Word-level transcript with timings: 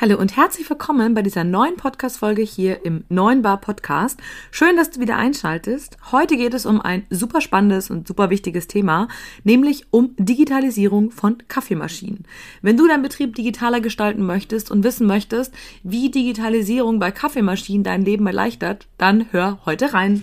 Hallo 0.00 0.16
und 0.16 0.36
herzlich 0.36 0.70
willkommen 0.70 1.14
bei 1.14 1.22
dieser 1.22 1.42
neuen 1.42 1.74
Podcast-Folge 1.74 2.42
hier 2.42 2.84
im 2.84 3.02
Neuen 3.08 3.42
Bar 3.42 3.60
Podcast. 3.60 4.20
Schön, 4.52 4.76
dass 4.76 4.92
du 4.92 5.00
wieder 5.00 5.16
einschaltest. 5.16 5.96
Heute 6.12 6.36
geht 6.36 6.54
es 6.54 6.66
um 6.66 6.80
ein 6.80 7.04
super 7.10 7.40
spannendes 7.40 7.90
und 7.90 8.06
super 8.06 8.30
wichtiges 8.30 8.68
Thema, 8.68 9.08
nämlich 9.42 9.86
um 9.90 10.14
Digitalisierung 10.16 11.10
von 11.10 11.38
Kaffeemaschinen. 11.48 12.26
Wenn 12.62 12.76
du 12.76 12.86
deinen 12.86 13.02
Betrieb 13.02 13.34
digitaler 13.34 13.80
gestalten 13.80 14.24
möchtest 14.24 14.70
und 14.70 14.84
wissen 14.84 15.08
möchtest, 15.08 15.52
wie 15.82 16.12
Digitalisierung 16.12 17.00
bei 17.00 17.10
Kaffeemaschinen 17.10 17.82
dein 17.82 18.04
Leben 18.04 18.28
erleichtert, 18.28 18.86
dann 18.98 19.26
hör 19.32 19.58
heute 19.66 19.94
rein. 19.94 20.22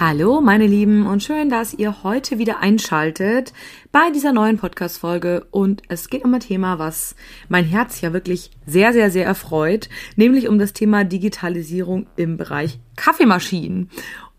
Hallo, 0.00 0.40
meine 0.40 0.66
Lieben, 0.66 1.06
und 1.06 1.22
schön, 1.22 1.48
dass 1.48 1.72
ihr 1.72 2.02
heute 2.02 2.36
wieder 2.36 2.58
einschaltet 2.58 3.52
bei 3.92 4.10
dieser 4.10 4.32
neuen 4.32 4.58
Podcast-Folge. 4.58 5.46
Und 5.52 5.82
es 5.88 6.10
geht 6.10 6.24
um 6.24 6.34
ein 6.34 6.40
Thema, 6.40 6.80
was 6.80 7.14
mein 7.48 7.64
Herz 7.64 8.00
ja 8.00 8.12
wirklich 8.12 8.50
sehr, 8.66 8.92
sehr, 8.92 9.12
sehr 9.12 9.24
erfreut, 9.24 9.88
nämlich 10.16 10.48
um 10.48 10.58
das 10.58 10.72
Thema 10.72 11.04
Digitalisierung 11.04 12.08
im 12.16 12.36
Bereich 12.36 12.80
Kaffeemaschinen. 12.96 13.88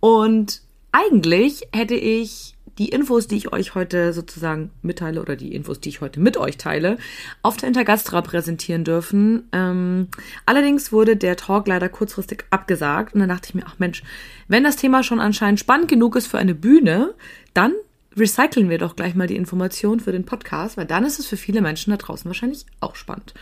Und 0.01 0.61
eigentlich 0.91 1.67
hätte 1.71 1.95
ich 1.95 2.54
die 2.77 2.89
Infos, 2.89 3.27
die 3.27 3.37
ich 3.37 3.53
euch 3.53 3.75
heute 3.75 4.13
sozusagen 4.13 4.71
mitteile 4.81 5.21
oder 5.21 5.35
die 5.35 5.53
Infos, 5.53 5.79
die 5.79 5.89
ich 5.89 6.01
heute 6.01 6.19
mit 6.19 6.37
euch 6.37 6.57
teile, 6.57 6.97
auf 7.41 7.57
der 7.57 7.67
Intergastra 7.67 8.21
präsentieren 8.21 8.83
dürfen. 8.83 9.47
Ähm, 9.51 10.07
allerdings 10.45 10.91
wurde 10.91 11.15
der 11.15 11.37
Talk 11.37 11.67
leider 11.67 11.89
kurzfristig 11.89 12.45
abgesagt 12.49 13.13
und 13.13 13.21
dann 13.21 13.29
dachte 13.29 13.49
ich 13.49 13.55
mir, 13.55 13.63
ach 13.65 13.79
Mensch, 13.79 14.03
wenn 14.47 14.63
das 14.63 14.75
Thema 14.75 15.03
schon 15.03 15.19
anscheinend 15.19 15.59
spannend 15.59 15.87
genug 15.87 16.15
ist 16.15 16.27
für 16.27 16.37
eine 16.37 16.55
Bühne, 16.55 17.13
dann 17.53 17.73
recyceln 18.17 18.69
wir 18.69 18.77
doch 18.77 18.95
gleich 18.95 19.15
mal 19.15 19.27
die 19.27 19.35
Information 19.35 19.99
für 19.99 20.11
den 20.11 20.25
Podcast, 20.25 20.77
weil 20.77 20.85
dann 20.85 21.05
ist 21.05 21.19
es 21.19 21.27
für 21.27 21.37
viele 21.37 21.61
Menschen 21.61 21.91
da 21.91 21.97
draußen 21.97 22.27
wahrscheinlich 22.29 22.65
auch 22.79 22.95
spannend. 22.95 23.33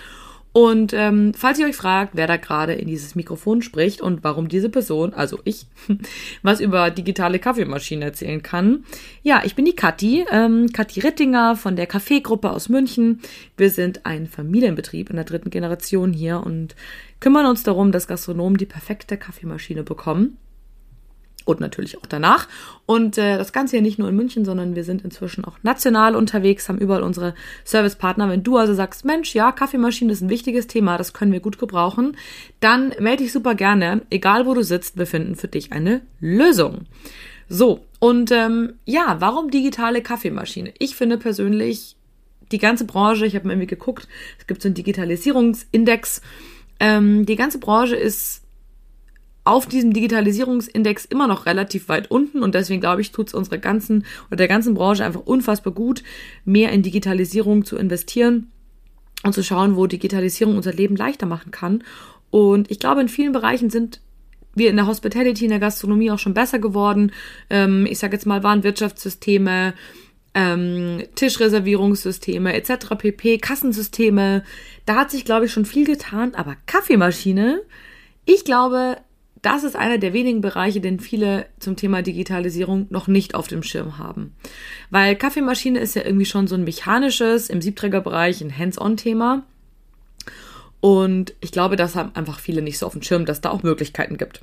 Und 0.54 0.94
ähm, 0.94 1.34
falls 1.36 1.58
ihr 1.58 1.66
euch 1.66 1.76
fragt, 1.76 2.12
wer 2.14 2.28
da 2.28 2.38
gerade 2.38 2.74
in 2.74 2.88
dieses 2.88 3.16
Mikrofon 3.16 3.64
spricht 3.64 4.02
und 4.02 4.24
warum 4.24 4.48
diese 4.48 4.70
Person, 4.70 5.12
also 5.14 5.40
ich, 5.46 5.66
was 6.44 6.62
über 6.62 6.92
digitale 6.92 7.40
Kaffeemaschinen 7.40 8.04
erzählen 8.04 8.44
kann, 8.44 8.86
ja, 9.24 9.42
ich 9.44 9.56
bin 9.56 9.66
die 9.66 9.76
Kathi, 9.76 10.26
ähm, 10.32 10.72
Kathi 10.72 11.00
Rittinger 11.00 11.56
von 11.56 11.76
der 11.76 11.88
Kaffeegruppe 11.88 12.52
aus 12.52 12.70
München. 12.70 13.22
Wir 13.58 13.72
sind 13.72 14.06
ein 14.06 14.28
Familienbetrieb 14.28 15.10
in 15.10 15.16
der 15.16 15.26
dritten 15.26 15.50
Generation 15.50 16.14
hier 16.14 16.44
und 16.46 16.76
kümmern 17.20 17.48
uns 17.48 17.64
darum, 17.64 17.92
dass 17.92 18.08
Gastronomen 18.08 18.58
die 18.58 18.68
perfekte 18.68 19.18
Kaffeemaschine 19.18 19.82
bekommen 19.82 20.38
und 21.46 21.60
natürlich 21.60 21.98
auch 21.98 22.06
danach. 22.06 22.48
Und 22.86 23.18
äh, 23.18 23.38
das 23.38 23.54
Ganze 23.54 23.78
ja 23.78 23.82
nicht 23.82 24.00
nur 24.00 24.10
in 24.10 24.16
München, 24.16 24.46
sondern 24.46 24.76
wir 24.76 24.84
sind 24.84 25.04
inzwischen 25.04 25.46
auch 25.46 25.58
national 25.64 26.16
unterwegs, 26.16 26.70
haben 26.70 26.80
überall 26.80 27.04
unsere 27.04 27.34
Servicepartner. 27.64 28.30
Wenn 28.30 28.44
du 28.44 28.58
also 28.58 28.74
sagst, 28.74 29.06
Mensch, 29.06 29.34
ja, 29.34 29.52
Kaffeemaschine 29.52 30.12
ist 30.12 30.22
ein 30.22 30.30
wichtiges 30.30 30.68
Thema, 30.68 30.98
das 30.98 31.14
können 31.14 31.32
wir 31.32 31.40
gut 31.40 31.58
gebrauchen, 31.58 32.18
dann 32.60 32.94
melde 33.00 33.24
dich 33.24 33.32
super 33.32 33.56
gerne. 33.56 34.02
Egal 34.10 34.46
wo 34.46 34.54
du 34.54 34.64
sitzt, 34.64 34.98
wir 34.98 35.08
finden 35.08 35.36
für 35.36 35.48
dich 35.48 35.72
eine 35.72 36.02
Lösung. 36.20 36.86
So, 37.50 37.86
und 38.00 38.32
ähm, 38.32 38.74
ja, 38.86 39.18
warum 39.20 39.52
digitale 39.52 40.02
Kaffeemaschine? 40.02 40.74
Ich 40.80 40.96
finde 40.96 41.18
persönlich 41.18 41.96
die 42.52 42.58
ganze 42.58 42.86
Branche, 42.86 43.26
ich 43.26 43.36
habe 43.36 43.48
mir 43.48 43.54
irgendwie 43.54 43.68
geguckt, 43.68 44.08
es 44.40 44.48
gibt 44.48 44.62
so 44.62 44.68
einen 44.68 44.76
Digitalisierungsindex. 44.76 46.22
Ähm, 46.80 47.26
die 47.26 47.36
ganze 47.36 47.60
Branche 47.60 47.96
ist 47.96 48.43
auf 49.46 49.66
diesem 49.66 49.94
Digitalisierungsindex 49.94 51.06
immer 51.06 51.28
noch 51.28 51.46
relativ 51.46 51.90
weit 51.90 52.10
unten 52.10 52.44
und 52.44 52.56
deswegen 52.56 52.82
glaube 52.82 53.02
ich, 53.02 53.12
tut 53.12 53.28
es 53.28 53.34
unserer 53.34 53.58
ganzen 53.58 54.06
oder 54.28 54.38
der 54.38 54.48
ganzen 54.48 54.74
Branche 54.74 55.04
einfach 55.04 55.22
unfassbar 55.26 55.74
gut, 55.74 56.04
mehr 56.46 56.72
in 56.72 56.82
Digitalisierung 56.82 57.66
zu 57.66 57.78
investieren 57.78 58.52
und 59.24 59.34
zu 59.34 59.44
schauen, 59.44 59.76
wo 59.76 59.88
Digitalisierung 59.88 60.56
unser 60.56 60.74
Leben 60.74 60.96
leichter 60.96 61.26
machen 61.26 61.52
kann. 61.52 61.84
Und 62.30 62.72
ich 62.72 62.80
glaube, 62.80 63.02
in 63.02 63.10
vielen 63.10 63.32
Bereichen 63.32 63.70
sind 63.70 64.02
wir 64.56 64.70
in 64.70 64.76
der 64.76 64.88
Hospitality, 64.88 65.46
in 65.46 65.52
der 65.52 65.60
Gastronomie 65.60 66.12
auch 66.12 66.20
schon 66.20 66.34
besser 66.34 66.60
geworden. 66.60 67.12
Ähm, 67.50 67.86
ich 67.90 68.00
sage 68.00 68.14
jetzt 68.14 68.26
mal 68.26 68.44
Warenwirtschaftssysteme, 68.44 69.74
ähm, 70.36 71.04
Tischreservierungssysteme 71.16 72.54
etc. 72.54 72.96
pp, 72.98 73.38
Kassensysteme. 73.40 74.44
Da 74.86 74.96
hat 74.96 75.12
sich, 75.12 75.26
glaube 75.26 75.46
ich, 75.46 75.52
schon 75.52 75.66
viel 75.66 75.86
getan. 75.86 76.36
Aber 76.36 76.56
Kaffeemaschine, 76.66 77.62
ich 78.26 78.46
glaube, 78.46 78.98
das 79.44 79.64
ist 79.64 79.76
einer 79.76 79.98
der 79.98 80.14
wenigen 80.14 80.42
Bereiche, 80.42 80.82
den 80.82 81.00
viele 81.00 81.46
zum 81.60 81.76
Thema 81.76 82.02
Digitalisierung 82.02 82.88
noch 82.90 83.08
nicht 83.08 83.36
auf 83.36 83.48
dem 83.48 83.62
Schirm 83.62 83.98
haben. 83.98 84.34
Weil 84.90 85.18
Kaffeemaschine 85.18 85.80
ist 85.80 85.96
ja 85.96 86.04
irgendwie 86.04 86.26
schon 86.26 86.48
so 86.48 86.56
ein 86.56 86.64
mechanisches, 86.64 87.50
im 87.50 87.62
Siebträgerbereich 87.62 88.42
ein 88.42 88.58
Hands-on-Thema. 88.58 89.44
Und 90.80 91.34
ich 91.42 91.52
glaube, 91.52 91.76
das 91.76 91.96
haben 91.96 92.16
einfach 92.16 92.40
viele 92.40 92.62
nicht 92.62 92.78
so 92.78 92.86
auf 92.86 92.94
dem 92.94 93.02
Schirm, 93.02 93.26
dass 93.26 93.42
da 93.42 93.52
auch 93.52 93.64
Möglichkeiten 93.64 94.18
gibt. 94.18 94.42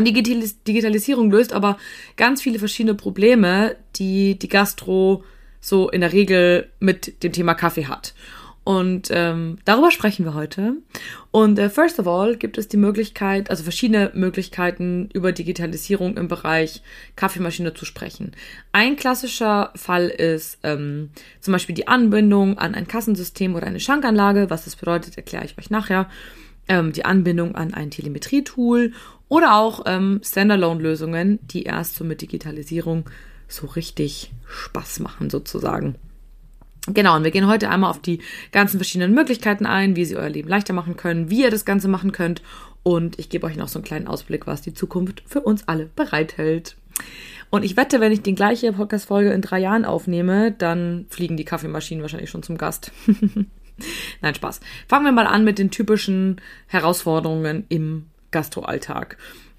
Die 0.00 0.12
Digitalisierung 0.12 1.30
löst 1.30 1.52
aber 1.52 1.76
ganz 2.16 2.42
viele 2.42 2.60
verschiedene 2.60 2.94
Probleme, 2.94 3.76
die 3.96 4.38
die 4.38 4.48
Gastro 4.48 5.24
so 5.60 5.88
in 5.90 6.00
der 6.00 6.12
Regel 6.12 6.70
mit 6.78 7.24
dem 7.24 7.32
Thema 7.32 7.54
Kaffee 7.54 7.86
hat. 7.86 8.14
Und 8.66 9.10
ähm, 9.12 9.58
darüber 9.64 9.92
sprechen 9.92 10.24
wir 10.24 10.34
heute. 10.34 10.78
Und 11.30 11.56
äh, 11.56 11.70
first 11.70 12.00
of 12.00 12.08
all 12.08 12.34
gibt 12.34 12.58
es 12.58 12.66
die 12.66 12.76
Möglichkeit, 12.76 13.48
also 13.48 13.62
verschiedene 13.62 14.10
Möglichkeiten 14.12 15.08
über 15.14 15.30
Digitalisierung 15.30 16.16
im 16.16 16.26
Bereich 16.26 16.82
Kaffeemaschine 17.14 17.74
zu 17.74 17.84
sprechen. 17.84 18.32
Ein 18.72 18.96
klassischer 18.96 19.70
Fall 19.76 20.08
ist 20.08 20.58
ähm, 20.64 21.10
zum 21.40 21.52
Beispiel 21.52 21.76
die 21.76 21.86
Anbindung 21.86 22.58
an 22.58 22.74
ein 22.74 22.88
Kassensystem 22.88 23.54
oder 23.54 23.68
eine 23.68 23.78
Schankanlage. 23.78 24.50
Was 24.50 24.64
das 24.64 24.74
bedeutet, 24.74 25.16
erkläre 25.16 25.44
ich 25.44 25.56
euch 25.56 25.70
nachher. 25.70 26.10
Ähm, 26.66 26.92
die 26.92 27.04
Anbindung 27.04 27.54
an 27.54 27.72
ein 27.72 27.92
Telemetrietool 27.92 28.94
oder 29.28 29.54
auch 29.54 29.84
ähm, 29.86 30.20
Standalone-Lösungen, 30.24 31.38
die 31.46 31.62
erst 31.62 31.94
so 31.94 32.02
mit 32.02 32.20
Digitalisierung 32.20 33.08
so 33.46 33.68
richtig 33.68 34.32
Spaß 34.44 34.98
machen 34.98 35.30
sozusagen. 35.30 35.94
Genau, 36.88 37.16
und 37.16 37.24
wir 37.24 37.30
gehen 37.32 37.48
heute 37.48 37.68
einmal 37.68 37.90
auf 37.90 38.00
die 38.00 38.20
ganzen 38.52 38.78
verschiedenen 38.78 39.12
Möglichkeiten 39.12 39.66
ein, 39.66 39.96
wie 39.96 40.04
sie 40.04 40.16
euer 40.16 40.28
Leben 40.28 40.48
leichter 40.48 40.72
machen 40.72 40.96
können, 40.96 41.30
wie 41.30 41.42
ihr 41.42 41.50
das 41.50 41.64
Ganze 41.64 41.88
machen 41.88 42.12
könnt. 42.12 42.42
Und 42.82 43.18
ich 43.18 43.28
gebe 43.28 43.46
euch 43.46 43.56
noch 43.56 43.68
so 43.68 43.80
einen 43.80 43.84
kleinen 43.84 44.06
Ausblick, 44.06 44.46
was 44.46 44.62
die 44.62 44.74
Zukunft 44.74 45.22
für 45.26 45.40
uns 45.40 45.66
alle 45.66 45.86
bereithält. 45.96 46.76
Und 47.50 47.64
ich 47.64 47.76
wette, 47.76 48.00
wenn 48.00 48.12
ich 48.12 48.22
die 48.22 48.34
gleiche 48.34 48.72
Podcast-Folge 48.72 49.32
in 49.32 49.42
drei 49.42 49.58
Jahren 49.58 49.84
aufnehme, 49.84 50.52
dann 50.52 51.06
fliegen 51.08 51.36
die 51.36 51.44
Kaffeemaschinen 51.44 52.02
wahrscheinlich 52.02 52.30
schon 52.30 52.42
zum 52.42 52.58
Gast. 52.58 52.92
Nein, 54.20 54.34
Spaß. 54.34 54.60
Fangen 54.88 55.04
wir 55.04 55.12
mal 55.12 55.26
an 55.26 55.44
mit 55.44 55.58
den 55.58 55.70
typischen 55.70 56.40
Herausforderungen 56.66 57.64
im 57.68 58.06
Gastroalltag. 58.30 59.16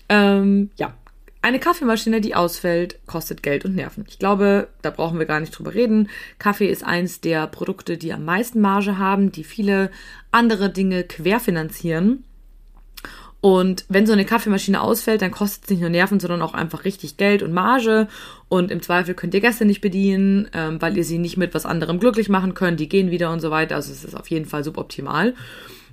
Ähm, 0.10 0.72
ja, 0.78 0.94
eine 1.42 1.60
Kaffeemaschine, 1.60 2.22
die 2.22 2.36
ausfällt, 2.36 3.00
kostet 3.06 3.44
Geld 3.44 3.64
und 3.66 3.76
Nerven. 3.76 4.06
Ich 4.08 4.20
glaube, 4.20 4.68
da 4.82 4.90
brauchen 4.90 5.20
wir 5.20 5.26
gar 5.26 5.40
nicht 5.40 5.52
drüber 5.52 5.74
reden. 5.74 6.10
Kaffee 6.40 6.68
ist 6.68 6.84
eins 6.84 7.22
der 7.22 7.48
Produkte, 7.48 7.98
die 7.98 8.14
am 8.14 8.26
meisten 8.26 8.60
Marge 8.60 8.98
haben, 8.98 9.32
die 9.32 9.44
viele 9.44 9.92
andere 10.32 10.70
Dinge 10.70 11.04
querfinanzieren. 11.04 12.24
Und 13.40 13.86
wenn 13.88 14.08
so 14.08 14.14
eine 14.14 14.26
Kaffeemaschine 14.26 14.82
ausfällt, 14.82 15.22
dann 15.22 15.32
kostet 15.32 15.66
es 15.66 15.70
nicht 15.70 15.82
nur 15.82 15.92
Nerven, 15.92 16.20
sondern 16.20 16.42
auch 16.42 16.56
einfach 16.56 16.86
richtig 16.86 17.18
Geld 17.18 17.44
und 17.44 17.54
Marge. 17.54 18.08
Und 18.50 18.72
im 18.72 18.82
Zweifel 18.82 19.14
könnt 19.14 19.36
ihr 19.36 19.42
Gäste 19.42 19.64
nicht 19.64 19.82
bedienen, 19.82 20.50
ähm, 20.54 20.82
weil 20.82 20.98
ihr 20.98 21.04
sie 21.04 21.20
nicht 21.20 21.38
mit 21.38 21.54
was 21.54 21.66
anderem 21.66 22.00
glücklich 22.00 22.30
machen 22.30 22.56
könnt. 22.56 22.80
Die 22.80 22.90
gehen 22.90 23.12
wieder 23.12 23.32
und 23.32 23.40
so 23.40 23.52
weiter. 23.52 23.76
Also 23.76 23.92
es 23.92 24.04
ist 24.04 24.16
auf 24.16 24.30
jeden 24.30 24.48
Fall 24.48 24.64
suboptimal 24.64 25.36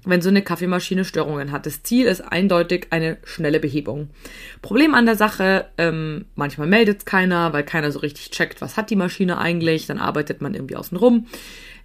wenn 0.04 0.20
so 0.20 0.28
eine 0.28 0.42
Kaffeemaschine 0.42 1.04
Störungen 1.04 1.50
hat. 1.50 1.66
Das 1.66 1.82
Ziel 1.82 2.06
ist 2.06 2.20
eindeutig 2.20 2.88
eine 2.90 3.18
schnelle 3.24 3.60
Behebung. 3.60 4.10
Problem 4.62 4.94
an 4.94 5.06
der 5.06 5.16
Sache, 5.16 5.66
ähm, 5.78 6.26
manchmal 6.34 6.66
meldet 6.66 6.98
es 6.98 7.04
keiner, 7.04 7.52
weil 7.52 7.64
keiner 7.64 7.90
so 7.90 8.00
richtig 8.00 8.30
checkt, 8.30 8.60
was 8.60 8.76
hat 8.76 8.90
die 8.90 8.96
Maschine 8.96 9.38
eigentlich, 9.38 9.86
dann 9.86 9.98
arbeitet 9.98 10.40
man 10.40 10.54
irgendwie 10.54 10.76
außen 10.76 10.96
rum. 10.96 11.26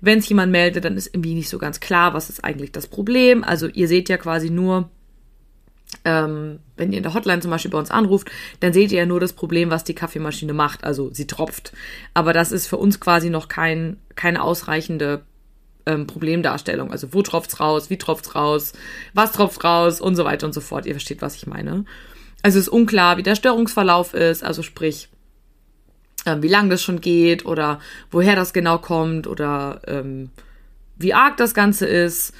Wenn 0.01 0.19
es 0.19 0.29
jemand 0.29 0.51
meldet, 0.51 0.85
dann 0.85 0.95
ist 0.95 1.07
irgendwie 1.07 1.33
nicht 1.33 1.49
so 1.49 1.57
ganz 1.57 1.79
klar, 1.79 2.13
was 2.13 2.29
ist 2.29 2.43
eigentlich 2.43 2.71
das 2.71 2.87
Problem. 2.87 3.43
Also 3.43 3.67
ihr 3.67 3.87
seht 3.87 4.09
ja 4.09 4.17
quasi 4.17 4.49
nur, 4.49 4.89
ähm, 6.05 6.59
wenn 6.77 6.91
ihr 6.91 6.97
in 6.97 7.03
der 7.03 7.13
Hotline 7.13 7.41
zum 7.41 7.51
Beispiel 7.51 7.71
bei 7.71 7.79
uns 7.79 7.91
anruft, 7.91 8.31
dann 8.59 8.71
seht 8.71 8.91
ihr 8.91 8.99
ja 8.99 9.05
nur 9.05 9.19
das 9.19 9.33
Problem, 9.33 9.69
was 9.69 9.83
die 9.83 9.95
Kaffeemaschine 9.95 10.53
macht. 10.53 10.83
Also 10.83 11.09
sie 11.13 11.27
tropft. 11.27 11.73
Aber 12.13 12.31
das 12.31 12.51
ist 12.51 12.67
für 12.67 12.77
uns 12.77 12.99
quasi 12.99 13.29
noch 13.29 13.47
kein, 13.47 13.97
keine 14.15 14.41
ausreichende 14.41 15.23
ähm, 15.85 16.07
Problemdarstellung. 16.07 16.91
Also 16.91 17.13
wo 17.13 17.21
tropft's 17.21 17.59
raus, 17.59 17.89
wie 17.89 17.97
tropft's 17.97 18.35
raus, 18.35 18.73
was 19.13 19.31
tropft 19.31 19.63
raus 19.63 20.01
und 20.01 20.15
so 20.15 20.25
weiter 20.25 20.45
und 20.45 20.53
so 20.53 20.61
fort. 20.61 20.85
Ihr 20.85 20.93
versteht, 20.93 21.21
was 21.21 21.35
ich 21.35 21.47
meine. 21.47 21.85
Also 22.41 22.59
es 22.59 22.67
ist 22.67 22.73
unklar, 22.73 23.17
wie 23.17 23.23
der 23.23 23.35
Störungsverlauf 23.35 24.13
ist, 24.13 24.43
also 24.43 24.63
sprich, 24.63 25.09
ähm, 26.25 26.41
wie 26.41 26.47
lang 26.47 26.69
das 26.69 26.81
schon 26.81 27.01
geht 27.01 27.45
oder 27.45 27.79
woher 28.11 28.35
das 28.35 28.53
genau 28.53 28.77
kommt 28.77 29.27
oder 29.27 29.81
ähm, 29.87 30.29
wie 30.97 31.13
arg 31.13 31.37
das 31.37 31.53
Ganze 31.53 31.85
ist. 31.85 32.33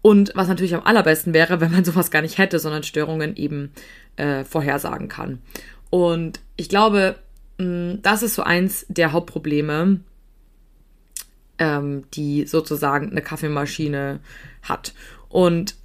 Und 0.00 0.32
was 0.34 0.48
natürlich 0.48 0.74
am 0.74 0.84
allerbesten 0.84 1.32
wäre, 1.32 1.60
wenn 1.60 1.72
man 1.72 1.84
sowas 1.84 2.10
gar 2.10 2.22
nicht 2.22 2.38
hätte, 2.38 2.58
sondern 2.58 2.82
Störungen 2.82 3.36
eben 3.36 3.72
äh, 4.16 4.44
vorhersagen 4.44 5.08
kann. 5.08 5.40
Und 5.90 6.40
ich 6.56 6.68
glaube, 6.68 7.16
mh, 7.58 7.98
das 8.02 8.22
ist 8.22 8.34
so 8.34 8.42
eins 8.42 8.86
der 8.88 9.12
Hauptprobleme, 9.12 10.00
ähm, 11.58 12.04
die 12.14 12.46
sozusagen 12.46 13.10
eine 13.10 13.22
Kaffeemaschine 13.22 14.20
hat. 14.62 14.94
Und 15.28 15.76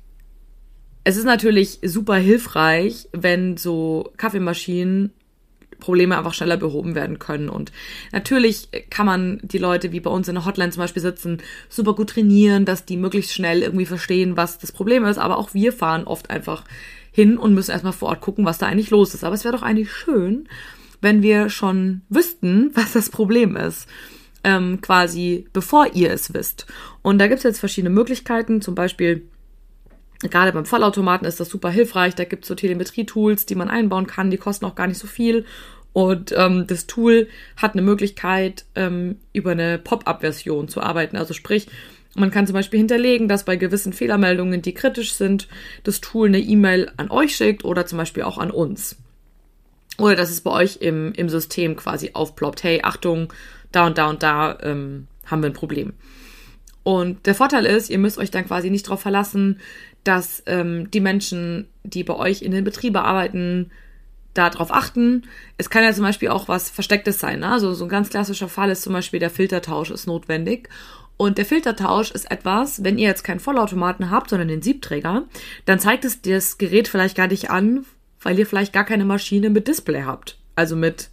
es 1.03 1.17
ist 1.17 1.25
natürlich 1.25 1.79
super 1.83 2.15
hilfreich, 2.15 3.07
wenn 3.13 3.57
so 3.57 4.11
Kaffeemaschinen 4.17 5.13
Probleme 5.79 6.17
einfach 6.17 6.33
schneller 6.33 6.57
behoben 6.57 6.95
werden 6.95 7.19
können. 7.19 7.49
Und 7.49 7.71
natürlich 8.11 8.69
kann 8.89 9.05
man 9.05 9.39
die 9.43 9.57
Leute, 9.57 9.91
wie 9.91 9.99
bei 9.99 10.09
uns 10.09 10.27
in 10.27 10.35
der 10.35 10.45
Hotline 10.45 10.71
zum 10.71 10.81
Beispiel 10.81 11.01
sitzen, 11.01 11.37
super 11.69 11.93
gut 11.93 12.09
trainieren, 12.11 12.65
dass 12.65 12.85
die 12.85 12.97
möglichst 12.97 13.33
schnell 13.33 13.61
irgendwie 13.61 13.85
verstehen, 13.85 14.37
was 14.37 14.57
das 14.59 14.71
Problem 14.71 15.05
ist. 15.05 15.17
Aber 15.17 15.37
auch 15.37 15.53
wir 15.53 15.71
fahren 15.73 16.05
oft 16.05 16.29
einfach 16.29 16.63
hin 17.11 17.37
und 17.37 17.53
müssen 17.53 17.71
erstmal 17.71 17.93
vor 17.93 18.09
Ort 18.09 18.21
gucken, 18.21 18.45
was 18.45 18.57
da 18.57 18.67
eigentlich 18.67 18.89
los 18.89 19.13
ist. 19.13 19.23
Aber 19.23 19.35
es 19.35 19.43
wäre 19.43 19.55
doch 19.55 19.63
eigentlich 19.63 19.91
schön, 19.91 20.47
wenn 21.01 21.21
wir 21.21 21.49
schon 21.49 22.01
wüssten, 22.09 22.71
was 22.73 22.93
das 22.93 23.09
Problem 23.09 23.55
ist. 23.55 23.87
Ähm, 24.47 24.79
quasi 24.79 25.45
bevor 25.51 25.93
ihr 25.93 26.09
es 26.09 26.33
wisst. 26.33 26.67
Und 27.01 27.19
da 27.19 27.27
gibt 27.27 27.39
es 27.39 27.43
jetzt 27.43 27.59
verschiedene 27.59 27.93
Möglichkeiten, 27.93 28.61
zum 28.61 28.75
Beispiel 28.75 29.27
Gerade 30.21 30.51
beim 30.51 30.65
Vollautomaten 30.65 31.27
ist 31.27 31.39
das 31.39 31.49
super 31.49 31.69
hilfreich. 31.69 32.15
Da 32.15 32.23
gibt 32.23 32.43
es 32.43 32.47
so 32.47 32.55
Telemetrie-Tools, 32.55 33.45
die 33.45 33.53
man 33.53 33.69
einbauen 33.69 34.07
kann. 34.07 34.31
Die 34.31 34.37
kosten 34.37 34.65
auch 34.65 34.73
gar 34.73 34.87
nicht 34.87 34.97
so 34.97 35.05
viel. 35.05 35.45
Und 35.93 36.33
ähm, 36.35 36.65
das 36.65 36.87
Tool 36.87 37.27
hat 37.55 37.73
eine 37.73 37.83
Möglichkeit, 37.83 38.65
ähm, 38.73 39.17
über 39.33 39.51
eine 39.51 39.77
Pop-up-Version 39.77 40.69
zu 40.69 40.81
arbeiten. 40.81 41.17
Also 41.17 41.35
sprich, 41.35 41.67
man 42.15 42.31
kann 42.31 42.47
zum 42.47 42.55
Beispiel 42.55 42.79
hinterlegen, 42.79 43.27
dass 43.27 43.45
bei 43.45 43.57
gewissen 43.57 43.93
Fehlermeldungen, 43.93 44.63
die 44.63 44.73
kritisch 44.73 45.13
sind, 45.13 45.47
das 45.83 46.01
Tool 46.01 46.29
eine 46.29 46.39
E-Mail 46.39 46.91
an 46.97 47.11
euch 47.11 47.35
schickt 47.35 47.63
oder 47.63 47.85
zum 47.85 47.99
Beispiel 47.99 48.23
auch 48.23 48.39
an 48.39 48.49
uns. 48.49 48.95
Oder 49.99 50.15
dass 50.15 50.31
es 50.31 50.41
bei 50.41 50.51
euch 50.51 50.77
im, 50.81 51.13
im 51.13 51.29
System 51.29 51.75
quasi 51.75 52.11
aufploppt. 52.13 52.63
Hey, 52.63 52.81
Achtung, 52.83 53.33
da 53.71 53.87
und 53.87 53.97
da 53.97 54.07
und 54.07 54.23
da 54.23 54.57
ähm, 54.61 55.07
haben 55.25 55.41
wir 55.41 55.49
ein 55.49 55.53
Problem. 55.53 55.93
Und 56.83 57.25
der 57.25 57.35
Vorteil 57.35 57.65
ist, 57.65 57.89
ihr 57.89 57.97
müsst 57.97 58.17
euch 58.17 58.31
dann 58.31 58.45
quasi 58.45 58.69
nicht 58.69 58.87
darauf 58.87 59.01
verlassen, 59.01 59.59
dass 60.03 60.41
ähm, 60.45 60.89
die 60.91 61.01
Menschen, 61.01 61.67
die 61.83 62.03
bei 62.03 62.15
euch 62.15 62.41
in 62.41 62.51
den 62.51 62.63
Betrieben 62.63 62.95
arbeiten, 62.95 63.71
darauf 64.33 64.71
achten. 64.71 65.23
Es 65.57 65.69
kann 65.69 65.83
ja 65.83 65.91
zum 65.91 66.03
Beispiel 66.03 66.29
auch 66.29 66.47
was 66.47 66.69
Verstecktes 66.69 67.19
sein. 67.19 67.39
Ne? 67.39 67.49
Also 67.49 67.73
so 67.73 67.85
ein 67.85 67.89
ganz 67.89 68.09
klassischer 68.09 68.47
Fall 68.47 68.69
ist 68.69 68.83
zum 68.83 68.93
Beispiel 68.93 69.19
der 69.19 69.29
Filtertausch 69.29 69.91
ist 69.91 70.07
notwendig. 70.07 70.69
Und 71.17 71.39
der 71.39 71.45
Filtertausch 71.45 72.11
ist 72.11 72.29
etwas, 72.29 72.83
wenn 72.83 72.99
ihr 72.99 73.07
jetzt 73.07 73.23
keinen 73.23 73.39
Vollautomaten 73.39 74.11
habt, 74.11 74.29
sondern 74.29 74.47
den 74.47 74.61
Siebträger, 74.61 75.23
dann 75.65 75.79
zeigt 75.79 76.05
es 76.05 76.21
das 76.21 76.59
Gerät 76.59 76.87
vielleicht 76.87 77.17
gar 77.17 77.27
nicht 77.27 77.49
an, 77.49 77.85
weil 78.21 78.37
ihr 78.37 78.45
vielleicht 78.45 78.71
gar 78.71 78.85
keine 78.85 79.05
Maschine 79.05 79.49
mit 79.49 79.67
Display 79.67 80.03
habt. 80.03 80.37
Also 80.55 80.75
mit 80.75 81.09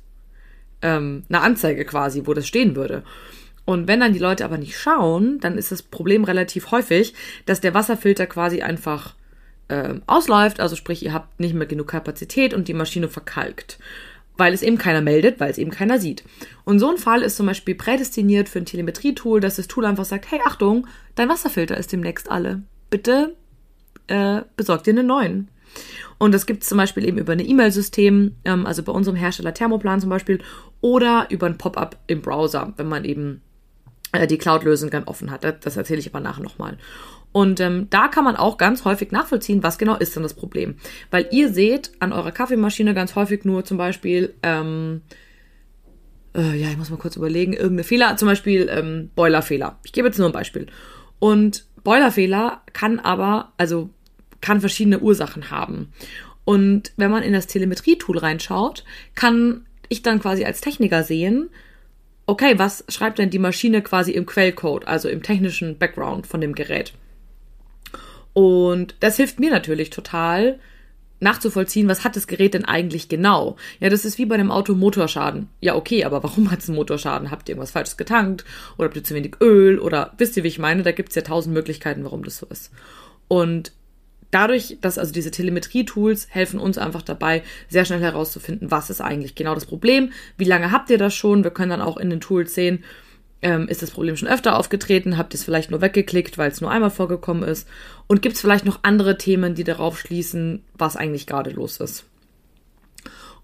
ähm, 0.85 1.25
einer 1.29 1.43
Anzeige 1.43 1.85
quasi, 1.85 2.23
wo 2.27 2.35
das 2.35 2.47
stehen 2.47 2.77
würde. 2.77 3.03
Und 3.65 3.89
wenn 3.89 4.01
dann 4.01 4.13
die 4.13 4.19
Leute 4.19 4.45
aber 4.45 4.59
nicht 4.59 4.79
schauen, 4.79 5.41
dann 5.41 5.57
ist 5.57 5.73
das 5.73 5.83
Problem 5.83 6.23
relativ 6.25 6.71
häufig, 6.71 7.15
dass 7.47 7.63
der 7.63 7.75
Wasserfilter 7.75 8.27
quasi 8.27 8.61
einfach 8.61 9.15
äh, 9.69 9.95
ausläuft, 10.07 10.61
also 10.61 10.77
sprich, 10.77 11.03
ihr 11.03 11.15
habt 11.15 11.41
nicht 11.41 11.55
mehr 11.55 11.67
genug 11.67 11.89
Kapazität 11.89 12.53
und 12.53 12.69
die 12.69 12.75
Maschine 12.75 13.09
verkalkt, 13.09 13.79
weil 14.37 14.53
es 14.53 14.63
eben 14.63 14.77
keiner 14.77 15.01
meldet, 15.01 15.41
weil 15.41 15.51
es 15.51 15.57
eben 15.57 15.71
keiner 15.71 15.99
sieht. 15.99 16.25
Und 16.65 16.79
so 16.79 16.91
ein 16.91 16.99
Fall 16.99 17.23
ist 17.23 17.37
zum 17.37 17.47
Beispiel 17.47 17.75
prädestiniert 17.75 18.51
für 18.51 18.59
ein 18.59 18.67
Telemetrie-Tool, 18.67 19.41
dass 19.41 19.57
das 19.57 19.67
Tool 19.67 19.87
einfach 19.87 20.05
sagt, 20.05 20.31
hey, 20.31 20.41
Achtung, 20.45 20.87
dein 21.15 21.31
Wasserfilter 21.31 21.79
ist 21.79 21.93
demnächst 21.93 22.31
alle. 22.31 22.63
Bitte 22.91 23.35
äh, 24.09 24.43
besorg 24.57 24.85
dir 24.85 24.91
einen 24.91 25.07
neuen. 25.07 25.49
Und 26.19 26.33
das 26.33 26.47
gibt 26.47 26.63
es 26.63 26.69
zum 26.69 26.79
Beispiel 26.79 27.07
eben 27.07 27.19
über 27.19 27.33
ein 27.33 27.41
E-Mail-System, 27.41 28.37
ähm, 28.45 28.67
also 28.67 28.83
bei 28.83 28.93
unserem 28.93 29.17
Hersteller 29.17 29.55
Thermoplan 29.55 30.01
zum 30.01 30.11
Beispiel, 30.11 30.41
oder 30.81 31.27
über 31.31 31.47
ein 31.47 31.59
Pop-up 31.59 31.99
im 32.07 32.23
Browser, 32.23 32.73
wenn 32.77 32.89
man 32.89 33.05
eben 33.05 33.43
äh, 34.13 34.27
die 34.27 34.39
Cloud-Lösung 34.39 34.91
dann 34.91 35.05
offen 35.05 35.31
hat. 35.31 35.45
Das 35.65 35.77
erzähle 35.77 36.01
ich 36.01 36.09
aber 36.09 36.21
nachher 36.21 36.43
nochmal. 36.43 36.79
Und 37.33 37.59
ähm, 37.59 37.89
da 37.91 38.07
kann 38.07 38.23
man 38.23 38.37
auch 38.37 38.59
ganz 38.59 38.85
häufig 38.85 39.11
nachvollziehen, 39.11 39.65
was 39.65 39.77
genau 39.77 39.97
ist 39.97 40.15
denn 40.15 40.23
das 40.23 40.35
Problem. 40.35 40.77
Weil 41.11 41.27
ihr 41.33 41.53
seht 41.53 41.91
an 41.99 42.13
eurer 42.13 42.31
Kaffeemaschine 42.31 42.95
ganz 42.95 43.17
häufig 43.17 43.45
nur 43.45 43.65
zum 43.65 43.77
Beispiel, 43.77 44.35
ähm, 44.45 45.03
äh, 46.37 46.57
ja, 46.57 46.71
ich 46.71 46.77
muss 46.77 46.91
mal 46.91 46.97
kurz 46.97 47.17
überlegen, 47.17 47.53
irgendeine 47.53 47.83
Fehler, 47.83 48.17
zum 48.17 48.29
Beispiel 48.29 48.69
ähm, 48.71 49.11
Boilerfehler. 49.17 49.81
Ich 49.83 49.93
gebe 49.93 50.07
jetzt 50.07 50.19
nur 50.19 50.29
ein 50.29 50.33
Beispiel. 50.33 50.67
Und 51.19 51.67
Boilerfehler 51.83 52.63
kann 52.73 53.01
aber, 53.01 53.53
also 53.57 53.91
kann 54.45 54.61
verschiedene 54.61 55.01
Ursachen 55.01 55.51
haben. 55.51 55.91
Und 56.45 56.93
wenn 56.99 57.11
man 57.11 57.23
in 57.23 57.33
das 57.33 57.47
Telemetrie-Tool 57.47 58.19
reinschaut, 58.19 58.85
kann 59.15 59.65
ich 59.89 60.03
dann 60.03 60.21
quasi 60.21 60.45
als 60.45 60.61
Techniker 60.61 61.03
sehen, 61.03 61.49
okay, 62.27 62.59
was 62.59 62.85
schreibt 62.89 63.19
denn 63.19 63.31
die 63.31 63.39
Maschine 63.39 63.81
quasi 63.81 64.13
im 64.13 64.27
Quellcode, 64.27 64.87
also 64.87 65.09
im 65.09 65.23
technischen 65.23 65.79
Background 65.79 66.27
von 66.27 66.43
dem 66.43 66.55
Gerät? 66.55 66.93
Und 68.35 68.97
das 69.01 69.17
hilft 69.17 69.41
mir 69.41 69.51
natürlich 69.51 69.89
total, 69.89 70.59
nachzuvollziehen, 71.21 71.89
was 71.89 72.05
hat 72.05 72.15
das 72.15 72.27
Gerät 72.27 72.53
denn 72.53 72.67
eigentlich 72.67 73.09
genau? 73.09 73.57
Ja, 73.81 73.89
das 73.89 74.05
ist 74.05 74.19
wie 74.19 74.27
bei 74.27 74.35
einem 74.35 74.51
Auto 74.51 74.75
Motorschaden. 74.75 75.49
Ja, 75.61 75.75
okay, 75.75 76.05
aber 76.05 76.23
warum 76.23 76.51
hat 76.51 76.59
es 76.59 76.69
einen 76.69 76.77
Motorschaden? 76.77 77.31
Habt 77.31 77.49
ihr 77.49 77.55
irgendwas 77.55 77.71
Falsches 77.71 77.97
getankt? 77.97 78.45
Oder 78.77 78.89
habt 78.89 78.97
ihr 78.97 79.05
zu 79.05 79.15
wenig 79.15 79.37
Öl? 79.41 79.79
Oder 79.79 80.13
wisst 80.19 80.37
ihr, 80.37 80.45
wie 80.45 80.49
ich 80.49 80.59
meine? 80.59 80.83
Da 80.83 80.93
gibt 80.93 81.09
es 81.09 81.15
ja 81.15 81.23
tausend 81.23 81.55
Möglichkeiten, 81.55 82.05
warum 82.05 82.25
das 82.25 82.37
so 82.37 82.47
ist. 82.47 82.73
Und 83.29 83.73
dadurch, 84.35 84.79
dass 84.81 84.99
also 84.99 85.13
diese 85.13 85.31
Telemetrie-Tools 85.31 86.29
helfen 86.31 86.59
uns 86.59 86.79
einfach 86.79 87.03
dabei, 87.03 87.43
sehr 87.69 87.85
schnell 87.85 88.01
herauszufinden, 88.01 88.71
was 88.71 88.91
ist 88.91 89.01
eigentlich 89.01 89.35
genau 89.35 89.55
das 89.55 89.67
Problem, 89.67 90.13
wie 90.37 90.45
lange 90.45 90.73
habt 90.73 90.91
ihr 90.91 90.99
das 90.99 91.15
schon. 91.15 91.45
Wir 91.45 91.51
können 91.51 91.71
dann 91.71 91.81
auch 91.81 91.97
in 91.97 92.11
den 92.11 92.21
Tools 92.21 92.55
sehen, 92.55 92.83
ähm, 93.43 93.69
ist 93.69 93.83
das 93.83 93.91
Problem 93.91 94.17
schon 94.17 94.29
öfter 94.29 94.59
aufgetreten, 94.59 95.19
habt 95.19 95.35
ihr 95.35 95.39
es 95.39 95.45
vielleicht 95.45 95.71
nur 95.71 95.81
weggeklickt, 95.81 96.39
weil 96.39 96.51
es 96.51 96.61
nur 96.61 96.71
einmal 96.71 96.91
vorgekommen 96.91 97.43
ist 97.43 97.69
und 98.07 98.23
gibt 98.23 98.37
es 98.37 98.41
vielleicht 98.41 98.65
noch 98.65 98.81
andere 98.83 99.19
Themen, 99.19 99.55
die 99.55 99.65
darauf 99.65 99.99
schließen, 99.99 100.65
was 100.75 100.97
eigentlich 100.97 101.27
gerade 101.27 101.51
los 101.51 101.79
ist. 101.79 102.07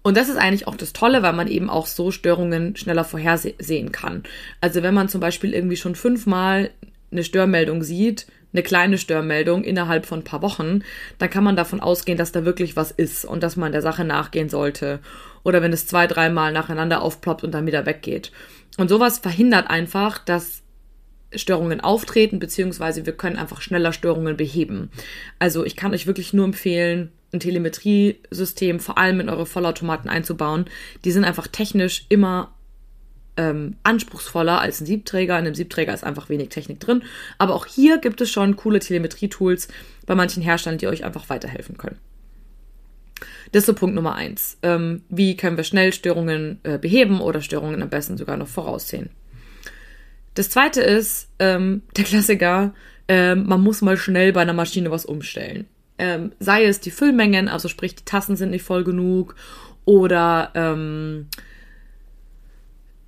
Und 0.01 0.17
das 0.17 0.29
ist 0.29 0.37
eigentlich 0.37 0.67
auch 0.67 0.75
das 0.75 0.93
Tolle, 0.93 1.21
weil 1.21 1.33
man 1.33 1.47
eben 1.47 1.69
auch 1.69 1.85
so 1.85 2.09
Störungen 2.09 2.75
schneller 2.75 3.03
vorhersehen 3.03 3.91
kann. 3.91 4.23
Also 4.59 4.81
wenn 4.81 4.95
man 4.95 5.09
zum 5.09 5.21
Beispiel 5.21 5.53
irgendwie 5.53 5.77
schon 5.77 5.93
fünfmal 5.93 6.71
eine 7.11 7.23
Störmeldung 7.23 7.83
sieht, 7.83 8.25
eine 8.53 8.63
kleine 8.63 8.97
Störmeldung 8.97 9.63
innerhalb 9.63 10.05
von 10.05 10.19
ein 10.19 10.23
paar 10.23 10.41
Wochen, 10.41 10.83
dann 11.17 11.29
kann 11.29 11.43
man 11.43 11.55
davon 11.55 11.79
ausgehen, 11.79 12.17
dass 12.17 12.31
da 12.31 12.45
wirklich 12.45 12.75
was 12.75 12.91
ist 12.91 13.25
und 13.25 13.43
dass 13.43 13.55
man 13.55 13.71
der 13.71 13.81
Sache 13.81 14.03
nachgehen 14.03 14.49
sollte. 14.49 14.99
Oder 15.43 15.61
wenn 15.61 15.73
es 15.73 15.87
zwei, 15.87 16.07
dreimal 16.07 16.51
nacheinander 16.51 17.01
aufploppt 17.01 17.43
und 17.43 17.51
dann 17.51 17.65
wieder 17.65 17.85
weggeht. 17.85 18.31
Und 18.77 18.89
sowas 18.89 19.19
verhindert 19.19 19.69
einfach, 19.69 20.19
dass 20.19 20.61
Störungen 21.33 21.81
auftreten, 21.81 22.39
beziehungsweise 22.39 23.05
wir 23.05 23.13
können 23.13 23.37
einfach 23.37 23.61
schneller 23.61 23.93
Störungen 23.93 24.35
beheben. 24.35 24.91
Also 25.39 25.65
ich 25.65 25.75
kann 25.75 25.93
euch 25.93 26.07
wirklich 26.07 26.33
nur 26.33 26.45
empfehlen, 26.45 27.11
ein 27.33 27.39
Telemetriesystem 27.39 28.79
vor 28.79 28.97
allem 28.97 29.21
in 29.21 29.29
eure 29.29 29.45
Vollautomaten 29.45 30.09
einzubauen. 30.09 30.65
Die 31.05 31.11
sind 31.11 31.23
einfach 31.23 31.47
technisch 31.47 32.05
immer 32.09 32.53
ähm, 33.41 33.75
anspruchsvoller 33.83 34.61
als 34.61 34.79
ein 34.81 34.85
Siebträger. 34.85 35.37
In 35.39 35.45
einem 35.45 35.55
Siebträger 35.55 35.93
ist 35.93 36.03
einfach 36.03 36.29
wenig 36.29 36.49
Technik 36.49 36.79
drin. 36.79 37.03
Aber 37.39 37.55
auch 37.55 37.65
hier 37.65 37.97
gibt 37.97 38.21
es 38.21 38.29
schon 38.29 38.55
coole 38.55 38.79
Telemetrie-Tools 38.79 39.67
bei 40.05 40.13
manchen 40.13 40.43
Herstellern, 40.43 40.77
die 40.77 40.87
euch 40.87 41.03
einfach 41.03 41.29
weiterhelfen 41.29 41.77
können. 41.77 41.97
Das 43.51 43.61
ist 43.61 43.65
so 43.65 43.73
Punkt 43.73 43.95
Nummer 43.95 44.15
eins. 44.15 44.57
Ähm, 44.61 45.03
wie 45.09 45.35
können 45.35 45.57
wir 45.57 45.63
schnell 45.63 45.91
Störungen 45.91 46.59
äh, 46.63 46.77
beheben 46.77 47.19
oder 47.19 47.41
Störungen 47.41 47.81
am 47.81 47.89
besten 47.89 48.17
sogar 48.17 48.37
noch 48.37 48.47
voraussehen? 48.47 49.09
Das 50.35 50.49
zweite 50.49 50.81
ist 50.81 51.29
ähm, 51.39 51.81
der 51.97 52.03
Klassiker, 52.03 52.73
ähm, 53.07 53.47
man 53.47 53.61
muss 53.61 53.81
mal 53.81 53.97
schnell 53.97 54.33
bei 54.33 54.41
einer 54.41 54.53
Maschine 54.53 54.91
was 54.91 55.05
umstellen. 55.05 55.65
Ähm, 55.97 56.31
sei 56.39 56.65
es 56.65 56.79
die 56.79 56.91
Füllmengen, 56.91 57.47
also 57.47 57.67
sprich 57.67 57.95
die 57.95 58.05
Tassen 58.05 58.35
sind 58.35 58.51
nicht 58.51 58.63
voll 58.63 58.83
genug 58.83 59.35
oder 59.85 60.51
ähm, 60.55 61.27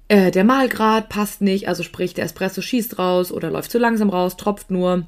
äh, 0.08 0.32
der 0.32 0.44
Mahlgrad 0.44 1.10
passt 1.10 1.42
nicht, 1.42 1.68
also 1.68 1.84
sprich 1.84 2.14
der 2.14 2.26
Espresso 2.26 2.62
schießt 2.62 3.00
raus 3.00 3.32
oder 3.32 3.50
läuft 3.50 3.72
zu 3.72 3.80
langsam 3.80 4.10
raus, 4.10 4.38
tropft 4.38 4.72
nur. 4.72 5.08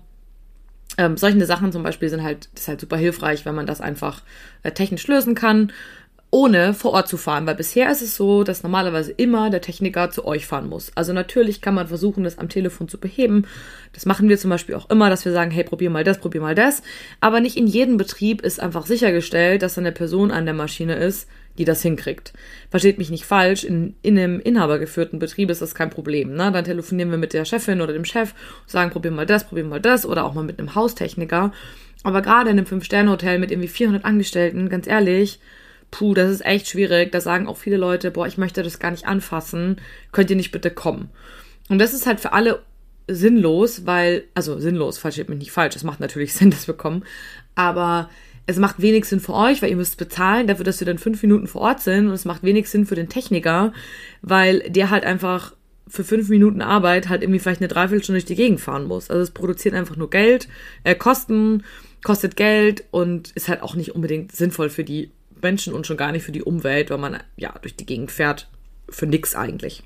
Ähm, 0.98 1.18
solche 1.18 1.46
Sachen 1.46 1.72
zum 1.72 1.84
Beispiel 1.84 2.10
sind 2.10 2.24
halt, 2.24 2.50
ist 2.56 2.68
halt 2.68 2.80
super 2.80 2.98
hilfreich, 2.98 3.46
wenn 3.46 3.56
man 3.56 3.66
das 3.66 3.82
einfach 3.82 4.22
äh, 4.64 4.72
technisch 4.72 5.08
lösen 5.08 5.36
kann, 5.36 5.74
ohne 6.32 6.74
vor 6.74 6.92
Ort 6.92 7.08
zu 7.08 7.18
fahren. 7.18 7.46
Weil 7.46 7.56
bisher 7.56 7.92
ist 7.92 8.02
es 8.02 8.16
so, 8.16 8.44
dass 8.44 8.64
normalerweise 8.64 9.12
immer 9.12 9.50
der 9.50 9.62
Techniker 9.62 10.10
zu 10.12 10.26
euch 10.26 10.46
fahren 10.46 10.70
muss. 10.70 10.92
Also 10.96 11.12
natürlich 11.12 11.62
kann 11.62 11.76
man 11.76 11.88
versuchen, 11.88 12.24
das 12.24 12.38
am 12.38 12.50
Telefon 12.50 12.88
zu 12.88 12.98
beheben. 12.98 13.46
Das 13.94 14.06
machen 14.06 14.30
wir 14.30 14.38
zum 14.38 14.50
Beispiel 14.50 14.76
auch 14.76 14.90
immer, 14.90 15.10
dass 15.10 15.26
wir 15.26 15.34
sagen, 15.34 15.52
hey, 15.52 15.64
probier 15.64 15.90
mal 15.90 16.04
das, 16.04 16.20
probier 16.20 16.42
mal 16.42 16.56
das. 16.56 16.82
Aber 17.20 17.42
nicht 17.42 17.58
in 17.58 17.68
jedem 17.68 17.98
Betrieb 17.98 18.42
ist 18.42 18.60
einfach 18.60 18.86
sichergestellt, 18.86 19.62
dass 19.62 19.78
eine 19.78 19.92
Person 19.92 20.32
an 20.32 20.46
der 20.46 20.54
Maschine 20.54 20.96
ist, 20.96 21.28
die 21.58 21.66
das 21.66 21.82
hinkriegt. 21.82 22.34
Versteht 22.70 22.98
mich 22.98 23.10
nicht 23.10 23.26
falsch, 23.26 23.64
in, 23.64 23.96
in 24.02 24.18
einem 24.18 24.40
inhabergeführten 24.40 25.20
Betrieb 25.20 25.50
ist 25.50 25.62
das 25.62 25.76
kein 25.76 25.90
Problem. 25.90 26.34
Ne? 26.36 26.52
Dann 26.52 26.66
telefonieren 26.66 27.12
wir 27.12 27.18
mit 27.18 27.34
der 27.34 27.46
Chefin 27.46 27.82
oder 27.82 27.94
dem 27.94 28.06
Chef 28.06 28.34
und 28.62 28.70
sagen, 28.70 28.92
probier 28.92 29.12
mal 29.12 29.26
das, 29.26 29.48
probier 29.48 29.64
mal 29.64 29.82
das 29.82 30.06
oder 30.06 30.26
auch 30.26 30.34
mal 30.34 30.44
mit 30.44 30.60
einem 30.60 30.76
Haustechniker. 30.76 31.52
Aber 32.04 32.22
gerade 32.22 32.50
in 32.50 32.58
einem 32.58 32.68
Fünf-Sterne-Hotel 32.68 33.40
mit 33.40 33.52
irgendwie 33.52 33.68
400 33.68 34.06
Angestellten, 34.06 34.70
ganz 34.70 34.88
ehrlich, 34.88 35.40
puh, 35.92 36.14
das 36.14 36.30
ist 36.30 36.46
echt 36.46 36.68
schwierig. 36.68 37.12
Da 37.12 37.22
sagen 37.22 37.48
auch 37.48 37.58
viele 37.58 37.78
Leute, 37.78 38.12
boah, 38.12 38.28
ich 38.28 38.38
möchte 38.38 38.64
das 38.64 38.80
gar 38.80 38.92
nicht 38.92 39.08
anfassen. 39.08 39.82
Könnt 40.12 40.30
ihr 40.30 40.36
nicht 40.36 40.52
bitte 40.52 40.72
kommen? 40.72 41.10
Und 41.70 41.80
das 41.80 41.94
ist 41.94 42.06
halt 42.06 42.20
für 42.20 42.34
alle 42.34 42.62
sinnlos, 43.08 43.86
weil, 43.86 44.26
also 44.34 44.60
sinnlos, 44.60 44.98
versteht 44.98 45.30
mich 45.30 45.40
nicht 45.40 45.52
falsch, 45.52 45.76
es 45.76 45.84
macht 45.84 46.00
natürlich 46.00 46.34
Sinn, 46.36 46.52
dass 46.52 46.68
wir 46.68 46.76
kommen, 46.76 47.04
aber 47.56 48.10
es 48.48 48.58
macht 48.58 48.82
wenig 48.82 49.06
Sinn 49.06 49.20
für 49.20 49.34
euch, 49.34 49.62
weil 49.62 49.70
ihr 49.70 49.76
müsst 49.76 49.98
bezahlen 49.98 50.48
dafür, 50.48 50.66
dass 50.66 50.80
wir 50.80 50.86
dann 50.86 50.98
fünf 50.98 51.22
Minuten 51.22 51.48
vor 51.48 51.62
Ort 51.62 51.82
sind 51.82 52.08
und 52.08 52.14
es 52.14 52.26
macht 52.26 52.44
wenig 52.44 52.70
Sinn 52.70 52.86
für 52.86 52.96
den 52.96 53.10
Techniker, 53.10 53.74
weil 54.22 54.60
der 54.70 54.90
halt 54.90 55.04
einfach 55.04 55.54
für 55.88 56.04
fünf 56.04 56.30
Minuten 56.30 56.62
Arbeit 56.62 57.10
halt 57.10 57.22
irgendwie 57.22 57.40
vielleicht 57.40 57.62
eine 57.62 57.68
Dreiviertelstunde 57.68 58.20
durch 58.20 58.26
die 58.26 58.36
Gegend 58.36 58.60
fahren 58.60 58.86
muss. 58.86 59.10
Also 59.10 59.22
es 59.22 59.32
produziert 59.32 59.76
einfach 59.76 59.96
nur 59.96 60.10
Geld, 60.10 60.48
äh, 60.84 60.96
Kosten, 60.96 61.64
kostet 62.04 62.36
Geld 62.36 62.84
und 62.92 63.32
ist 63.32 63.48
halt 63.48 63.62
auch 63.62 63.76
nicht 63.76 63.94
unbedingt 63.94 64.32
sinnvoll 64.32 64.70
für 64.70 64.84
die 64.84 65.12
Menschen 65.42 65.74
und 65.74 65.86
schon 65.86 65.98
gar 65.98 66.12
nicht 66.12 66.24
für 66.24 66.32
die 66.32 66.44
Umwelt, 66.44 66.90
weil 66.90 66.98
man 66.98 67.18
ja 67.38 67.54
durch 67.62 67.76
die 67.76 67.86
Gegend 67.86 68.12
fährt 68.12 68.48
für 68.90 69.06
nix 69.06 69.36
eigentlich. 69.36 69.84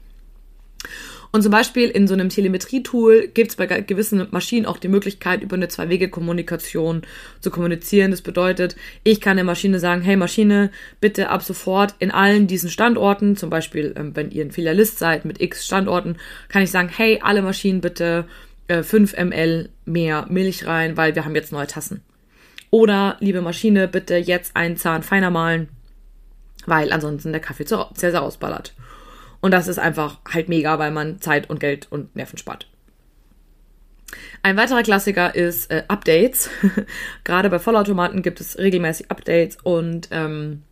Und 1.31 1.43
zum 1.43 1.51
Beispiel 1.51 1.89
in 1.89 2.07
so 2.07 2.15
einem 2.15 2.29
Telemetrie-Tool 2.29 3.27
gibt 3.27 3.51
es 3.51 3.55
bei 3.55 3.67
gewissen 3.67 4.27
Maschinen 4.31 4.65
auch 4.65 4.77
die 4.77 4.88
Möglichkeit, 4.88 5.43
über 5.43 5.55
eine 5.55 5.67
Zwei-Wege-Kommunikation 5.67 7.03
zu 7.39 7.51
kommunizieren. 7.51 8.09
Das 8.12 8.21
bedeutet, 8.21 8.75
ich 9.03 9.21
kann 9.21 9.38
der 9.38 9.43
Maschine 9.43 9.79
sagen, 9.79 10.01
hey 10.01 10.15
Maschine, 10.15 10.71
bitte 11.00 11.29
ab 11.29 11.43
sofort 11.43 11.93
in 12.00 12.09
allen 12.09 12.48
diesen 12.48 12.69
Standorten, 12.69 13.38
zum 13.38 13.51
Beispiel, 13.51 13.93
ähm, 13.95 14.15
wenn 14.15 14.31
ihr 14.31 14.43
ein 14.43 14.51
Filialist 14.51 14.98
seid 14.98 15.25
mit 15.25 15.39
x 15.39 15.65
Standorten, 15.65 16.17
kann 16.48 16.63
ich 16.63 16.71
sagen, 16.71 16.89
hey, 16.89 17.19
alle 17.21 17.43
Maschinen 17.43 17.81
bitte 17.81 18.25
äh, 18.67 18.81
5 18.81 19.15
ml 19.17 19.69
mehr 19.86 20.25
Milch 20.29 20.65
rein, 20.65 20.98
weil 20.98 21.13
wir 21.13 21.25
haben 21.25 21.36
jetzt 21.36 21.51
neue 21.51 21.67
Tassen. 21.67 22.01
Oder, 22.71 23.17
liebe 23.19 23.41
Maschine, 23.41 23.88
bitte 23.88 24.15
jetzt 24.17 24.55
einen 24.55 24.77
Zahn 24.77 25.03
feiner 25.03 25.29
malen, 25.29 25.69
weil 26.65 26.91
ansonsten 26.91 27.31
der 27.31 27.41
Kaffee 27.41 27.65
sehr, 27.65 27.88
sehr 27.93 28.21
ausballert. 28.21 28.74
Und 29.41 29.51
das 29.51 29.67
ist 29.67 29.79
einfach 29.79 30.19
halt 30.31 30.50
mega, 30.50 30.79
weil 30.79 30.91
man 30.91 31.22
Zeit 31.22 31.50
und 31.50 31.60
Geld 31.60 31.88
und 31.89 32.15
Nerven 32.15 32.38
spart. 32.38 32.69
Ein 34.41 34.58
weiterer 34.58 34.84
Klassiker 34.84 35.36
ist 35.36 35.72
äh, 35.72 35.84
Updates. 35.88 36.50
Gerade 37.24 37.50
bei 37.50 37.60
Vollautomaten 37.60 38.22
gibt 38.22 38.41
es 38.41 38.58
regelmäßig 38.58 39.12
Updates 39.12 39.58
und 39.63 40.10
ähm, 40.12 40.63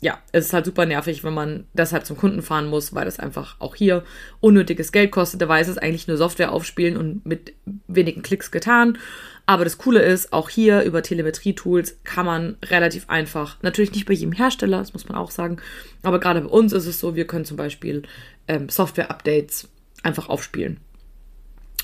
ja, 0.00 0.18
es 0.30 0.46
ist 0.46 0.52
halt 0.52 0.64
super 0.64 0.86
nervig, 0.86 1.24
wenn 1.24 1.34
man 1.34 1.66
deshalb 1.72 2.06
zum 2.06 2.16
Kunden 2.16 2.42
fahren 2.42 2.68
muss, 2.68 2.94
weil 2.94 3.04
das 3.04 3.18
einfach 3.18 3.56
auch 3.58 3.74
hier 3.74 4.04
unnötiges 4.40 4.92
Geld 4.92 5.10
kostet. 5.10 5.42
Dabei 5.42 5.60
ist 5.60 5.68
es 5.68 5.78
eigentlich 5.78 6.06
nur 6.06 6.16
Software 6.16 6.52
aufspielen 6.52 6.96
und 6.96 7.26
mit 7.26 7.52
wenigen 7.88 8.22
Klicks 8.22 8.52
getan. 8.52 8.98
Aber 9.44 9.64
das 9.64 9.78
Coole 9.78 10.02
ist, 10.02 10.32
auch 10.32 10.50
hier 10.50 10.82
über 10.82 11.02
Telemetrie-Tools 11.02 12.00
kann 12.04 12.26
man 12.26 12.56
relativ 12.66 13.08
einfach, 13.08 13.56
natürlich 13.62 13.92
nicht 13.92 14.06
bei 14.06 14.12
jedem 14.12 14.32
Hersteller, 14.32 14.78
das 14.78 14.92
muss 14.92 15.08
man 15.08 15.16
auch 15.16 15.30
sagen, 15.30 15.56
aber 16.02 16.20
gerade 16.20 16.42
bei 16.42 16.48
uns 16.48 16.72
ist 16.72 16.86
es 16.86 17.00
so, 17.00 17.16
wir 17.16 17.26
können 17.26 17.46
zum 17.46 17.56
Beispiel 17.56 18.02
ähm, 18.46 18.68
Software-Updates 18.68 19.68
einfach 20.02 20.28
aufspielen. 20.28 20.78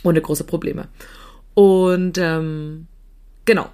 Ohne 0.03 0.21
große 0.21 0.45
Probleme. 0.45 0.89
Und 1.55 2.19
ähm, 2.19 2.87
genau. 3.45 3.73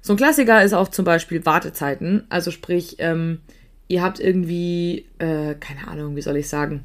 So 0.00 0.14
ein 0.14 0.16
Klassiker 0.16 0.64
ist 0.64 0.72
auch 0.72 0.88
zum 0.88 1.04
Beispiel 1.04 1.44
Wartezeiten. 1.44 2.24
Also 2.30 2.50
sprich, 2.50 2.96
ähm, 3.00 3.40
ihr 3.88 4.02
habt 4.02 4.20
irgendwie, 4.20 5.06
äh, 5.18 5.54
keine 5.54 5.88
Ahnung, 5.88 6.16
wie 6.16 6.22
soll 6.22 6.36
ich 6.36 6.48
sagen, 6.48 6.84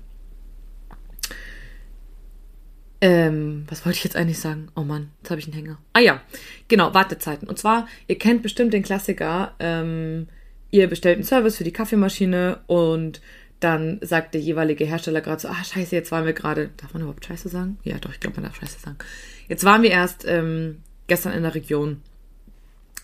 ähm, 3.02 3.66
was 3.68 3.84
wollte 3.84 3.98
ich 3.98 4.04
jetzt 4.04 4.16
eigentlich 4.16 4.40
sagen? 4.40 4.70
Oh 4.76 4.84
Mann, 4.84 5.10
jetzt 5.20 5.32
habe 5.32 5.40
ich 5.40 5.48
einen 5.48 5.56
Hänger. 5.56 5.80
Ah 5.94 6.00
ja, 6.00 6.22
genau, 6.68 6.94
Wartezeiten. 6.94 7.48
Und 7.48 7.58
zwar, 7.58 7.88
ihr 8.08 8.18
kennt 8.18 8.44
bestimmt 8.44 8.74
den 8.74 8.84
Klassiker, 8.84 9.56
ähm, 9.60 10.28
ihr 10.70 10.88
bestellt 10.88 11.16
einen 11.16 11.24
Service 11.24 11.58
für 11.58 11.64
die 11.64 11.74
Kaffeemaschine 11.74 12.60
und 12.68 13.22
dann 13.60 14.00
sagt 14.02 14.34
der 14.34 14.42
jeweilige 14.42 14.86
Hersteller 14.86 15.22
gerade 15.22 15.42
so, 15.42 15.48
ah 15.48 15.64
scheiße, 15.64 15.96
jetzt 15.96 16.12
waren 16.12 16.26
wir 16.26 16.34
gerade, 16.34 16.70
darf 16.78 16.94
man 16.94 17.02
überhaupt 17.02 17.26
scheiße 17.26 17.50
sagen? 17.50 17.78
Ja, 17.84 17.98
doch, 18.00 18.12
ich 18.12 18.20
glaube, 18.20 18.38
man 18.40 18.46
darf 18.46 18.60
scheiße 18.60 18.80
sagen. 18.80 18.98
Jetzt 19.48 19.64
waren 19.64 19.84
wir 19.84 19.92
erst 19.92 20.26
ähm, 20.28 20.78
gestern 21.08 21.34
in 21.34 21.44
der 21.44 21.56
Region. 21.56 22.02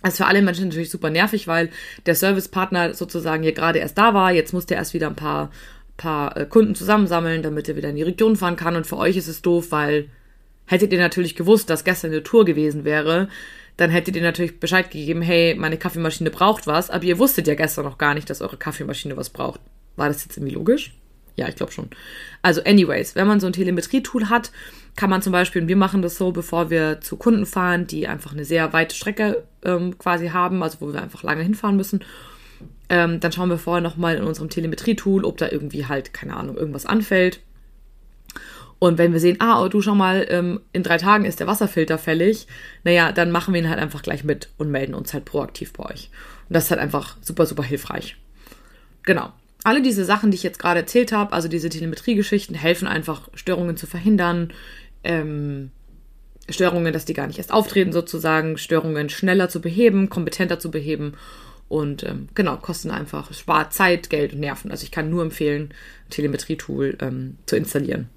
Das 0.03 0.13
ist 0.13 0.17
für 0.17 0.25
alle 0.25 0.41
Menschen 0.41 0.65
natürlich 0.65 0.91
super 0.91 1.09
nervig, 1.09 1.47
weil 1.47 1.69
der 2.05 2.15
Servicepartner 2.15 2.93
sozusagen 2.93 3.43
hier 3.43 3.53
gerade 3.53 3.79
erst 3.79 3.97
da 3.97 4.13
war. 4.13 4.31
Jetzt 4.31 4.53
muss 4.53 4.65
der 4.65 4.77
erst 4.77 4.93
wieder 4.93 5.07
ein 5.07 5.15
paar 5.15 5.49
paar 5.97 6.37
äh, 6.37 6.45
Kunden 6.45 6.75
zusammensammeln, 6.75 7.41
damit 7.41 7.67
er 7.67 7.75
wieder 7.75 7.89
in 7.89 7.95
die 7.95 8.03
Region 8.03 8.35
fahren 8.35 8.55
kann. 8.55 8.75
Und 8.75 8.87
für 8.87 8.97
euch 8.97 9.17
ist 9.17 9.27
es 9.27 9.41
doof, 9.41 9.71
weil 9.71 10.09
hättet 10.65 10.93
ihr 10.93 10.99
natürlich 10.99 11.35
gewusst, 11.35 11.69
dass 11.69 11.83
gestern 11.83 12.11
eine 12.11 12.23
Tour 12.23 12.45
gewesen 12.45 12.85
wäre, 12.85 13.27
dann 13.75 13.89
hättet 13.89 14.15
ihr 14.15 14.21
natürlich 14.21 14.59
Bescheid 14.59 14.89
gegeben, 14.89 15.21
hey, 15.21 15.55
meine 15.55 15.77
Kaffeemaschine 15.77 16.31
braucht 16.31 16.65
was, 16.65 16.89
aber 16.89 17.03
ihr 17.03 17.19
wusstet 17.19 17.47
ja 17.47 17.55
gestern 17.55 17.85
noch 17.85 17.97
gar 17.97 18.13
nicht, 18.13 18.29
dass 18.29 18.41
eure 18.41 18.57
Kaffeemaschine 18.57 19.17
was 19.17 19.29
braucht. 19.29 19.59
War 19.95 20.07
das 20.07 20.23
jetzt 20.23 20.37
irgendwie 20.37 20.55
logisch? 20.55 20.95
Ja, 21.35 21.47
ich 21.47 21.55
glaube 21.55 21.71
schon. 21.71 21.89
Also, 22.41 22.63
anyways, 22.63 23.15
wenn 23.15 23.27
man 23.27 23.39
so 23.39 23.45
ein 23.45 23.53
Telemetrie-Tool 23.53 24.29
hat, 24.29 24.51
kann 24.97 25.09
man 25.09 25.21
zum 25.21 25.31
Beispiel, 25.31 25.61
und 25.61 25.69
wir 25.69 25.77
machen 25.77 26.01
das 26.01 26.17
so, 26.17 26.33
bevor 26.33 26.69
wir 26.69 26.99
zu 26.99 27.15
Kunden 27.15 27.45
fahren, 27.45 27.87
die 27.87 28.09
einfach 28.09 28.33
eine 28.33 28.43
sehr 28.43 28.73
weite 28.73 28.95
Strecke 28.95 29.43
ähm, 29.63 29.97
quasi 29.97 30.27
haben, 30.29 30.61
also 30.61 30.81
wo 30.81 30.91
wir 30.91 31.01
einfach 31.01 31.23
lange 31.23 31.43
hinfahren 31.43 31.77
müssen 31.77 32.03
ähm, 32.89 33.19
dann 33.19 33.31
schauen 33.31 33.49
wir 33.49 33.57
vorher 33.57 33.81
nochmal 33.81 34.15
in 34.15 34.23
unserem 34.23 34.49
Telemetrie-Tool, 34.49 35.25
ob 35.25 35.37
da 35.37 35.49
irgendwie 35.49 35.85
halt, 35.85 36.13
keine 36.13 36.35
Ahnung, 36.35 36.57
irgendwas 36.57 36.85
anfällt. 36.85 37.41
Und 38.79 38.97
wenn 38.97 39.11
wir 39.11 39.19
sehen, 39.19 39.37
ah, 39.39 39.63
oh, 39.63 39.67
du 39.67 39.81
schau 39.81 39.95
mal, 39.95 40.25
ähm, 40.29 40.61
in 40.71 40.83
drei 40.83 40.97
Tagen 40.97 41.25
ist 41.25 41.39
der 41.39 41.47
Wasserfilter 41.47 41.97
fällig, 41.97 42.47
naja, 42.83 43.11
dann 43.11 43.31
machen 43.31 43.53
wir 43.53 43.61
ihn 43.61 43.69
halt 43.69 43.79
einfach 43.79 44.03
gleich 44.03 44.23
mit 44.23 44.49
und 44.57 44.69
melden 44.69 44.93
uns 44.93 45.13
halt 45.13 45.25
proaktiv 45.25 45.73
bei 45.73 45.85
euch. 45.85 46.11
Und 46.47 46.53
das 46.53 46.65
ist 46.65 46.71
halt 46.71 46.79
einfach 46.79 47.17
super, 47.21 47.45
super 47.45 47.63
hilfreich. 47.63 48.17
Genau. 49.03 49.33
Alle 49.63 49.81
diese 49.81 50.05
Sachen, 50.05 50.31
die 50.31 50.35
ich 50.35 50.43
jetzt 50.43 50.59
gerade 50.59 50.81
erzählt 50.81 51.11
habe, 51.11 51.33
also 51.33 51.47
diese 51.47 51.69
Telemetrie-Geschichten, 51.69 52.53
helfen 52.53 52.87
einfach, 52.87 53.27
Störungen 53.33 53.75
zu 53.75 53.87
verhindern, 53.87 54.53
ähm, 55.03 55.71
Störungen, 56.49 56.93
dass 56.93 57.05
die 57.05 57.13
gar 57.13 57.27
nicht 57.27 57.37
erst 57.37 57.51
auftreten 57.51 57.91
sozusagen, 57.91 58.57
Störungen 58.57 59.09
schneller 59.09 59.49
zu 59.49 59.61
beheben, 59.61 60.09
kompetenter 60.09 60.59
zu 60.59 60.71
beheben 60.71 61.13
und 61.69 62.03
ähm, 62.03 62.29
genau, 62.33 62.57
kosten 62.57 62.91
einfach, 62.91 63.33
spart 63.33 63.73
Zeit, 63.73 64.09
Geld 64.09 64.33
und 64.33 64.39
Nerven. 64.39 64.71
Also 64.71 64.83
ich 64.83 64.91
kann 64.91 65.09
nur 65.09 65.23
empfehlen, 65.23 65.73
Telemetrie-Tool 66.09 66.97
ähm, 67.01 67.37
zu 67.45 67.57
installieren. 67.57 68.09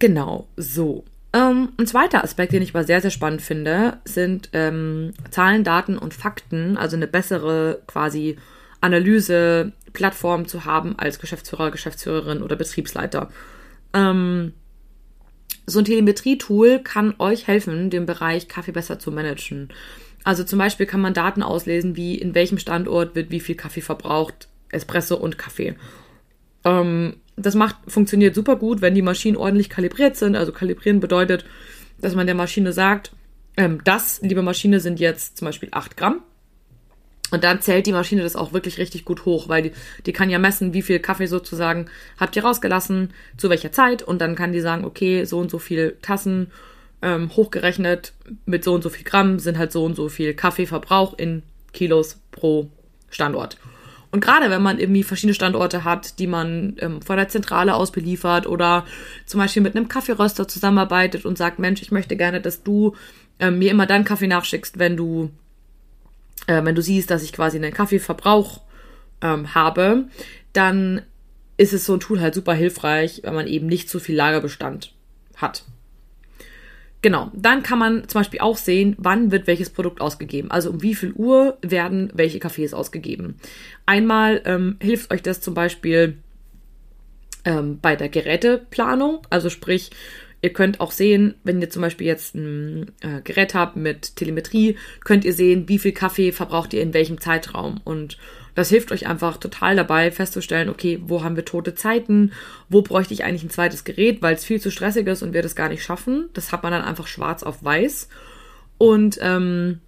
Genau, 0.00 0.48
so. 0.56 1.04
Ähm, 1.32 1.70
ein 1.76 1.86
zweiter 1.86 2.24
Aspekt, 2.24 2.52
den 2.52 2.62
ich 2.62 2.74
aber 2.74 2.84
sehr, 2.84 3.00
sehr 3.00 3.10
spannend 3.10 3.42
finde, 3.42 3.98
sind 4.04 4.48
ähm, 4.52 5.12
Zahlen, 5.30 5.62
Daten 5.62 5.98
und 5.98 6.14
Fakten, 6.14 6.76
also 6.76 6.96
eine 6.96 7.06
bessere 7.06 7.82
quasi 7.86 8.36
Analyse-Plattform 8.80 10.48
zu 10.48 10.64
haben 10.64 10.98
als 10.98 11.18
Geschäftsführer, 11.18 11.70
Geschäftsführerin 11.70 12.42
oder 12.42 12.56
Betriebsleiter. 12.56 13.30
Ähm, 13.94 14.52
so 15.66 15.78
ein 15.80 15.84
Telemetrie-Tool 15.84 16.80
kann 16.80 17.14
euch 17.18 17.46
helfen, 17.46 17.90
den 17.90 18.06
Bereich 18.06 18.48
Kaffee 18.48 18.72
besser 18.72 18.98
zu 18.98 19.12
managen. 19.12 19.68
Also 20.24 20.44
zum 20.44 20.58
Beispiel 20.58 20.86
kann 20.86 21.00
man 21.00 21.14
Daten 21.14 21.42
auslesen, 21.42 21.96
wie 21.96 22.14
in 22.16 22.34
welchem 22.34 22.58
Standort 22.58 23.14
wird 23.14 23.30
wie 23.30 23.40
viel 23.40 23.54
Kaffee 23.54 23.80
verbraucht, 23.80 24.48
Espresso 24.70 25.16
und 25.16 25.38
Kaffee. 25.38 25.74
Ähm, 26.64 27.16
das 27.36 27.54
macht, 27.54 27.76
funktioniert 27.86 28.34
super 28.34 28.56
gut, 28.56 28.80
wenn 28.80 28.94
die 28.94 29.02
Maschinen 29.02 29.36
ordentlich 29.36 29.70
kalibriert 29.70 30.16
sind. 30.16 30.36
Also 30.36 30.52
kalibrieren 30.52 31.00
bedeutet, 31.00 31.44
dass 32.00 32.14
man 32.14 32.26
der 32.26 32.34
Maschine 32.34 32.72
sagt, 32.72 33.12
ähm, 33.56 33.80
das, 33.84 34.20
liebe 34.22 34.42
Maschine, 34.42 34.80
sind 34.80 35.00
jetzt 35.00 35.36
zum 35.36 35.46
Beispiel 35.46 35.68
8 35.72 35.96
Gramm. 35.96 36.22
Und 37.30 37.44
dann 37.44 37.60
zählt 37.60 37.86
die 37.86 37.92
Maschine 37.92 38.22
das 38.22 38.36
auch 38.36 38.52
wirklich 38.52 38.78
richtig 38.78 39.04
gut 39.04 39.24
hoch, 39.24 39.48
weil 39.48 39.62
die, 39.62 39.72
die 40.06 40.12
kann 40.12 40.30
ja 40.30 40.38
messen, 40.38 40.72
wie 40.72 40.82
viel 40.82 40.98
Kaffee 40.98 41.26
sozusagen 41.26 41.86
habt 42.18 42.36
ihr 42.36 42.44
rausgelassen, 42.44 43.12
zu 43.36 43.50
welcher 43.50 43.72
Zeit. 43.72 44.02
Und 44.02 44.20
dann 44.20 44.34
kann 44.34 44.52
die 44.52 44.60
sagen, 44.60 44.84
okay, 44.84 45.24
so 45.24 45.38
und 45.38 45.50
so 45.50 45.58
viel 45.58 45.96
Tassen 46.00 46.50
ähm, 47.02 47.30
hochgerechnet 47.36 48.12
mit 48.46 48.64
so 48.64 48.74
und 48.74 48.82
so 48.82 48.88
viel 48.88 49.04
Gramm 49.04 49.38
sind 49.38 49.58
halt 49.58 49.72
so 49.72 49.84
und 49.84 49.94
so 49.94 50.08
viel 50.08 50.34
Kaffeeverbrauch 50.34 51.18
in 51.18 51.42
Kilos 51.72 52.18
pro 52.32 52.70
Standort. 53.10 53.58
Und 54.10 54.20
gerade 54.20 54.50
wenn 54.50 54.62
man 54.62 54.78
irgendwie 54.78 55.02
verschiedene 55.02 55.34
Standorte 55.34 55.84
hat, 55.84 56.18
die 56.18 56.26
man 56.26 56.76
ähm, 56.80 57.02
von 57.02 57.16
der 57.16 57.28
Zentrale 57.28 57.74
aus 57.74 57.92
beliefert 57.92 58.46
oder 58.46 58.86
zum 59.26 59.38
Beispiel 59.38 59.62
mit 59.62 59.76
einem 59.76 59.88
Kaffeeröster 59.88 60.48
zusammenarbeitet 60.48 61.26
und 61.26 61.36
sagt, 61.36 61.58
Mensch, 61.58 61.82
ich 61.82 61.90
möchte 61.90 62.16
gerne, 62.16 62.40
dass 62.40 62.62
du 62.62 62.94
ähm, 63.38 63.58
mir 63.58 63.70
immer 63.70 63.86
deinen 63.86 64.04
Kaffee 64.04 64.26
nachschickst, 64.26 64.78
wenn 64.78 64.96
du, 64.96 65.30
äh, 66.48 66.64
wenn 66.64 66.74
du 66.74 66.82
siehst, 66.82 67.10
dass 67.10 67.22
ich 67.22 67.32
quasi 67.32 67.58
einen 67.58 67.72
Kaffeeverbrauch 67.72 68.62
ähm, 69.20 69.54
habe, 69.54 70.06
dann 70.52 71.02
ist 71.56 71.72
es 71.72 71.84
so 71.84 71.94
ein 71.94 72.00
Tool 72.00 72.20
halt 72.20 72.34
super 72.34 72.54
hilfreich, 72.54 73.20
wenn 73.22 73.34
man 73.34 73.46
eben 73.46 73.66
nicht 73.66 73.88
so 73.88 74.00
viel 74.00 74.16
Lagerbestand 74.16 74.94
hat. 75.36 75.64
Genau, 77.00 77.30
dann 77.32 77.62
kann 77.62 77.78
man 77.78 78.08
zum 78.08 78.20
Beispiel 78.20 78.40
auch 78.40 78.56
sehen, 78.56 78.96
wann 78.98 79.30
wird 79.30 79.46
welches 79.46 79.70
Produkt 79.70 80.00
ausgegeben. 80.00 80.50
Also 80.50 80.70
um 80.70 80.82
wie 80.82 80.96
viel 80.96 81.12
Uhr 81.12 81.58
werden 81.62 82.10
welche 82.14 82.40
Kaffees 82.40 82.74
ausgegeben. 82.74 83.36
Einmal 83.86 84.42
ähm, 84.44 84.76
hilft 84.80 85.12
euch 85.12 85.22
das 85.22 85.40
zum 85.40 85.54
Beispiel 85.54 86.18
ähm, 87.44 87.78
bei 87.80 87.94
der 87.94 88.08
Geräteplanung. 88.08 89.20
Also 89.30 89.48
sprich, 89.48 89.90
ihr 90.40 90.52
könnt 90.52 90.80
auch 90.80 90.92
sehen, 90.92 91.34
wenn 91.44 91.60
ihr 91.60 91.70
zum 91.70 91.82
Beispiel 91.82 92.06
jetzt 92.06 92.34
ein 92.34 92.92
äh, 93.00 93.20
Gerät 93.22 93.54
habt 93.54 93.76
mit 93.76 94.16
Telemetrie, 94.16 94.76
könnt 95.04 95.24
ihr 95.24 95.32
sehen, 95.32 95.68
wie 95.68 95.78
viel 95.78 95.92
Kaffee 95.92 96.32
verbraucht 96.32 96.72
ihr 96.72 96.82
in 96.82 96.94
welchem 96.94 97.20
Zeitraum. 97.20 97.80
Und 97.84 98.18
das 98.54 98.68
hilft 98.68 98.92
euch 98.92 99.06
einfach 99.06 99.36
total 99.36 99.76
dabei 99.76 100.10
festzustellen, 100.10 100.68
okay, 100.68 101.00
wo 101.02 101.22
haben 101.22 101.36
wir 101.36 101.44
tote 101.44 101.74
Zeiten, 101.74 102.32
wo 102.68 102.82
bräuchte 102.82 103.14
ich 103.14 103.24
eigentlich 103.24 103.44
ein 103.44 103.50
zweites 103.50 103.84
Gerät, 103.84 104.22
weil 104.22 104.34
es 104.34 104.44
viel 104.44 104.60
zu 104.60 104.70
stressig 104.70 105.06
ist 105.06 105.22
und 105.22 105.32
wir 105.32 105.42
das 105.42 105.56
gar 105.56 105.68
nicht 105.68 105.82
schaffen. 105.82 106.28
Das 106.34 106.52
hat 106.52 106.62
man 106.62 106.72
dann 106.72 106.82
einfach 106.82 107.06
schwarz 107.06 107.42
auf 107.42 107.62
weiß. 107.64 108.08
Und 108.78 109.18
ähm, 109.20 109.80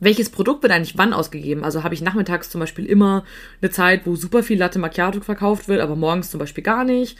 welches 0.00 0.30
Produkt 0.30 0.62
wird 0.62 0.72
eigentlich 0.72 0.98
wann 0.98 1.12
ausgegeben? 1.12 1.64
Also 1.64 1.82
habe 1.82 1.94
ich 1.94 2.02
nachmittags 2.02 2.50
zum 2.50 2.60
Beispiel 2.60 2.86
immer 2.86 3.24
eine 3.60 3.70
Zeit, 3.70 4.06
wo 4.06 4.16
super 4.16 4.42
viel 4.42 4.58
Latte 4.58 4.78
Macchiato 4.78 5.20
verkauft 5.20 5.68
wird, 5.68 5.80
aber 5.80 5.96
morgens 5.96 6.30
zum 6.30 6.40
Beispiel 6.40 6.64
gar 6.64 6.84
nicht. 6.84 7.16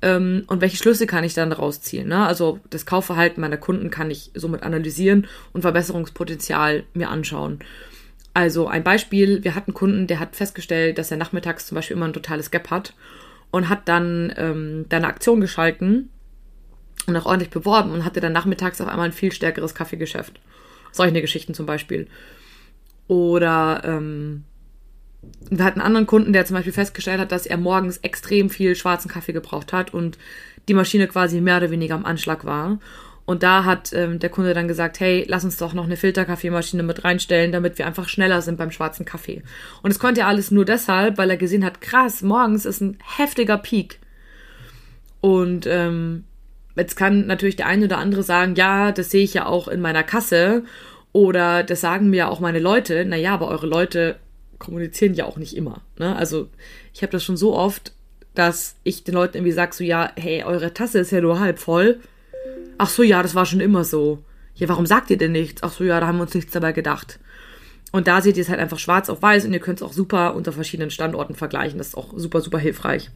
Ähm, 0.00 0.44
und 0.46 0.60
welche 0.60 0.76
Schlüsse 0.76 1.06
kann 1.06 1.24
ich 1.24 1.34
dann 1.34 1.50
daraus 1.50 1.80
ziehen? 1.80 2.08
Ne? 2.08 2.26
Also 2.26 2.60
das 2.70 2.86
Kaufverhalten 2.86 3.40
meiner 3.40 3.56
Kunden 3.56 3.90
kann 3.90 4.10
ich 4.10 4.30
somit 4.34 4.62
analysieren 4.62 5.26
und 5.52 5.62
Verbesserungspotenzial 5.62 6.84
mir 6.94 7.08
anschauen. 7.10 7.60
Also 8.34 8.68
ein 8.68 8.84
Beispiel, 8.84 9.42
wir 9.42 9.54
hatten 9.54 9.70
einen 9.70 9.74
Kunden, 9.74 10.06
der 10.06 10.20
hat 10.20 10.36
festgestellt, 10.36 10.98
dass 10.98 11.10
er 11.10 11.16
nachmittags 11.16 11.66
zum 11.66 11.74
Beispiel 11.74 11.96
immer 11.96 12.06
ein 12.06 12.12
totales 12.12 12.50
Gap 12.50 12.70
hat 12.70 12.94
und 13.50 13.68
hat 13.68 13.88
dann 13.88 14.32
ähm, 14.36 14.86
da 14.88 14.98
eine 14.98 15.08
Aktion 15.08 15.40
geschalten 15.40 16.10
und 17.06 17.16
auch 17.16 17.26
ordentlich 17.26 17.50
beworben 17.50 17.90
und 17.90 18.04
hatte 18.04 18.20
dann 18.20 18.32
nachmittags 18.32 18.80
auf 18.80 18.88
einmal 18.88 19.06
ein 19.06 19.12
viel 19.12 19.32
stärkeres 19.32 19.74
Kaffeegeschäft. 19.74 20.40
Solche 20.92 21.20
Geschichten 21.20 21.54
zum 21.54 21.66
Beispiel. 21.66 22.06
Oder 23.08 23.82
ähm, 23.84 24.44
wir 25.50 25.64
hatten 25.64 25.80
einen 25.80 25.86
anderen 25.86 26.06
Kunden, 26.06 26.32
der 26.32 26.46
zum 26.46 26.54
Beispiel 26.54 26.72
festgestellt 26.72 27.20
hat, 27.20 27.32
dass 27.32 27.46
er 27.46 27.56
morgens 27.56 27.98
extrem 27.98 28.50
viel 28.50 28.76
schwarzen 28.76 29.10
Kaffee 29.10 29.32
gebraucht 29.32 29.72
hat 29.72 29.92
und 29.92 30.18
die 30.68 30.74
Maschine 30.74 31.08
quasi 31.08 31.40
mehr 31.40 31.56
oder 31.56 31.70
weniger 31.70 31.94
am 31.94 32.04
Anschlag 32.04 32.44
war. 32.44 32.78
Und 33.24 33.42
da 33.42 33.64
hat 33.64 33.92
ähm, 33.92 34.18
der 34.20 34.30
Kunde 34.30 34.54
dann 34.54 34.68
gesagt, 34.68 35.00
hey, 35.00 35.26
lass 35.28 35.44
uns 35.44 35.58
doch 35.58 35.74
noch 35.74 35.84
eine 35.84 35.98
Filterkaffeemaschine 35.98 36.82
mit 36.82 37.04
reinstellen, 37.04 37.52
damit 37.52 37.76
wir 37.76 37.86
einfach 37.86 38.08
schneller 38.08 38.40
sind 38.40 38.56
beim 38.56 38.70
schwarzen 38.70 39.04
Kaffee. 39.04 39.42
Und 39.82 39.90
es 39.90 39.98
konnte 39.98 40.22
er 40.22 40.28
alles 40.28 40.50
nur 40.50 40.64
deshalb, 40.64 41.18
weil 41.18 41.28
er 41.28 41.36
gesehen 41.36 41.64
hat, 41.64 41.82
krass, 41.82 42.22
morgens 42.22 42.64
ist 42.64 42.80
ein 42.80 42.96
heftiger 43.16 43.58
Peak. 43.58 43.98
Und 45.20 45.66
ähm, 45.66 46.24
jetzt 46.74 46.96
kann 46.96 47.26
natürlich 47.26 47.56
der 47.56 47.66
eine 47.66 47.84
oder 47.84 47.98
andere 47.98 48.22
sagen, 48.22 48.54
ja, 48.54 48.92
das 48.92 49.10
sehe 49.10 49.24
ich 49.24 49.34
ja 49.34 49.44
auch 49.44 49.68
in 49.68 49.82
meiner 49.82 50.04
Kasse. 50.04 50.64
Oder 51.12 51.64
das 51.64 51.82
sagen 51.82 52.08
mir 52.08 52.30
auch 52.30 52.40
meine 52.40 52.60
Leute. 52.60 53.04
Naja, 53.04 53.34
aber 53.34 53.48
eure 53.48 53.66
Leute 53.66 54.16
kommunizieren 54.58 55.14
ja 55.14 55.24
auch 55.24 55.36
nicht 55.36 55.56
immer. 55.56 55.82
Ne? 55.98 56.14
Also 56.16 56.48
ich 56.92 57.02
habe 57.02 57.12
das 57.12 57.24
schon 57.24 57.36
so 57.36 57.54
oft, 57.54 57.92
dass 58.34 58.76
ich 58.84 59.04
den 59.04 59.14
Leuten 59.14 59.36
irgendwie 59.36 59.52
sage, 59.52 59.74
so 59.74 59.84
ja, 59.84 60.12
hey, 60.16 60.44
eure 60.44 60.74
Tasse 60.74 61.00
ist 61.00 61.10
ja 61.10 61.20
nur 61.20 61.40
halb 61.40 61.58
voll 61.58 62.00
Ach 62.78 62.88
so, 62.88 63.02
ja, 63.02 63.22
das 63.22 63.34
war 63.34 63.44
schon 63.44 63.60
immer 63.60 63.84
so. 63.84 64.22
Ja, 64.54 64.68
warum 64.68 64.86
sagt 64.86 65.10
ihr 65.10 65.18
denn 65.18 65.32
nichts? 65.32 65.62
Ach 65.62 65.72
so, 65.72 65.84
ja, 65.84 66.00
da 66.00 66.06
haben 66.06 66.18
wir 66.18 66.22
uns 66.22 66.34
nichts 66.34 66.52
dabei 66.52 66.72
gedacht. 66.72 67.18
Und 67.90 68.06
da 68.06 68.20
seht 68.20 68.36
ihr 68.36 68.42
es 68.42 68.48
halt 68.48 68.60
einfach 68.60 68.78
schwarz 68.78 69.08
auf 69.08 69.20
weiß 69.20 69.44
und 69.44 69.52
ihr 69.52 69.60
könnt 69.60 69.80
es 69.80 69.82
auch 69.82 69.92
super 69.92 70.34
unter 70.34 70.52
verschiedenen 70.52 70.90
Standorten 70.90 71.34
vergleichen. 71.34 71.78
Das 71.78 71.88
ist 71.88 71.96
auch 71.96 72.12
super, 72.16 72.40
super 72.40 72.58
hilfreich. 72.58 73.10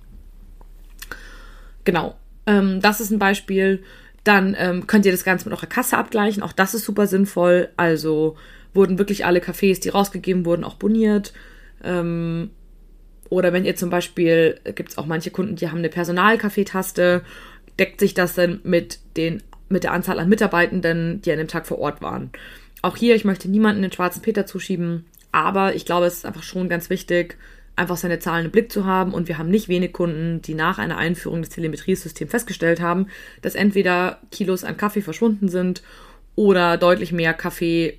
Genau. 1.85 2.17
Ähm, 2.47 2.81
das 2.81 3.01
ist 3.01 3.11
ein 3.11 3.19
Beispiel. 3.19 3.85
Dann 4.25 4.57
ähm, 4.59 4.87
könnt 4.87 5.07
ihr 5.07 5.13
das 5.13 5.25
Ganze 5.25 5.49
mit 5.49 5.57
eurer 5.57 5.67
Kasse 5.67 5.97
abgleichen. 5.97 6.43
Auch 6.43 6.53
das 6.53 6.75
ist 6.75 6.85
super 6.85 7.07
sinnvoll. 7.07 7.69
Also 7.77 8.37
wurden 8.75 8.99
wirklich 8.99 9.25
alle 9.25 9.41
Cafés, 9.41 9.81
die 9.81 9.91
rausgegeben 9.91 10.45
wurden, 10.45 10.64
auch 10.64 10.75
boniert. 10.75 11.33
Ähm, 11.85 12.50
oder 13.29 13.52
wenn 13.52 13.64
ihr 13.64 13.76
zum 13.76 13.91
Beispiel, 13.91 14.61
gibt 14.75 14.91
es 14.91 14.99
auch 14.99 15.07
manche 15.07 15.31
Kunden, 15.31 15.57
die 15.57 15.69
haben 15.69 15.79
eine 15.79 15.88
Personalkaffeetaste, 15.88 17.23
deckt 17.79 18.00
sich 18.00 18.14
das 18.14 18.35
dann 18.35 18.61
mit 18.64 18.99
den 19.17 19.43
mit 19.73 19.85
der 19.85 19.92
Anzahl 19.92 20.18
an 20.18 20.29
Mitarbeitenden, 20.29 21.23
die 21.23 21.33
an 21.33 21.38
dem 21.38 21.49
Tag 21.49 21.66
vor 21.66 21.79
Ort 21.79 22.03
waren. 22.03 22.31
Auch 22.83 22.97
hier, 22.97 23.16
ich 23.16 23.25
möchte 23.25 23.51
niemanden 23.51 23.81
den 23.81 23.90
schwarzen 23.90 24.20
Peter 24.20 24.44
zuschieben, 24.44 25.07
aber 25.33 25.75
ich 25.75 25.87
glaube, 25.87 26.07
es 26.07 26.18
ist 26.18 26.27
einfach 26.27 26.42
schon 26.42 26.68
ganz 26.68 26.90
wichtig, 26.90 27.38
einfach 27.75 27.97
seine 27.97 28.18
Zahlen 28.18 28.47
im 28.47 28.51
Blick 28.51 28.70
zu 28.70 28.85
haben. 28.85 29.14
Und 29.14 29.29
wir 29.29 29.38
haben 29.38 29.49
nicht 29.49 29.68
wenig 29.68 29.92
Kunden, 29.92 30.42
die 30.42 30.55
nach 30.55 30.79
einer 30.79 30.99
Einführung 30.99 31.40
des 31.40 31.49
Telemetriesystems 31.51 32.31
festgestellt 32.31 32.81
haben, 32.81 33.07
dass 33.40 33.55
entweder 33.55 34.18
Kilos 34.31 34.62
an 34.62 34.77
Kaffee 34.77 35.01
verschwunden 35.01 35.49
sind 35.49 35.83
oder 36.35 36.77
deutlich 36.77 37.12
mehr 37.12 37.35
Kaffee 37.35 37.99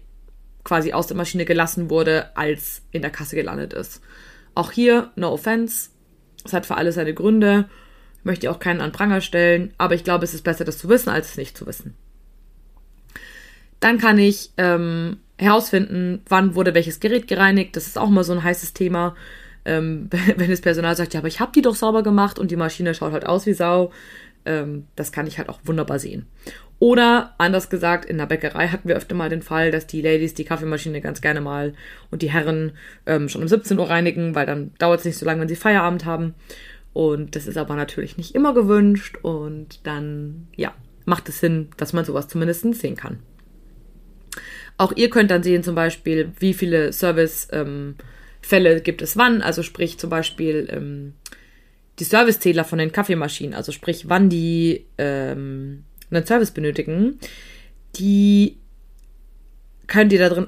quasi 0.64 0.94
aus 0.94 1.08
der 1.08 1.18
Maschine 1.18 1.46
gelassen 1.46 1.90
wurde, 1.90 2.36
als 2.36 2.82
in 2.92 3.02
der 3.02 3.12
Kasse 3.12 3.36
gelandet 3.36 3.74
ist. 3.74 4.02
Auch 4.56 4.72
hier, 4.72 5.12
no 5.16 5.32
offense, 5.32 5.90
es 6.46 6.54
hat 6.54 6.66
für 6.66 6.76
alle 6.76 6.92
seine 6.92 7.14
Gründe 7.14 7.70
möchte 8.24 8.50
auch 8.50 8.60
keinen 8.60 8.82
an 8.82 8.92
Pranger 8.92 9.22
stellen, 9.22 9.74
aber 9.78 9.96
ich 9.96 10.04
glaube, 10.04 10.24
es 10.24 10.34
ist 10.34 10.44
besser, 10.44 10.66
das 10.66 10.78
zu 10.78 10.90
wissen, 10.90 11.10
als 11.10 11.32
es 11.32 11.38
nicht 11.38 11.58
zu 11.58 11.68
wissen. 11.68 11.96
Dann 13.80 13.98
kann 13.98 14.18
ich 14.18 14.52
ähm, 14.58 15.18
herausfinden, 15.38 16.22
wann 16.30 16.56
wurde 16.56 16.74
welches 16.74 17.02
Gerät 17.02 17.28
gereinigt. 17.28 17.76
Das 17.76 17.88
ist 17.88 17.98
auch 17.98 18.10
mal 18.10 18.24
so 18.24 18.32
ein 18.32 18.44
heißes 18.44 18.74
Thema. 18.74 19.16
Ähm, 19.66 20.10
wenn 20.38 20.50
das 20.50 20.62
Personal 20.62 20.96
sagt, 20.96 21.14
ja, 21.14 21.20
aber 21.20 21.28
ich 21.28 21.40
habe 21.40 21.52
die 21.54 21.62
doch 21.62 21.76
sauber 21.76 22.02
gemacht 22.02 22.40
und 22.40 22.50
die 22.50 22.56
Maschine 22.56 22.96
schaut 22.96 23.12
halt 23.12 23.26
aus 23.26 23.46
wie 23.46 23.54
Sau. 23.54 23.92
Ähm, 24.46 24.88
das 24.96 25.12
kann 25.12 25.28
ich 25.28 25.38
halt 25.38 25.50
auch 25.50 25.60
wunderbar 25.66 26.00
sehen. 26.00 26.28
Oder 26.84 27.34
anders 27.38 27.70
gesagt, 27.70 28.04
in 28.04 28.18
der 28.18 28.26
Bäckerei 28.26 28.68
hatten 28.68 28.90
wir 28.90 28.98
öfter 28.98 29.16
mal 29.16 29.30
den 29.30 29.42
Fall, 29.42 29.72
dass 29.72 29.88
die 29.88 30.02
Ladies 30.02 30.34
die 30.34 30.44
Kaffeemaschine 30.44 31.00
ganz 31.00 31.22
gerne 31.22 31.40
mal 31.40 31.76
und 32.12 32.22
die 32.22 32.30
Herren 32.30 32.74
ähm, 33.06 33.30
schon 33.30 33.42
um 33.42 33.48
17 33.48 33.80
Uhr 33.80 33.90
reinigen, 33.90 34.36
weil 34.36 34.46
dann 34.46 34.74
dauert 34.80 35.00
es 35.00 35.06
nicht 35.06 35.18
so 35.18 35.26
lange, 35.26 35.40
wenn 35.40 35.48
sie 35.48 35.56
Feierabend 35.56 36.04
haben. 36.04 36.36
Und 36.92 37.38
das 37.38 37.48
ist 37.48 37.56
aber 37.56 37.78
natürlich 37.78 38.18
nicht 38.18 38.36
immer 38.36 38.54
gewünscht 38.54 39.16
und 39.22 39.88
dann, 39.88 40.50
ja, 40.58 40.74
macht 41.06 41.30
es 41.30 41.40
Sinn, 41.40 41.70
dass 41.78 41.94
man 41.94 42.04
sowas 42.04 42.28
zumindest 42.28 42.76
sehen 42.76 42.98
kann. 42.98 43.20
Auch 44.78 44.92
ihr 44.94 45.10
könnt 45.10 45.32
dann 45.32 45.42
sehen 45.42 45.64
zum 45.64 45.76
Beispiel, 45.76 46.34
wie 46.38 46.54
viele 46.54 46.92
Servicefälle 46.92 47.96
ähm, 48.52 48.84
gibt 48.84 49.02
es 49.02 49.16
wann, 49.16 49.42
also 49.42 49.64
sprich 49.64 50.00
zum 50.00 50.10
Beispiel 50.10 50.68
ähm, 50.70 51.14
die 52.00 52.04
Servicezähler 52.04 52.66
von 52.66 52.80
den 52.80 52.92
Kaffeemaschinen, 52.92 53.54
also 53.54 53.72
sprich 53.72 54.10
wann 54.10 54.28
die 54.28 54.86
ähm, 54.98 55.86
einen 56.16 56.26
Service 56.26 56.52
benötigen, 56.52 57.20
die 57.96 58.58
könnt 59.88 60.14
ihr 60.14 60.20
da 60.20 60.30
drin 60.30 60.48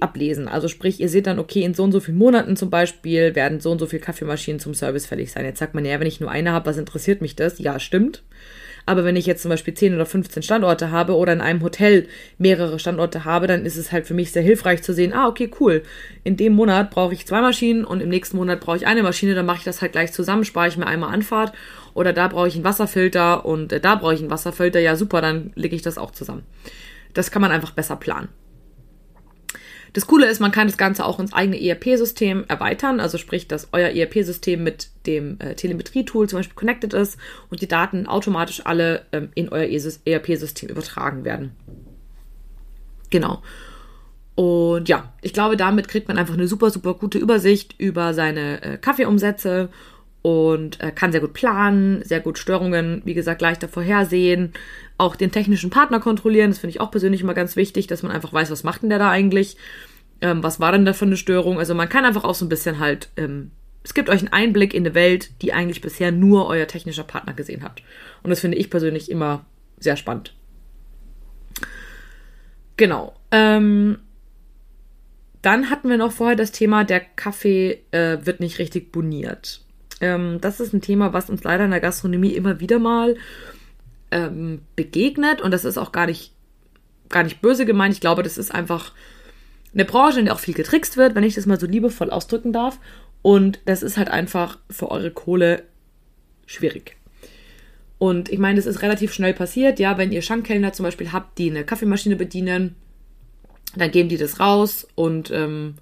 ablesen. 0.00 0.46
Also 0.46 0.68
sprich, 0.68 1.00
ihr 1.00 1.08
seht 1.08 1.26
dann, 1.26 1.38
okay, 1.38 1.62
in 1.62 1.74
so 1.74 1.82
und 1.82 1.92
so 1.92 2.00
vielen 2.00 2.18
Monaten 2.18 2.56
zum 2.56 2.70
Beispiel 2.70 3.34
werden 3.34 3.60
so 3.60 3.70
und 3.72 3.78
so 3.78 3.86
viele 3.86 4.02
Kaffeemaschinen 4.02 4.60
zum 4.60 4.74
Service 4.74 5.06
fällig 5.06 5.32
sein. 5.32 5.44
Jetzt 5.44 5.58
sagt 5.58 5.74
man, 5.74 5.84
ja, 5.84 5.98
wenn 6.00 6.06
ich 6.06 6.20
nur 6.20 6.30
eine 6.30 6.52
habe, 6.52 6.66
was 6.66 6.76
interessiert 6.76 7.20
mich 7.20 7.34
das? 7.34 7.58
Ja, 7.58 7.80
stimmt. 7.80 8.22
Aber 8.86 9.04
wenn 9.04 9.16
ich 9.16 9.24
jetzt 9.24 9.42
zum 9.42 9.48
Beispiel 9.48 9.72
10 9.72 9.94
oder 9.94 10.04
15 10.04 10.42
Standorte 10.42 10.90
habe 10.90 11.16
oder 11.16 11.32
in 11.32 11.40
einem 11.40 11.62
Hotel 11.62 12.06
mehrere 12.36 12.78
Standorte 12.78 13.24
habe, 13.24 13.46
dann 13.46 13.64
ist 13.64 13.76
es 13.76 13.92
halt 13.92 14.06
für 14.06 14.14
mich 14.14 14.30
sehr 14.32 14.42
hilfreich 14.42 14.82
zu 14.82 14.92
sehen, 14.92 15.14
ah, 15.14 15.26
okay, 15.26 15.50
cool. 15.58 15.82
In 16.22 16.36
dem 16.36 16.52
Monat 16.52 16.90
brauche 16.90 17.14
ich 17.14 17.26
zwei 17.26 17.40
Maschinen 17.40 17.84
und 17.84 18.02
im 18.02 18.10
nächsten 18.10 18.36
Monat 18.36 18.60
brauche 18.60 18.76
ich 18.76 18.86
eine 18.86 19.02
Maschine, 19.02 19.34
dann 19.34 19.46
mache 19.46 19.58
ich 19.58 19.64
das 19.64 19.80
halt 19.80 19.92
gleich 19.92 20.12
zusammen, 20.12 20.44
spare 20.44 20.68
ich 20.68 20.76
mir 20.76 20.86
einmal 20.86 21.14
Anfahrt. 21.14 21.54
Oder 21.94 22.12
da 22.12 22.28
brauche 22.28 22.48
ich 22.48 22.54
einen 22.54 22.64
Wasserfilter 22.64 23.44
und 23.46 23.72
äh, 23.72 23.80
da 23.80 23.94
brauche 23.94 24.14
ich 24.14 24.20
einen 24.20 24.30
Wasserfilter. 24.30 24.80
Ja, 24.80 24.96
super, 24.96 25.20
dann 25.20 25.52
lege 25.54 25.76
ich 25.76 25.82
das 25.82 25.98
auch 25.98 26.10
zusammen. 26.10 26.44
Das 27.14 27.30
kann 27.30 27.40
man 27.40 27.52
einfach 27.52 27.70
besser 27.70 27.96
planen. 27.96 28.28
Das 29.94 30.08
Coole 30.08 30.26
ist, 30.26 30.40
man 30.40 30.50
kann 30.50 30.66
das 30.66 30.76
Ganze 30.76 31.04
auch 31.04 31.20
ins 31.20 31.32
eigene 31.32 31.60
ERP-System 31.60 32.46
erweitern, 32.48 32.98
also 32.98 33.16
sprich, 33.16 33.46
dass 33.46 33.68
euer 33.70 33.90
ERP-System 33.90 34.60
mit 34.60 34.88
dem 35.06 35.38
äh, 35.38 35.54
Telemetrie-Tool 35.54 36.28
zum 36.28 36.40
Beispiel 36.40 36.56
connected 36.56 36.92
ist 36.94 37.16
und 37.48 37.60
die 37.60 37.68
Daten 37.68 38.08
automatisch 38.08 38.62
alle 38.66 39.06
ähm, 39.12 39.28
in 39.36 39.50
euer 39.50 39.68
ERP-System 39.68 40.68
übertragen 40.68 41.24
werden. 41.24 41.52
Genau. 43.10 43.40
Und 44.34 44.88
ja, 44.88 45.12
ich 45.22 45.32
glaube, 45.32 45.56
damit 45.56 45.86
kriegt 45.86 46.08
man 46.08 46.18
einfach 46.18 46.34
eine 46.34 46.48
super, 46.48 46.70
super 46.70 46.94
gute 46.94 47.18
Übersicht 47.18 47.76
über 47.78 48.14
seine 48.14 48.62
äh, 48.62 48.78
Kaffeeumsätze 48.78 49.68
und 50.24 50.80
äh, 50.80 50.90
kann 50.90 51.12
sehr 51.12 51.20
gut 51.20 51.34
planen, 51.34 52.02
sehr 52.02 52.20
gut 52.20 52.38
Störungen, 52.38 53.02
wie 53.04 53.12
gesagt, 53.12 53.42
leichter 53.42 53.68
vorhersehen, 53.68 54.54
auch 54.96 55.16
den 55.16 55.30
technischen 55.30 55.68
Partner 55.68 56.00
kontrollieren. 56.00 56.50
Das 56.50 56.60
finde 56.60 56.70
ich 56.70 56.80
auch 56.80 56.90
persönlich 56.90 57.20
immer 57.20 57.34
ganz 57.34 57.56
wichtig, 57.56 57.88
dass 57.88 58.02
man 58.02 58.10
einfach 58.10 58.32
weiß, 58.32 58.50
was 58.50 58.64
macht 58.64 58.80
denn 58.80 58.88
der 58.88 58.98
da 58.98 59.10
eigentlich, 59.10 59.58
ähm, 60.22 60.42
was 60.42 60.60
war 60.60 60.72
denn 60.72 60.86
da 60.86 60.94
für 60.94 61.04
eine 61.04 61.18
Störung. 61.18 61.58
Also 61.58 61.74
man 61.74 61.90
kann 61.90 62.06
einfach 62.06 62.24
auch 62.24 62.34
so 62.34 62.46
ein 62.46 62.48
bisschen 62.48 62.78
halt, 62.78 63.10
ähm, 63.18 63.50
es 63.82 63.92
gibt 63.92 64.08
euch 64.08 64.20
einen 64.20 64.32
Einblick 64.32 64.72
in 64.72 64.86
eine 64.86 64.94
Welt, 64.94 65.30
die 65.42 65.52
eigentlich 65.52 65.82
bisher 65.82 66.10
nur 66.10 66.46
euer 66.46 66.66
technischer 66.66 67.04
Partner 67.04 67.34
gesehen 67.34 67.62
hat. 67.62 67.82
Und 68.22 68.30
das 68.30 68.40
finde 68.40 68.56
ich 68.56 68.70
persönlich 68.70 69.10
immer 69.10 69.44
sehr 69.78 69.98
spannend. 69.98 70.34
Genau. 72.78 73.14
Ähm, 73.30 73.98
dann 75.42 75.68
hatten 75.68 75.90
wir 75.90 75.98
noch 75.98 76.12
vorher 76.12 76.36
das 76.36 76.50
Thema, 76.50 76.84
der 76.84 77.00
Kaffee 77.00 77.82
äh, 77.90 78.24
wird 78.24 78.40
nicht 78.40 78.58
richtig 78.58 78.90
boniert. 78.90 79.63
Ähm, 80.00 80.38
das 80.40 80.60
ist 80.60 80.72
ein 80.72 80.80
Thema, 80.80 81.12
was 81.12 81.30
uns 81.30 81.44
leider 81.44 81.64
in 81.64 81.70
der 81.70 81.80
Gastronomie 81.80 82.32
immer 82.32 82.60
wieder 82.60 82.78
mal 82.78 83.16
ähm, 84.10 84.62
begegnet 84.76 85.40
und 85.40 85.50
das 85.50 85.64
ist 85.64 85.78
auch 85.78 85.92
gar 85.92 86.06
nicht, 86.06 86.32
gar 87.08 87.22
nicht 87.22 87.40
böse 87.40 87.66
gemeint. 87.66 87.94
Ich 87.94 88.00
glaube, 88.00 88.22
das 88.22 88.38
ist 88.38 88.54
einfach 88.54 88.92
eine 89.72 89.84
Branche, 89.84 90.20
in 90.20 90.26
der 90.26 90.34
auch 90.34 90.40
viel 90.40 90.54
getrickst 90.54 90.96
wird, 90.96 91.14
wenn 91.14 91.24
ich 91.24 91.34
das 91.34 91.46
mal 91.46 91.58
so 91.58 91.66
liebevoll 91.66 92.10
ausdrücken 92.10 92.52
darf. 92.52 92.78
Und 93.22 93.60
das 93.64 93.82
ist 93.82 93.96
halt 93.96 94.08
einfach 94.08 94.58
für 94.70 94.90
eure 94.90 95.10
Kohle 95.10 95.64
schwierig. 96.46 96.96
Und 97.98 98.28
ich 98.28 98.38
meine, 98.38 98.56
das 98.56 98.66
ist 98.66 98.82
relativ 98.82 99.12
schnell 99.12 99.34
passiert. 99.34 99.78
Ja, 99.78 99.98
wenn 99.98 100.12
ihr 100.12 100.22
Schankkellner 100.22 100.72
zum 100.72 100.84
Beispiel 100.84 101.12
habt, 101.12 101.38
die 101.38 101.50
eine 101.50 101.64
Kaffeemaschine 101.64 102.16
bedienen, 102.16 102.76
dann 103.76 103.90
geben 103.90 104.08
die 104.08 104.16
das 104.16 104.40
raus 104.40 104.86
und 104.94 105.30
ähm, 105.30 105.76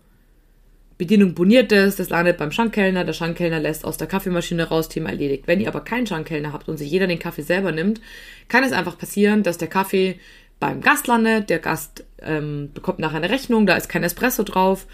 Bedienung 1.03 1.35
boniert 1.35 1.73
das, 1.73 1.97
das 1.97 2.11
landet 2.11 2.37
beim 2.37 2.53
Schankkellner, 2.53 3.05
der 3.05 3.13
Schankkellner 3.13 3.59
lässt 3.59 3.85
aus 3.85 3.97
der 3.97 4.07
Kaffeemaschine 4.07 4.69
raus, 4.69 4.89
Thema 4.89 5.11
erledigt. 5.11 5.49
Wenn 5.49 5.61
ihr 5.61 5.67
aber 5.67 5.81
keinen 5.81 6.07
Schankkellner 6.07 6.53
habt 6.53 6.69
und 6.69 6.77
sich 6.77 6.93
jeder 6.93 7.09
den 7.09 7.19
Kaffee 7.19 7.43
selber 7.43 7.73
nimmt, 7.73 8.01
kann 8.47 8.63
es 8.63 8.71
einfach 8.71 8.97
passieren, 8.97 9.43
dass 9.43 9.59
der 9.59 9.67
Kaffee 9.67 10.21
beim 10.61 10.81
Gast 10.81 11.09
landet, 11.09 11.51
der 11.51 11.59
Gast 11.59 12.05
ähm, 12.21 12.71
bekommt 12.73 13.01
nachher 13.01 13.17
eine 13.17 13.31
Rechnung, 13.31 13.67
da 13.67 13.75
ist 13.75 13.89
kein 13.89 14.05
Espresso 14.05 14.45
drauf, 14.45 14.87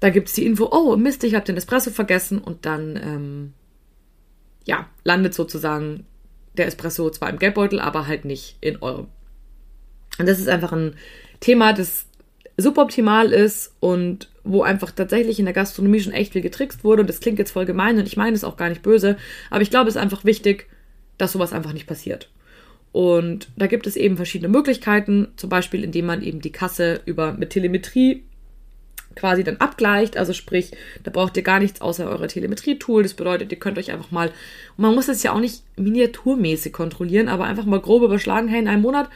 da 0.00 0.10
gibt 0.10 0.28
es 0.28 0.34
die 0.34 0.44
Info, 0.44 0.68
oh 0.70 0.96
Mist, 0.96 1.24
ich 1.24 1.34
habe 1.34 1.46
den 1.46 1.56
Espresso 1.56 1.90
vergessen 1.90 2.36
und 2.36 2.66
dann 2.66 2.96
ähm, 3.02 3.52
ja, 4.66 4.86
landet 5.02 5.32
sozusagen 5.32 6.04
der 6.58 6.66
Espresso 6.66 7.08
zwar 7.08 7.30
im 7.30 7.38
Geldbeutel, 7.38 7.80
aber 7.80 8.06
halt 8.06 8.26
nicht 8.26 8.58
in 8.60 8.82
eurem. 8.82 9.06
Und 10.18 10.28
das 10.28 10.38
ist 10.38 10.48
einfach 10.50 10.72
ein 10.72 10.94
Thema, 11.40 11.72
das 11.72 12.04
suboptimal 12.56 13.32
ist 13.32 13.74
und 13.80 14.30
wo 14.44 14.62
einfach 14.62 14.90
tatsächlich 14.90 15.38
in 15.38 15.44
der 15.44 15.54
Gastronomie 15.54 16.00
schon 16.00 16.12
echt 16.12 16.32
viel 16.32 16.42
getrickst 16.42 16.84
wurde. 16.84 17.02
Und 17.02 17.08
das 17.08 17.20
klingt 17.20 17.38
jetzt 17.38 17.50
voll 17.50 17.66
gemein 17.66 17.98
und 17.98 18.06
ich 18.06 18.16
meine 18.16 18.36
es 18.36 18.44
auch 18.44 18.56
gar 18.56 18.68
nicht 18.68 18.82
böse, 18.82 19.16
aber 19.50 19.62
ich 19.62 19.70
glaube, 19.70 19.88
es 19.88 19.96
ist 19.96 20.02
einfach 20.02 20.24
wichtig, 20.24 20.68
dass 21.18 21.32
sowas 21.32 21.52
einfach 21.52 21.72
nicht 21.72 21.86
passiert. 21.86 22.30
Und 22.92 23.48
da 23.56 23.66
gibt 23.66 23.86
es 23.86 23.96
eben 23.96 24.16
verschiedene 24.16 24.48
Möglichkeiten, 24.48 25.28
zum 25.36 25.50
Beispiel 25.50 25.84
indem 25.84 26.06
man 26.06 26.22
eben 26.22 26.40
die 26.40 26.52
Kasse 26.52 27.02
über 27.04 27.32
mit 27.32 27.50
Telemetrie 27.50 28.24
quasi 29.16 29.42
dann 29.42 29.56
abgleicht. 29.56 30.16
Also 30.16 30.32
sprich, 30.32 30.70
da 31.02 31.10
braucht 31.10 31.36
ihr 31.36 31.42
gar 31.42 31.58
nichts 31.58 31.80
außer 31.80 32.08
eurer 32.08 32.28
Telemetrie-Tool. 32.28 33.02
Das 33.02 33.14
bedeutet, 33.14 33.50
ihr 33.50 33.58
könnt 33.58 33.78
euch 33.78 33.90
einfach 33.90 34.12
mal, 34.12 34.30
man 34.76 34.94
muss 34.94 35.08
es 35.08 35.22
ja 35.22 35.32
auch 35.32 35.40
nicht 35.40 35.62
miniaturmäßig 35.76 36.72
kontrollieren, 36.72 37.28
aber 37.28 37.44
einfach 37.44 37.64
mal 37.64 37.80
grob 37.80 38.02
überschlagen, 38.02 38.48
hey, 38.48 38.60
in 38.60 38.68
einem 38.68 38.82
Monat, 38.82 39.10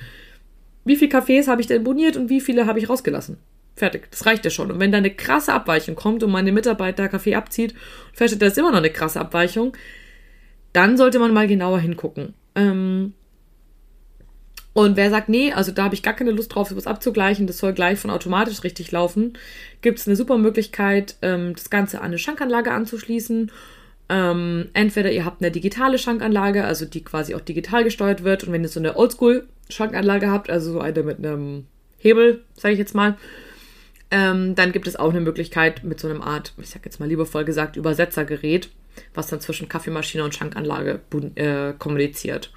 wie 0.85 0.97
viele 0.97 1.11
Cafés 1.11 1.47
habe 1.47 1.61
ich 1.61 1.67
denn 1.67 1.85
boniert 1.85 2.17
und 2.17 2.29
wie 2.29 2.41
viele 2.41 2.67
habe 2.67 2.79
ich 2.79 2.89
rausgelassen? 2.89 3.39
Fertig. 3.77 4.11
Das 4.11 4.27
reicht 4.27 4.45
ja 4.45 4.51
schon. 4.51 4.71
Und 4.71 4.81
wenn 4.81 4.93
da 4.93 4.99
eine 4.99 5.11
krasse 5.11 5.53
Abweichung 5.53 5.95
kommt 5.95 6.23
und 6.23 6.31
meine 6.31 6.53
Mitarbeiter 6.53 7.09
Kaffee 7.09 7.35
abzieht 7.35 7.73
und 7.73 8.17
feststellt, 8.17 8.43
da 8.43 8.47
ist 8.47 8.59
immer 8.59 8.71
noch 8.71 8.79
eine 8.79 8.91
krasse 8.91 9.21
Abweichung, 9.21 9.77
dann 10.73 10.97
sollte 10.97 11.19
man 11.19 11.33
mal 11.33 11.49
genauer 11.49 11.81
hingucken. 11.81 12.35
Ähm, 12.55 13.15
und 14.73 14.97
wer 14.97 15.11
sagt, 15.11 15.29
nee, 15.29 15.53
also 15.53 15.73
da 15.73 15.85
habe 15.85 15.95
ich 15.95 16.03
gar 16.03 16.15
keine 16.15 16.31
Lust 16.31 16.55
drauf, 16.55 16.69
sowas 16.69 16.87
abzugleichen, 16.87 17.47
das 17.47 17.59
soll 17.59 17.73
gleich 17.73 17.99
von 17.99 18.11
automatisch 18.11 18.63
richtig 18.63 18.93
laufen, 18.93 19.37
gibt 19.83 19.99
es 19.99 20.07
eine 20.07 20.17
super 20.17 20.39
Möglichkeit, 20.39 21.17
ähm, 21.23 21.55
das 21.55 21.71
Ganze 21.71 21.99
an 21.99 22.07
eine 22.07 22.19
Schankanlage 22.19 22.71
anzuschließen. 22.71 23.51
Ähm, 24.13 24.71
entweder 24.73 25.13
ihr 25.13 25.25
habt 25.25 25.41
eine 25.41 25.53
digitale 25.53 25.97
Schankanlage, 25.97 26.65
also 26.65 26.85
die 26.85 27.05
quasi 27.05 27.37
auch 27.37 27.41
digital 27.41 27.85
gesteuert 27.85 28.25
wird. 28.25 28.43
Und 28.43 28.53
wenn 28.53 28.63
ihr 28.63 28.69
so 28.69 28.81
eine 28.81 28.97
Oldschool-Schankanlage 28.97 30.29
habt, 30.29 30.51
also 30.51 30.73
so 30.73 30.81
eine 30.81 31.05
mit 31.05 31.19
einem 31.19 31.67
Hebel, 31.97 32.43
sage 32.57 32.73
ich 32.73 32.81
jetzt 32.81 32.97
mal, 32.97 33.17
ähm, 34.11 34.57
dann 34.57 34.73
gibt 34.73 34.89
es 34.89 34.97
auch 34.97 35.11
eine 35.11 35.21
Möglichkeit 35.21 35.85
mit 35.85 36.01
so 36.01 36.09
einem 36.09 36.23
Art, 36.23 36.55
ich 36.59 36.71
sag 36.71 36.85
jetzt 36.85 36.99
mal 36.99 37.09
liebevoll 37.09 37.45
gesagt, 37.45 37.77
Übersetzergerät, 37.77 38.71
was 39.15 39.29
dann 39.29 39.41
zwischen 39.41 39.69
Kaffeemaschine 39.69 40.25
und 40.25 40.35
Schankanlage 40.35 41.01
äh, 41.37 41.73
kommuniziert. 41.79 42.53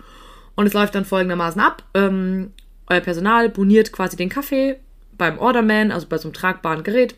Und 0.55 0.65
es 0.65 0.73
läuft 0.73 0.95
dann 0.95 1.05
folgendermaßen 1.05 1.61
ab. 1.61 1.83
Ähm, 1.93 2.51
euer 2.87 3.01
Personal 3.01 3.49
boniert 3.49 3.91
quasi 3.91 4.17
den 4.17 4.29
Kaffee 4.29 4.77
beim 5.15 5.37
Orderman, 5.37 5.91
also 5.91 6.07
bei 6.07 6.17
so 6.17 6.29
einem 6.29 6.33
tragbaren 6.33 6.83
Gerät. 6.83 7.13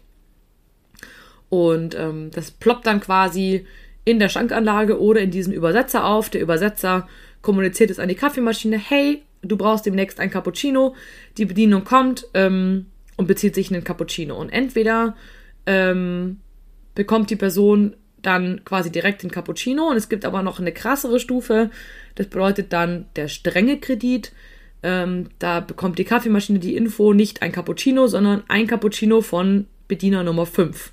Und 1.47 1.95
ähm, 1.95 2.31
das 2.31 2.51
ploppt 2.51 2.85
dann 2.85 2.99
quasi 2.99 3.65
in 4.05 4.19
der 4.19 4.29
Schankanlage 4.29 5.01
oder 5.01 5.21
in 5.21 5.31
diesen 5.31 5.51
Übersetzer 5.51 6.05
auf. 6.05 6.29
Der 6.29 6.41
Übersetzer 6.41 7.07
kommuniziert 7.41 7.89
es 7.89 7.99
an 7.99 8.07
die 8.07 8.15
Kaffeemaschine, 8.15 8.77
hey, 8.77 9.23
du 9.41 9.57
brauchst 9.57 9.85
demnächst 9.85 10.19
ein 10.19 10.29
Cappuccino. 10.29 10.95
Die 11.37 11.45
Bedienung 11.45 11.83
kommt 11.83 12.27
ähm, 12.33 12.85
und 13.17 13.27
bezieht 13.27 13.55
sich 13.55 13.71
einen 13.71 13.83
Cappuccino. 13.83 14.35
Und 14.35 14.49
entweder 14.49 15.15
ähm, 15.65 16.39
bekommt 16.93 17.29
die 17.29 17.35
Person 17.35 17.95
dann 18.21 18.63
quasi 18.65 18.91
direkt 18.91 19.21
den 19.21 19.29
Cappuccino 19.29 19.89
und 19.89 19.97
es 19.97 20.09
gibt 20.09 20.25
aber 20.25 20.41
noch 20.41 20.59
eine 20.59 20.71
krassere 20.71 21.19
Stufe. 21.19 21.69
Das 22.15 22.27
bedeutet 22.27 22.73
dann 22.73 23.05
der 23.15 23.27
strenge 23.27 23.79
Kredit. 23.79 24.31
Ähm, 24.81 25.29
da 25.39 25.59
bekommt 25.59 25.99
die 25.99 26.05
Kaffeemaschine 26.05 26.59
die 26.59 26.75
Info, 26.75 27.13
nicht 27.13 27.41
ein 27.41 27.51
Cappuccino, 27.51 28.07
sondern 28.07 28.43
ein 28.47 28.67
Cappuccino 28.67 29.21
von 29.21 29.67
Bediener 29.87 30.23
Nummer 30.23 30.45
5. 30.45 30.91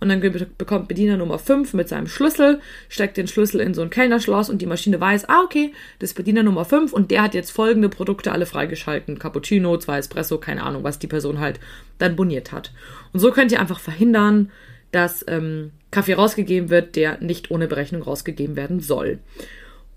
Und 0.00 0.08
dann 0.08 0.20
bekommt 0.56 0.88
Bediener 0.88 1.18
Nummer 1.18 1.38
5 1.38 1.74
mit 1.74 1.88
seinem 1.88 2.06
Schlüssel, 2.06 2.60
steckt 2.88 3.18
den 3.18 3.28
Schlüssel 3.28 3.60
in 3.60 3.74
so 3.74 3.82
ein 3.82 3.90
Kellnerschloss 3.90 4.48
und 4.48 4.62
die 4.62 4.66
Maschine 4.66 4.98
weiß, 4.98 5.28
ah, 5.28 5.42
okay, 5.44 5.72
das 5.98 6.10
ist 6.10 6.14
Bediener 6.16 6.42
Nummer 6.42 6.64
5 6.64 6.92
und 6.94 7.10
der 7.10 7.22
hat 7.22 7.34
jetzt 7.34 7.50
folgende 7.50 7.90
Produkte 7.90 8.32
alle 8.32 8.46
freigeschalten. 8.46 9.18
Cappuccino, 9.18 9.76
zwei 9.76 9.98
Espresso, 9.98 10.38
keine 10.38 10.62
Ahnung, 10.62 10.84
was 10.84 10.98
die 10.98 11.06
Person 11.06 11.38
halt 11.38 11.60
dann 11.98 12.16
boniert 12.16 12.50
hat. 12.50 12.72
Und 13.12 13.20
so 13.20 13.30
könnt 13.30 13.52
ihr 13.52 13.60
einfach 13.60 13.78
verhindern, 13.78 14.50
dass 14.90 15.24
ähm, 15.28 15.72
Kaffee 15.90 16.14
rausgegeben 16.14 16.70
wird, 16.70 16.96
der 16.96 17.20
nicht 17.20 17.50
ohne 17.50 17.68
Berechnung 17.68 18.02
rausgegeben 18.02 18.56
werden 18.56 18.80
soll. 18.80 19.18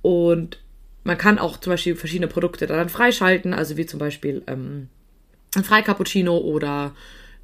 Und 0.01 0.59
man 1.05 1.17
kann 1.17 1.39
auch 1.39 1.57
zum 1.57 1.71
Beispiel 1.71 1.95
verschiedene 1.95 2.27
Produkte 2.27 2.67
dann 2.67 2.89
freischalten, 2.89 3.53
also 3.53 3.77
wie 3.77 3.85
zum 3.85 3.99
Beispiel 3.99 4.43
ähm, 4.47 4.89
ein 5.55 5.63
Freicappuccino 5.63 6.37
oder 6.37 6.93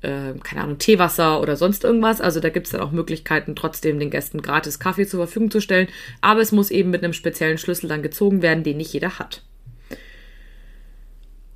äh, 0.01 0.33
keine 0.43 0.63
Ahnung, 0.63 0.77
Teewasser 0.77 1.41
oder 1.41 1.55
sonst 1.55 1.83
irgendwas. 1.83 2.21
Also 2.21 2.39
da 2.39 2.49
gibt 2.49 2.67
es 2.67 2.71
dann 2.71 2.81
auch 2.81 2.91
Möglichkeiten, 2.91 3.55
trotzdem 3.55 3.99
den 3.99 4.09
Gästen 4.09 4.41
gratis 4.41 4.79
Kaffee 4.79 5.07
zur 5.07 5.25
Verfügung 5.25 5.51
zu 5.51 5.61
stellen. 5.61 5.87
Aber 6.21 6.41
es 6.41 6.51
muss 6.51 6.71
eben 6.71 6.89
mit 6.89 7.03
einem 7.03 7.13
speziellen 7.13 7.57
Schlüssel 7.57 7.87
dann 7.87 8.03
gezogen 8.03 8.41
werden, 8.41 8.63
den 8.63 8.77
nicht 8.77 8.93
jeder 8.93 9.19
hat. 9.19 9.43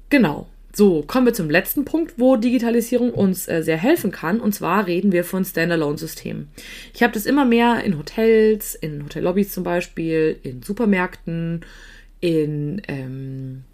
Genau. 0.10 0.48
So, 0.76 1.04
kommen 1.04 1.28
wir 1.28 1.36
zum 1.36 1.52
letzten 1.52 1.86
Punkt, 1.86 2.16
wo 2.18 2.36
Digitalisierung 2.36 3.12
uns 3.12 3.48
äh, 3.48 3.62
sehr 3.62 3.78
helfen 3.78 4.12
kann. 4.12 4.40
Und 4.40 4.54
zwar 4.54 4.88
reden 4.88 5.12
wir 5.12 5.24
von 5.24 5.46
Standalone-Systemen. 5.46 6.50
Ich 6.96 7.04
habe 7.04 7.14
das 7.14 7.28
immer 7.28 7.46
mehr 7.46 7.84
in 7.84 7.98
Hotels, 7.98 8.74
in 8.74 9.04
Hotellobbys 9.04 9.54
zum 9.54 9.64
Beispiel, 9.64 10.40
in 10.42 10.64
Supermärkten, 10.64 11.62
in 12.22 12.82
ähm, 12.88 13.66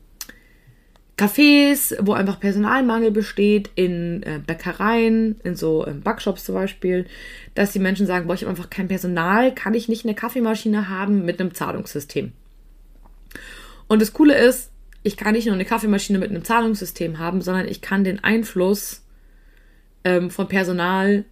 Cafés, 1.19 1.93
wo 1.99 2.13
einfach 2.13 2.39
Personalmangel 2.39 3.11
besteht, 3.11 3.69
in 3.75 4.23
äh, 4.23 4.39
Bäckereien, 4.39 5.37
in 5.43 5.57
so 5.57 5.85
ähm, 5.85 5.99
Backshops 5.99 6.45
zum 6.45 6.55
Beispiel, 6.55 7.07
dass 7.55 7.73
die 7.73 7.79
Menschen 7.79 8.07
sagen, 8.07 8.27
boah, 8.27 8.35
ich 8.35 8.43
habe 8.43 8.51
einfach 8.51 8.69
kein 8.69 8.87
Personal, 8.87 9.53
kann 9.53 9.73
ich 9.73 9.89
nicht 9.89 10.05
eine 10.05 10.15
Kaffeemaschine 10.15 10.87
haben 10.87 11.25
mit 11.25 11.41
einem 11.41 11.53
Zahlungssystem. 11.53 12.31
Und 13.89 14.01
das 14.01 14.13
Coole 14.13 14.37
ist, 14.37 14.71
ich 15.03 15.17
kann 15.17 15.33
nicht 15.33 15.45
nur 15.45 15.55
eine 15.55 15.65
Kaffeemaschine 15.65 16.19
mit 16.19 16.29
einem 16.29 16.45
Zahlungssystem 16.45 17.19
haben, 17.19 17.41
sondern 17.41 17.67
ich 17.67 17.81
kann 17.81 18.05
den 18.05 18.23
Einfluss 18.23 19.03
ähm, 20.05 20.31
von 20.31 20.47
Personal 20.47 21.25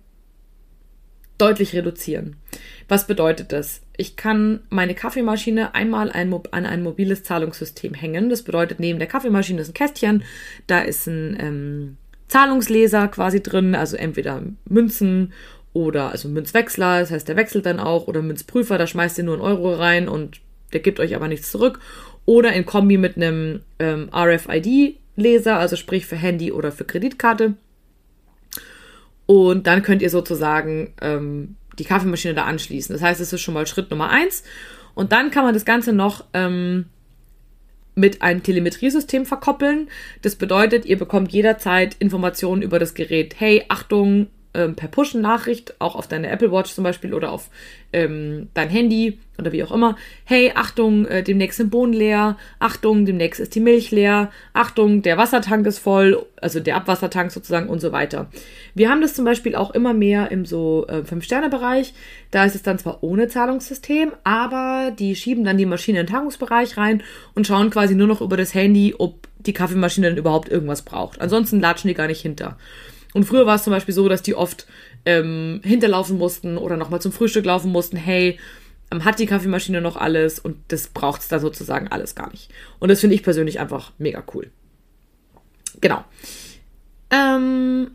deutlich 1.37 1.73
reduzieren. 1.73 2.35
Was 2.89 3.07
bedeutet 3.07 3.53
das? 3.53 3.79
Ich 3.97 4.15
kann 4.15 4.61
meine 4.69 4.93
Kaffeemaschine 4.93 5.73
einmal 5.73 6.11
ein, 6.11 6.33
an 6.51 6.65
ein 6.65 6.83
mobiles 6.83 7.23
Zahlungssystem 7.23 7.95
hängen. 7.95 8.29
Das 8.29 8.43
bedeutet, 8.43 8.79
neben 8.79 8.99
der 8.99 9.07
Kaffeemaschine 9.07 9.61
ist 9.61 9.69
ein 9.69 9.73
Kästchen, 9.73 10.23
da 10.67 10.79
ist 10.79 11.07
ein 11.07 11.35
ähm, 11.39 11.97
Zahlungsleser 12.27 13.07
quasi 13.07 13.41
drin, 13.41 13.73
also 13.73 13.97
entweder 13.97 14.43
Münzen 14.65 15.33
oder 15.73 16.11
also 16.11 16.29
Münzwechsler, 16.29 16.99
das 16.99 17.11
heißt, 17.11 17.27
der 17.27 17.35
wechselt 17.35 17.65
dann 17.65 17.79
auch, 17.79 18.07
oder 18.07 18.21
Münzprüfer, 18.21 18.77
da 18.77 18.87
schmeißt 18.87 19.17
ihr 19.17 19.23
nur 19.23 19.35
einen 19.35 19.43
Euro 19.43 19.73
rein 19.73 20.07
und 20.07 20.41
der 20.73 20.79
gibt 20.79 20.99
euch 20.99 21.15
aber 21.15 21.27
nichts 21.27 21.51
zurück 21.51 21.79
oder 22.25 22.53
in 22.53 22.65
Kombi 22.65 22.97
mit 22.97 23.15
einem 23.15 23.61
ähm, 23.79 24.09
RFID-Leser, 24.13 25.57
also 25.57 25.75
sprich 25.75 26.05
für 26.05 26.17
Handy 26.17 26.51
oder 26.51 26.71
für 26.71 26.83
Kreditkarte. 26.83 27.53
Und 29.25 29.65
dann 29.65 29.81
könnt 29.81 30.01
ihr 30.01 30.09
sozusagen 30.09 30.93
ähm, 31.01 31.55
die 31.79 31.85
Kaffeemaschine 31.85 32.33
da 32.33 32.43
anschließen. 32.45 32.93
Das 32.93 33.01
heißt, 33.01 33.21
es 33.21 33.33
ist 33.33 33.41
schon 33.41 33.53
mal 33.53 33.67
Schritt 33.67 33.91
Nummer 33.91 34.09
eins. 34.09 34.43
Und 34.93 35.11
dann 35.11 35.31
kann 35.31 35.43
man 35.43 35.53
das 35.53 35.65
Ganze 35.65 35.93
noch 35.93 36.25
ähm, 36.33 36.85
mit 37.95 38.21
einem 38.21 38.43
Telemetriesystem 38.43 39.25
verkoppeln. 39.25 39.89
Das 40.21 40.35
bedeutet, 40.35 40.85
ihr 40.85 40.97
bekommt 40.97 41.31
jederzeit 41.31 41.95
Informationen 41.99 42.61
über 42.61 42.79
das 42.79 42.93
Gerät. 42.93 43.35
Hey, 43.39 43.65
Achtung, 43.69 44.27
ähm, 44.53 44.75
per 44.75 44.87
Push-Nachricht, 44.87 45.75
auch 45.79 45.95
auf 45.95 46.07
deine 46.07 46.29
Apple 46.29 46.51
Watch 46.51 46.73
zum 46.73 46.83
Beispiel 46.83 47.13
oder 47.13 47.31
auf 47.31 47.49
ähm, 47.93 48.49
dein 48.53 48.69
Handy 48.69 49.19
oder 49.37 49.51
wie 49.51 49.63
auch 49.63 49.71
immer. 49.71 49.95
Hey, 50.25 50.51
Achtung, 50.55 51.05
äh, 51.05 51.23
demnächst 51.23 51.57
sind 51.57 51.69
Bohnen 51.69 51.93
leer. 51.93 52.37
Achtung, 52.59 53.05
demnächst 53.05 53.39
ist 53.39 53.55
die 53.55 53.59
Milch 53.59 53.91
leer. 53.91 54.31
Achtung, 54.53 55.01
der 55.01 55.17
Wassertank 55.17 55.65
ist 55.67 55.79
voll, 55.79 56.25
also 56.41 56.59
der 56.59 56.75
Abwassertank 56.75 57.31
sozusagen 57.31 57.69
und 57.69 57.79
so 57.79 57.91
weiter. 57.91 58.29
Wir 58.73 58.89
haben 58.89 59.01
das 59.01 59.13
zum 59.13 59.25
Beispiel 59.25 59.55
auch 59.55 59.71
immer 59.71 59.93
mehr 59.93 60.31
im 60.31 60.45
so 60.45 60.85
äh, 60.87 61.03
Fünf-Sterne-Bereich. 61.03 61.93
Da 62.31 62.45
ist 62.45 62.55
es 62.55 62.63
dann 62.63 62.79
zwar 62.79 63.03
ohne 63.03 63.27
Zahlungssystem, 63.27 64.11
aber 64.23 64.91
die 64.97 65.15
schieben 65.15 65.43
dann 65.43 65.57
die 65.57 65.65
Maschine 65.65 65.99
in 65.99 66.05
den 66.05 66.11
Tankungsbereich 66.11 66.77
rein 66.77 67.03
und 67.35 67.47
schauen 67.47 67.69
quasi 67.69 67.95
nur 67.95 68.07
noch 68.07 68.21
über 68.21 68.37
das 68.37 68.53
Handy, 68.53 68.95
ob 68.97 69.27
die 69.39 69.53
Kaffeemaschine 69.53 70.09
denn 70.09 70.17
überhaupt 70.17 70.49
irgendwas 70.49 70.81
braucht. 70.81 71.21
Ansonsten 71.21 71.59
latschen 71.59 71.87
die 71.87 71.93
gar 71.93 72.07
nicht 72.07 72.21
hinter. 72.21 72.57
Und 73.17 73.23
früher 73.23 73.47
war 73.47 73.55
es 73.55 73.63
zum 73.63 73.73
Beispiel 73.73 73.95
so, 73.95 74.07
dass 74.07 74.21
die 74.21 74.35
oft 74.35 74.67
ähm, 75.03 75.59
hinterlaufen 75.63 76.19
mussten 76.19 76.55
oder 76.55 76.77
nochmal 76.77 77.01
zum 77.01 77.11
Frühstück 77.11 77.45
laufen 77.45 77.71
mussten. 77.71 77.97
Hey, 77.97 78.37
ähm, 78.91 79.05
hat 79.05 79.17
die 79.17 79.25
Kaffeemaschine 79.25 79.81
noch 79.81 79.97
alles? 79.97 80.37
Und 80.37 80.57
das 80.67 80.89
braucht 80.89 81.21
es 81.21 81.27
da 81.27 81.39
sozusagen 81.39 81.87
alles 81.87 82.13
gar 82.13 82.29
nicht. 82.29 82.51
Und 82.77 82.89
das 82.89 82.99
finde 82.99 83.15
ich 83.15 83.23
persönlich 83.23 83.59
einfach 83.59 83.91
mega 83.97 84.23
cool. 84.35 84.51
Genau. 85.81 86.05
Ähm, 87.09 87.89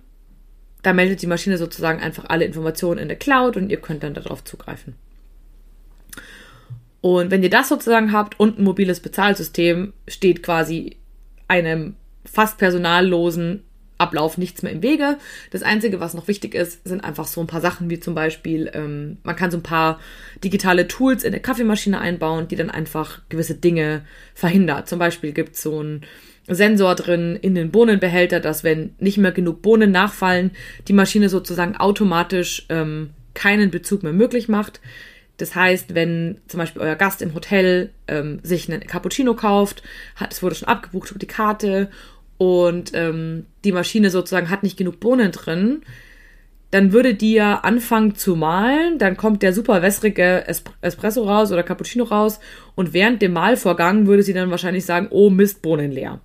da 0.83 0.93
meldet 0.93 1.23
die 1.23 1.29
Maschine 1.29 1.57
sozusagen 1.57 2.01
einfach 2.01 2.25
alle 2.27 2.45
Informationen 2.45 2.99
in 2.99 3.07
der 3.07 3.17
Cloud 3.17 3.57
und 3.57 3.71
ihr 3.71 3.81
könnt 3.81 4.03
dann 4.03 4.15
darauf 4.15 4.43
zugreifen. 4.43 4.97
Und 7.01 7.31
wenn 7.31 7.45
ihr 7.45 7.51
das 7.51 7.69
sozusagen 7.69 8.11
habt 8.11 8.41
und 8.41 8.59
ein 8.59 8.65
mobiles 8.65 8.99
Bezahlsystem, 8.99 9.93
steht 10.09 10.43
quasi 10.43 10.97
einem 11.47 11.95
fast 12.25 12.59
personallosen 12.59 13.63
Ablauf 14.03 14.37
nichts 14.37 14.63
mehr 14.63 14.73
im 14.73 14.83
Wege. 14.83 15.19
Das 15.51 15.63
Einzige, 15.63 16.01
was 16.01 16.15
noch 16.15 16.29
wichtig 16.29 16.55
ist, 16.55 16.87
sind 16.87 17.05
einfach 17.05 17.27
so 17.27 17.41
ein 17.41 17.47
paar 17.47 17.61
Sachen 17.61 17.89
wie 17.89 18.01
zum 18.01 18.15
Beispiel, 18.15 18.71
ähm, 18.75 19.19
man 19.23 19.37
kann 19.37 19.51
so 19.51 19.59
ein 19.59 19.63
paar 19.63 20.01
digitale 20.43 20.89
Tools 20.89 21.25
in 21.25 21.33
der 21.33 21.41
Kaffeemaschine 21.41 22.01
einbauen, 22.01 22.49
die 22.49 22.57
dann 22.57 22.71
einfach 22.71 23.21
gewisse 23.29 23.55
Dinge 23.55 24.05
verhindert. 24.35 24.89
Zum 24.89 24.99
Beispiel 24.99 25.33
gibt 25.33 25.55
es 25.55 25.63
so 25.63 25.79
einen 25.79 26.03
Sensor 26.49 26.95
drin 26.97 27.39
in 27.41 27.55
den 27.55 27.71
Bohnenbehälter, 27.71 28.41
dass 28.41 28.65
wenn 28.65 28.95
nicht 28.99 29.19
mehr 29.19 29.33
genug 29.33 29.63
Bohnen 29.63 29.93
nachfallen, 29.93 30.51
die 30.89 30.93
Maschine 30.93 31.29
sozusagen 31.29 31.77
automatisch 31.77 32.67
ähm, 32.69 33.11
keinen 33.35 33.71
Bezug 33.71 34.03
mehr 34.03 34.13
möglich 34.13 34.49
macht. 34.49 34.81
Das 35.39 35.55
heißt, 35.55 35.95
wenn 35.95 36.39
zum 36.47 36.59
Beispiel 36.59 36.83
euer 36.83 36.95
Gast 36.95 37.23
im 37.23 37.35
Hotel 37.35 37.91
ähm, 38.07 38.41
sich 38.43 38.71
einen 38.71 38.87
Cappuccino 38.87 39.35
kauft, 39.35 39.83
hat 40.15 40.33
es 40.33 40.43
wurde 40.43 40.55
schon 40.55 40.69
abgebucht 40.69 41.11
über 41.11 41.19
die 41.19 41.27
Karte 41.27 41.91
und 42.43 42.91
ähm, 42.95 43.47
die 43.65 43.71
Maschine 43.71 44.11
sozusagen 44.11 44.51
hat 44.51 44.65
nicht 44.65 44.77
genug 44.77 44.99
Bohnen 44.99 45.31
drin, 45.31 45.83
dann 46.73 46.93
würde 46.93 47.15
die 47.15 47.35
ja 47.35 47.61
anfangen 47.61 48.17
zu 48.17 48.35
mahlen, 48.35 48.99
dann 48.99 49.17
kommt 49.17 49.43
der 49.43 49.53
super 49.53 49.81
wässrige 49.81 50.45
Espresso 50.81 51.23
raus 51.23 51.53
oder 51.53 51.63
Cappuccino 51.63 52.03
raus. 52.03 52.41
Und 52.75 52.95
während 52.95 53.23
dem 53.23 53.33
Mahlvorgang 53.35 54.09
würde 54.09 54.25
sie 54.25 54.33
dann 54.33 54.51
wahrscheinlich 54.51 54.85
sagen, 54.85 55.07
oh 55.11 55.31
Mist, 55.31 55.63
Bohnen 55.63 55.93
leer. 55.93 56.21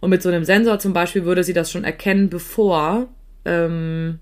Und 0.00 0.10
mit 0.10 0.22
so 0.22 0.28
einem 0.28 0.44
Sensor 0.44 0.80
zum 0.80 0.92
Beispiel 0.92 1.24
würde 1.24 1.44
sie 1.44 1.52
das 1.52 1.70
schon 1.70 1.84
erkennen, 1.84 2.30
bevor 2.30 3.06
ähm, 3.44 4.18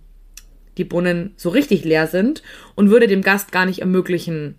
die 0.77 0.85
Bohnen 0.85 1.33
so 1.37 1.49
richtig 1.49 1.83
leer 1.83 2.09
sind 2.09 2.43
und 2.75 2.91
würde 2.91 3.07
dem 3.07 3.23
Gast 3.23 3.53
gar 3.53 3.65
nicht 3.65 3.79
ermöglichen, 3.79 4.57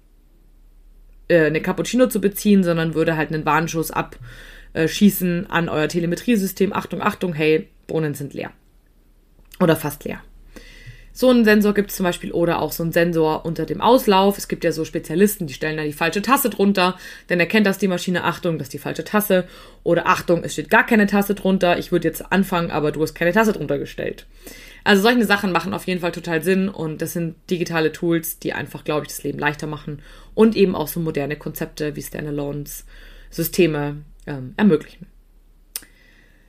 äh, 1.27 1.45
eine 1.45 1.61
Cappuccino 1.61 2.07
zu 2.07 2.19
beziehen, 2.19 2.63
sondern 2.63 2.95
würde 2.95 3.15
halt 3.15 3.31
einen 3.31 3.45
Warnschuss 3.45 3.91
ab 3.91 4.17
äh, 4.73 4.87
schießen 4.87 5.49
an 5.49 5.69
euer 5.69 5.87
Telemetriesystem. 5.87 6.73
Achtung, 6.73 7.01
Achtung, 7.01 7.33
hey, 7.33 7.67
Bohnen 7.87 8.13
sind 8.13 8.33
leer. 8.33 8.51
Oder 9.59 9.75
fast 9.75 10.03
leer. 10.05 10.21
So 11.11 11.29
einen 11.29 11.43
Sensor 11.43 11.73
gibt 11.73 11.89
es 11.89 11.97
zum 11.97 12.05
Beispiel 12.05 12.31
oder 12.31 12.61
auch 12.61 12.71
so 12.71 12.81
einen 12.81 12.93
Sensor 12.93 13.45
unter 13.45 13.65
dem 13.65 13.81
Auslauf. 13.81 14.37
Es 14.37 14.47
gibt 14.47 14.63
ja 14.63 14.71
so 14.71 14.85
Spezialisten, 14.85 15.47
die 15.47 15.53
stellen 15.53 15.75
da 15.75 15.83
die 15.83 15.91
falsche 15.91 16.21
Tasse 16.21 16.49
drunter. 16.49 16.97
Dann 17.27 17.41
erkennt 17.41 17.67
das 17.67 17.77
die 17.77 17.89
Maschine, 17.89 18.23
Achtung, 18.23 18.57
das 18.57 18.67
ist 18.67 18.73
die 18.73 18.79
falsche 18.79 19.03
Tasse. 19.03 19.45
Oder 19.83 20.07
Achtung, 20.07 20.45
es 20.45 20.53
steht 20.53 20.69
gar 20.69 20.85
keine 20.85 21.07
Tasse 21.07 21.35
drunter. 21.35 21.77
Ich 21.77 21.91
würde 21.91 22.07
jetzt 22.07 22.31
anfangen, 22.31 22.71
aber 22.71 22.93
du 22.93 23.01
hast 23.01 23.15
keine 23.15 23.33
Tasse 23.33 23.51
drunter 23.51 23.77
gestellt. 23.77 24.27
Also 24.85 25.01
solche 25.01 25.25
Sachen 25.25 25.51
machen 25.51 25.73
auf 25.73 25.87
jeden 25.87 25.99
Fall 25.99 26.13
total 26.13 26.41
Sinn 26.41 26.69
und 26.69 27.01
das 27.01 27.13
sind 27.13 27.35
digitale 27.49 27.91
Tools, 27.91 28.39
die 28.39 28.53
einfach, 28.53 28.85
glaube 28.85 29.05
ich, 29.05 29.09
das 29.09 29.23
Leben 29.23 29.39
leichter 29.39 29.67
machen 29.67 30.01
und 30.35 30.55
eben 30.55 30.73
auch 30.73 30.87
so 30.87 31.01
moderne 31.01 31.35
Konzepte 31.35 31.97
wie 31.97 32.01
Standalones, 32.01 32.85
Systeme, 33.29 33.97
ähm, 34.29 34.53
ermöglichen. 34.55 35.07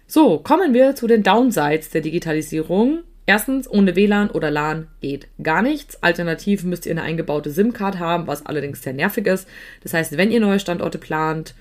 So, 0.07 0.39
kommen 0.39 0.75
wir 0.75 0.95
zu 0.95 1.07
den 1.07 1.23
Downsides 1.23 1.91
der 1.91 2.01
Digitalisierung. 2.01 3.03
Erstens, 3.27 3.71
ohne 3.71 3.95
WLAN 3.95 4.31
oder 4.31 4.51
LAN 4.51 4.89
geht 5.01 5.29
gar 5.43 5.63
nichts. 5.63 6.03
Alternativ 6.03 6.65
müsst 6.65 6.85
ihr 6.85 6.93
eine 6.93 7.03
eingebaute 7.03 7.51
SIM-Card 7.51 7.99
haben, 7.99 8.27
was 8.27 8.45
allerdings 8.45 8.83
sehr 8.83 8.93
nervig 8.93 9.27
ist. 9.27 9.49
Das 9.83 9.95
heißt, 9.95 10.17
wenn 10.17 10.33
ihr 10.33 10.41
neue 10.41 10.59
Standorte 10.59 10.99
plant 10.99 11.55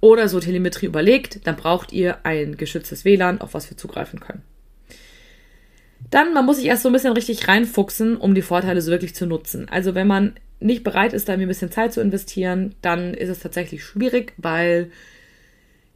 oder 0.00 0.28
so 0.28 0.40
Telemetrie 0.40 0.86
überlegt, 0.86 1.46
dann 1.46 1.56
braucht 1.56 1.92
ihr 1.92 2.18
ein 2.24 2.56
geschütztes 2.56 3.04
WLAN, 3.04 3.40
auf 3.40 3.54
was 3.54 3.70
wir 3.70 3.76
zugreifen 3.76 4.20
können. 4.20 4.42
Dann, 6.10 6.32
man 6.34 6.46
muss 6.46 6.56
sich 6.56 6.66
erst 6.66 6.82
so 6.82 6.88
ein 6.88 6.92
bisschen 6.92 7.12
richtig 7.12 7.46
reinfuchsen, 7.46 8.16
um 8.16 8.34
die 8.34 8.42
Vorteile 8.42 8.80
so 8.80 8.90
wirklich 8.90 9.14
zu 9.14 9.26
nutzen. 9.26 9.68
Also 9.68 9.94
wenn 9.94 10.06
man 10.06 10.34
nicht 10.60 10.82
bereit 10.82 11.12
ist, 11.12 11.28
da 11.28 11.34
ein 11.34 11.46
bisschen 11.46 11.70
Zeit 11.70 11.92
zu 11.92 12.00
investieren, 12.00 12.74
dann 12.82 13.14
ist 13.14 13.28
es 13.28 13.40
tatsächlich 13.40 13.84
schwierig, 13.84 14.32
weil 14.36 14.90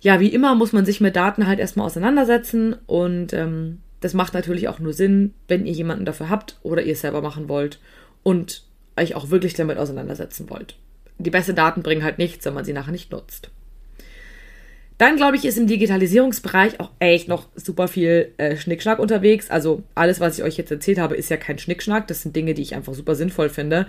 ja, 0.02 0.18
wie 0.18 0.34
immer 0.34 0.54
muss 0.56 0.72
man 0.72 0.84
sich 0.84 1.00
mit 1.00 1.14
Daten 1.14 1.46
halt 1.46 1.60
erstmal 1.60 1.86
auseinandersetzen 1.86 2.74
und 2.86 3.32
ähm, 3.32 3.78
das 4.00 4.14
macht 4.14 4.34
natürlich 4.34 4.66
auch 4.66 4.80
nur 4.80 4.92
Sinn, 4.92 5.32
wenn 5.46 5.64
ihr 5.64 5.72
jemanden 5.72 6.04
dafür 6.04 6.28
habt 6.28 6.58
oder 6.64 6.82
ihr 6.82 6.94
es 6.94 7.00
selber 7.00 7.22
machen 7.22 7.48
wollt 7.48 7.78
und 8.24 8.64
euch 8.96 9.14
auch 9.14 9.30
wirklich 9.30 9.54
damit 9.54 9.78
auseinandersetzen 9.78 10.50
wollt. 10.50 10.76
Die 11.18 11.30
beste 11.30 11.54
Daten 11.54 11.84
bringen 11.84 12.02
halt 12.02 12.18
nichts, 12.18 12.44
wenn 12.44 12.54
man 12.54 12.64
sie 12.64 12.72
nachher 12.72 12.90
nicht 12.90 13.12
nutzt. 13.12 13.50
Dann 14.98 15.16
glaube 15.16 15.36
ich, 15.36 15.44
ist 15.44 15.56
im 15.56 15.68
Digitalisierungsbereich 15.68 16.80
auch 16.80 16.90
echt 16.98 17.28
noch 17.28 17.46
super 17.54 17.86
viel 17.86 18.32
äh, 18.38 18.56
Schnickschnack 18.56 18.98
unterwegs. 18.98 19.50
Also 19.50 19.84
alles, 19.94 20.18
was 20.18 20.36
ich 20.36 20.44
euch 20.44 20.56
jetzt 20.56 20.70
erzählt 20.70 20.98
habe, 20.98 21.14
ist 21.14 21.30
ja 21.30 21.36
kein 21.36 21.58
Schnickschnack. 21.58 22.08
Das 22.08 22.22
sind 22.22 22.34
Dinge, 22.34 22.54
die 22.54 22.62
ich 22.62 22.74
einfach 22.74 22.94
super 22.94 23.14
sinnvoll 23.14 23.48
finde. 23.48 23.86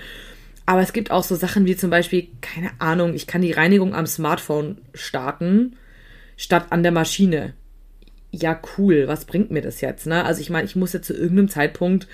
Aber 0.67 0.81
es 0.81 0.93
gibt 0.93 1.11
auch 1.11 1.23
so 1.23 1.35
Sachen 1.35 1.65
wie 1.65 1.75
zum 1.75 1.89
Beispiel, 1.89 2.27
keine 2.41 2.69
Ahnung, 2.79 3.15
ich 3.15 3.27
kann 3.27 3.41
die 3.41 3.51
Reinigung 3.51 3.95
am 3.95 4.05
Smartphone 4.05 4.77
starten 4.93 5.75
statt 6.37 6.67
an 6.69 6.83
der 6.83 6.91
Maschine. 6.91 7.53
Ja, 8.31 8.59
cool, 8.77 9.07
was 9.07 9.25
bringt 9.25 9.51
mir 9.51 9.61
das 9.61 9.81
jetzt? 9.81 10.07
Ne? 10.07 10.25
Also 10.25 10.41
ich 10.41 10.49
meine, 10.49 10.65
ich 10.65 10.75
muss 10.75 10.93
ja 10.93 11.01
zu 11.01 11.13
irgendeinem 11.13 11.49
Zeitpunkt 11.49 12.07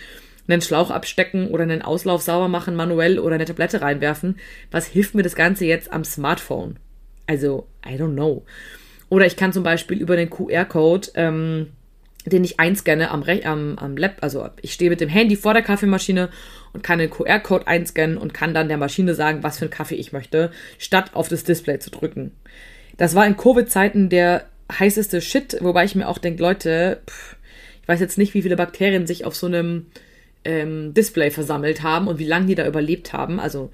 einen 0.47 0.62
Schlauch 0.62 0.89
abstecken 0.89 1.47
oder 1.47 1.63
einen 1.63 1.82
Auslauf 1.82 2.21
sauber 2.21 2.47
machen 2.47 2.75
manuell 2.75 3.19
oder 3.19 3.36
eine 3.36 3.45
Tablette 3.45 3.82
reinwerfen. 3.82 4.38
Was 4.71 4.88
hilft 4.88 5.15
mir 5.15 5.23
das 5.23 5.36
Ganze 5.36 5.65
jetzt 5.65 5.93
am 5.93 6.03
Smartphone? 6.03 6.77
Also, 7.27 7.67
I 7.86 7.93
don't 7.93 8.13
know. 8.13 8.45
Oder 9.10 9.25
ich 9.25 9.36
kann 9.36 9.53
zum 9.53 9.63
Beispiel 9.63 9.99
über 9.99 10.15
den 10.15 10.29
QR-Code, 10.29 11.10
ähm, 11.15 11.67
den 12.25 12.43
ich 12.43 12.60
einscanne 12.60 13.12
am, 13.12 13.21
Re 13.21 13.41
am, 13.45 13.77
am 13.77 13.97
Lab, 13.97 14.17
also 14.21 14.49
ich 14.62 14.73
stehe 14.73 14.89
mit 14.89 15.01
dem 15.01 15.10
Handy 15.10 15.36
vor 15.36 15.53
der 15.53 15.63
Kaffeemaschine 15.63 16.29
und 16.73 16.84
kann 16.84 16.99
den 16.99 17.10
QR-Code 17.10 17.67
einscannen 17.67 18.17
und 18.17 18.34
kann 18.34 18.53
dann 18.53 18.67
der 18.67 18.77
Maschine 18.77 19.15
sagen, 19.15 19.43
was 19.43 19.58
für 19.58 19.65
einen 19.65 19.71
Kaffee 19.71 19.95
ich 19.95 20.12
möchte, 20.12 20.51
statt 20.77 21.12
auf 21.13 21.27
das 21.27 21.43
Display 21.43 21.79
zu 21.79 21.91
drücken. 21.91 22.32
Das 22.99 23.15
war 23.15 23.25
in 23.25 23.38
Covid-Zeiten 23.38 24.09
der 24.09 24.43
heißeste 24.69 25.21
Shit, 25.21 25.57
wobei 25.62 25.85
ich 25.85 25.95
mir 25.95 26.09
auch 26.09 26.17
denke, 26.17 26.43
Leute, 26.43 26.99
pff, 27.09 27.38
ich 27.81 27.88
weiß 27.88 28.01
jetzt 28.01 28.17
nicht, 28.17 28.33
wie 28.33 28.41
viele 28.41 28.57
Bakterien 28.57 29.07
sich 29.07 29.23
auf 29.23 29.38
so 29.38 29.47
einem 29.47 29.85
ähm, 30.43 30.93
Display 30.93 31.31
versammelt 31.31 31.81
haben 31.81 32.09
und 32.09 32.19
wie 32.19 32.25
lange 32.25 32.47
die 32.47 32.55
da 32.55 32.67
überlebt 32.67 33.13
haben. 33.13 33.39
Also 33.39 33.71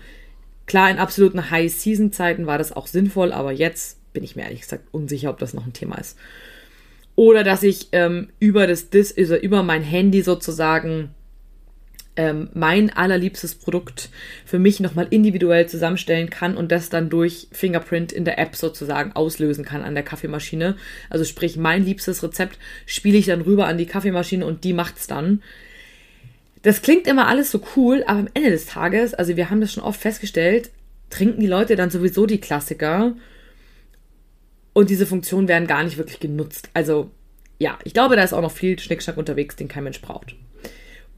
klar, 0.67 0.91
in 0.91 0.99
absoluten 0.99 1.49
High-Season-Zeiten 1.49 2.45
war 2.45 2.59
das 2.59 2.71
auch 2.71 2.85
sinnvoll, 2.85 3.33
aber 3.33 3.51
jetzt 3.51 3.97
bin 4.13 4.23
ich 4.23 4.35
mir 4.35 4.43
ehrlich 4.43 4.61
gesagt 4.61 4.83
unsicher, 4.91 5.31
ob 5.31 5.39
das 5.39 5.55
noch 5.55 5.65
ein 5.65 5.73
Thema 5.73 5.97
ist. 5.97 6.19
Oder 7.15 7.43
dass 7.43 7.63
ich 7.63 7.87
ähm, 7.93 8.29
über 8.37 8.67
das 8.67 8.91
Dis 8.91 9.17
also 9.17 9.35
über 9.35 9.63
mein 9.63 9.81
Handy 9.81 10.21
sozusagen 10.21 11.15
ähm, 12.17 12.49
mein 12.53 12.91
allerliebstes 12.91 13.55
Produkt 13.55 14.09
für 14.45 14.59
mich 14.59 14.79
nochmal 14.79 15.07
individuell 15.09 15.67
zusammenstellen 15.67 16.29
kann 16.29 16.55
und 16.55 16.71
das 16.71 16.89
dann 16.89 17.09
durch 17.09 17.47
Fingerprint 17.51 18.11
in 18.11 18.25
der 18.25 18.39
App 18.39 18.55
sozusagen 18.55 19.11
auslösen 19.13 19.65
kann 19.65 19.83
an 19.83 19.95
der 19.95 20.03
Kaffeemaschine. 20.03 20.77
Also 21.09 21.25
sprich, 21.25 21.57
mein 21.57 21.83
liebstes 21.83 22.23
Rezept 22.23 22.57
spiele 22.85 23.17
ich 23.17 23.25
dann 23.25 23.41
rüber 23.41 23.67
an 23.67 23.77
die 23.77 23.85
Kaffeemaschine 23.85 24.45
und 24.45 24.63
die 24.63 24.73
macht's 24.73 25.07
dann. 25.07 25.43
Das 26.61 26.81
klingt 26.81 27.05
immer 27.05 27.27
alles 27.27 27.51
so 27.51 27.61
cool, 27.75 28.03
aber 28.07 28.19
am 28.19 28.29
Ende 28.33 28.49
des 28.49 28.65
Tages, 28.65 29.13
also 29.13 29.35
wir 29.35 29.49
haben 29.49 29.61
das 29.61 29.73
schon 29.73 29.83
oft 29.83 29.99
festgestellt, 29.99 30.71
trinken 31.09 31.39
die 31.39 31.47
Leute 31.47 31.75
dann 31.75 31.91
sowieso 31.91 32.25
die 32.25 32.41
Klassiker 32.41 33.13
und 34.73 34.89
diese 34.89 35.05
Funktionen 35.05 35.47
werden 35.47 35.67
gar 35.67 35.83
nicht 35.83 35.97
wirklich 35.97 36.19
genutzt. 36.19 36.69
Also 36.73 37.11
ja, 37.59 37.77
ich 37.83 37.93
glaube, 37.93 38.15
da 38.15 38.23
ist 38.23 38.33
auch 38.33 38.41
noch 38.41 38.51
viel 38.51 38.79
Schnickschnack 38.79 39.17
unterwegs, 39.17 39.55
den 39.55 39.67
kein 39.67 39.83
Mensch 39.83 40.01
braucht. 40.01 40.35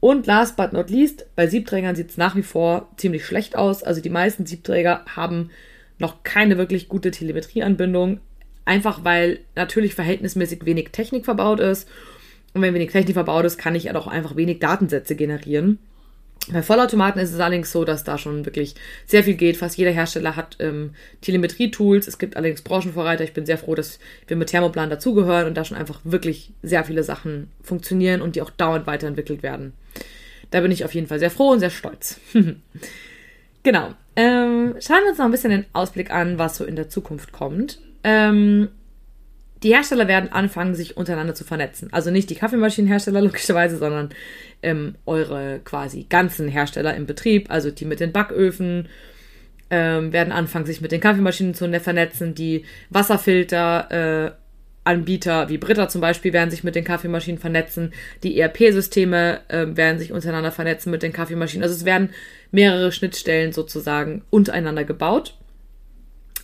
Und 0.00 0.26
last 0.26 0.56
but 0.56 0.72
not 0.72 0.90
least, 0.90 1.26
bei 1.34 1.48
Siebträgern 1.48 1.96
sieht 1.96 2.10
es 2.10 2.16
nach 2.16 2.36
wie 2.36 2.42
vor 2.42 2.88
ziemlich 2.96 3.24
schlecht 3.26 3.56
aus. 3.56 3.82
Also 3.82 4.00
die 4.00 4.10
meisten 4.10 4.46
Siebträger 4.46 5.04
haben 5.16 5.50
noch 5.98 6.22
keine 6.22 6.56
wirklich 6.56 6.88
gute 6.88 7.10
Telemetrieanbindung. 7.10 8.20
Einfach 8.64 9.04
weil 9.04 9.40
natürlich 9.56 9.94
verhältnismäßig 9.94 10.64
wenig 10.64 10.90
Technik 10.90 11.24
verbaut 11.24 11.58
ist 11.58 11.88
Und 12.54 12.62
wenn 12.62 12.74
wenig 12.74 12.90
Technik 12.90 13.14
verbaut 13.14 13.44
ist, 13.44 13.58
kann 13.58 13.74
ich 13.74 13.84
ja 13.84 13.92
doch 13.92 14.06
einfach 14.06 14.36
wenig 14.36 14.58
Datensätze 14.58 15.16
generieren. 15.16 15.78
Bei 16.52 16.62
Vollautomaten 16.62 17.20
ist 17.20 17.32
es 17.32 17.40
allerdings 17.40 17.72
so, 17.72 17.84
dass 17.84 18.04
da 18.04 18.18
schon 18.18 18.44
wirklich 18.44 18.74
sehr 19.06 19.24
viel 19.24 19.34
geht. 19.34 19.56
Fast 19.56 19.76
jeder 19.76 19.90
Hersteller 19.90 20.36
hat 20.36 20.56
ähm, 20.60 20.94
Telemetrie-Tools. 21.20 22.06
Es 22.06 22.18
gibt 22.18 22.36
allerdings 22.36 22.62
Branchenvorreiter. 22.62 23.24
Ich 23.24 23.34
bin 23.34 23.46
sehr 23.46 23.58
froh, 23.58 23.74
dass 23.74 23.98
wir 24.26 24.36
mit 24.36 24.48
Thermoplan 24.48 24.90
dazugehören 24.90 25.46
und 25.46 25.54
da 25.56 25.64
schon 25.64 25.76
einfach 25.76 26.00
wirklich 26.04 26.52
sehr 26.62 26.84
viele 26.84 27.04
Sachen 27.04 27.50
funktionieren 27.62 28.22
und 28.22 28.36
die 28.36 28.42
auch 28.42 28.50
dauernd 28.50 28.86
weiterentwickelt 28.86 29.42
werden. 29.42 29.72
Da 30.50 30.60
bin 30.60 30.70
ich 30.70 30.84
auf 30.84 30.94
jeden 30.94 31.06
Fall 31.06 31.18
sehr 31.18 31.30
froh 31.30 31.50
und 31.50 31.60
sehr 31.60 31.70
stolz. 31.70 32.18
genau. 33.62 33.94
Ähm, 34.16 34.74
schauen 34.80 35.02
wir 35.02 35.10
uns 35.10 35.18
noch 35.18 35.26
ein 35.26 35.30
bisschen 35.30 35.50
den 35.50 35.66
Ausblick 35.72 36.10
an, 36.10 36.38
was 36.38 36.56
so 36.56 36.64
in 36.64 36.76
der 36.76 36.88
Zukunft 36.88 37.32
kommt. 37.32 37.78
Ähm, 38.04 38.68
die 39.62 39.74
Hersteller 39.74 40.08
werden 40.08 40.32
anfangen, 40.32 40.74
sich 40.74 40.96
untereinander 40.96 41.34
zu 41.34 41.44
vernetzen. 41.44 41.88
Also 41.92 42.10
nicht 42.10 42.30
die 42.30 42.34
Kaffeemaschinenhersteller 42.34 43.20
logischerweise, 43.22 43.76
sondern 43.76 44.10
ähm, 44.62 44.96
eure 45.06 45.60
quasi 45.64 46.06
ganzen 46.08 46.48
Hersteller 46.48 46.94
im 46.94 47.06
Betrieb, 47.06 47.50
also 47.50 47.70
die 47.70 47.84
mit 47.84 48.00
den 48.00 48.12
Backöfen, 48.12 48.88
ähm, 49.70 50.12
werden 50.12 50.32
anfangen, 50.32 50.66
sich 50.66 50.80
mit 50.80 50.92
den 50.92 51.00
Kaffeemaschinen 51.00 51.54
zu 51.54 51.68
vernetzen. 51.80 52.34
Die 52.34 52.64
Wasserfilter, 52.90 54.34
äh, 54.34 55.48
wie 55.50 55.58
Britta 55.58 55.88
zum 55.88 56.00
Beispiel 56.00 56.32
werden 56.32 56.50
sich 56.50 56.64
mit 56.64 56.74
den 56.74 56.84
Kaffeemaschinen 56.84 57.38
vernetzen. 57.38 57.92
Die 58.22 58.40
ERP-Systeme 58.40 59.40
äh, 59.48 59.66
werden 59.68 59.98
sich 59.98 60.12
untereinander 60.12 60.52
vernetzen 60.52 60.90
mit 60.90 61.02
den 61.02 61.12
Kaffeemaschinen. 61.12 61.62
Also 61.62 61.74
es 61.74 61.84
werden 61.84 62.10
mehrere 62.50 62.90
Schnittstellen 62.90 63.52
sozusagen 63.52 64.22
untereinander 64.30 64.84
gebaut. 64.84 65.36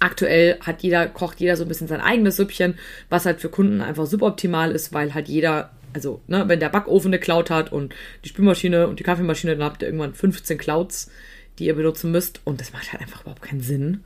Aktuell 0.00 0.59
hat 0.61 0.83
jeder, 0.83 1.07
kocht 1.07 1.40
jeder 1.40 1.57
so 1.57 1.64
ein 1.64 1.68
bisschen 1.68 1.88
sein 1.88 2.00
eigenes 2.00 2.37
Süppchen, 2.37 2.78
was 3.09 3.26
halt 3.26 3.40
für 3.40 3.48
Kunden 3.48 3.80
einfach 3.80 4.07
suboptimal 4.07 4.72
ist, 4.72 4.92
weil 4.92 5.14
halt 5.14 5.28
jeder, 5.28 5.70
also, 5.92 6.20
ne, 6.26 6.44
wenn 6.46 6.61
der 6.61 6.68
Backofen 6.68 7.11
eine 7.11 7.20
Cloud 7.20 7.50
hat 7.50 7.72
und 7.72 7.94
die 8.24 8.28
Spülmaschine 8.28 8.88
und 8.88 8.98
die 8.98 9.04
Kaffeemaschine, 9.04 9.57
dann 9.57 9.64
habt 9.64 9.83
ihr 9.83 9.88
irgendwann 9.88 10.14
15 10.14 10.59
Clouds, 10.59 11.11
die 11.59 11.66
ihr 11.66 11.74
benutzen 11.74 12.11
müsst 12.11 12.40
und 12.44 12.61
das 12.61 12.72
macht 12.72 12.92
halt 12.92 13.02
einfach 13.02 13.22
überhaupt 13.22 13.42
keinen 13.42 13.61
Sinn. 13.61 14.04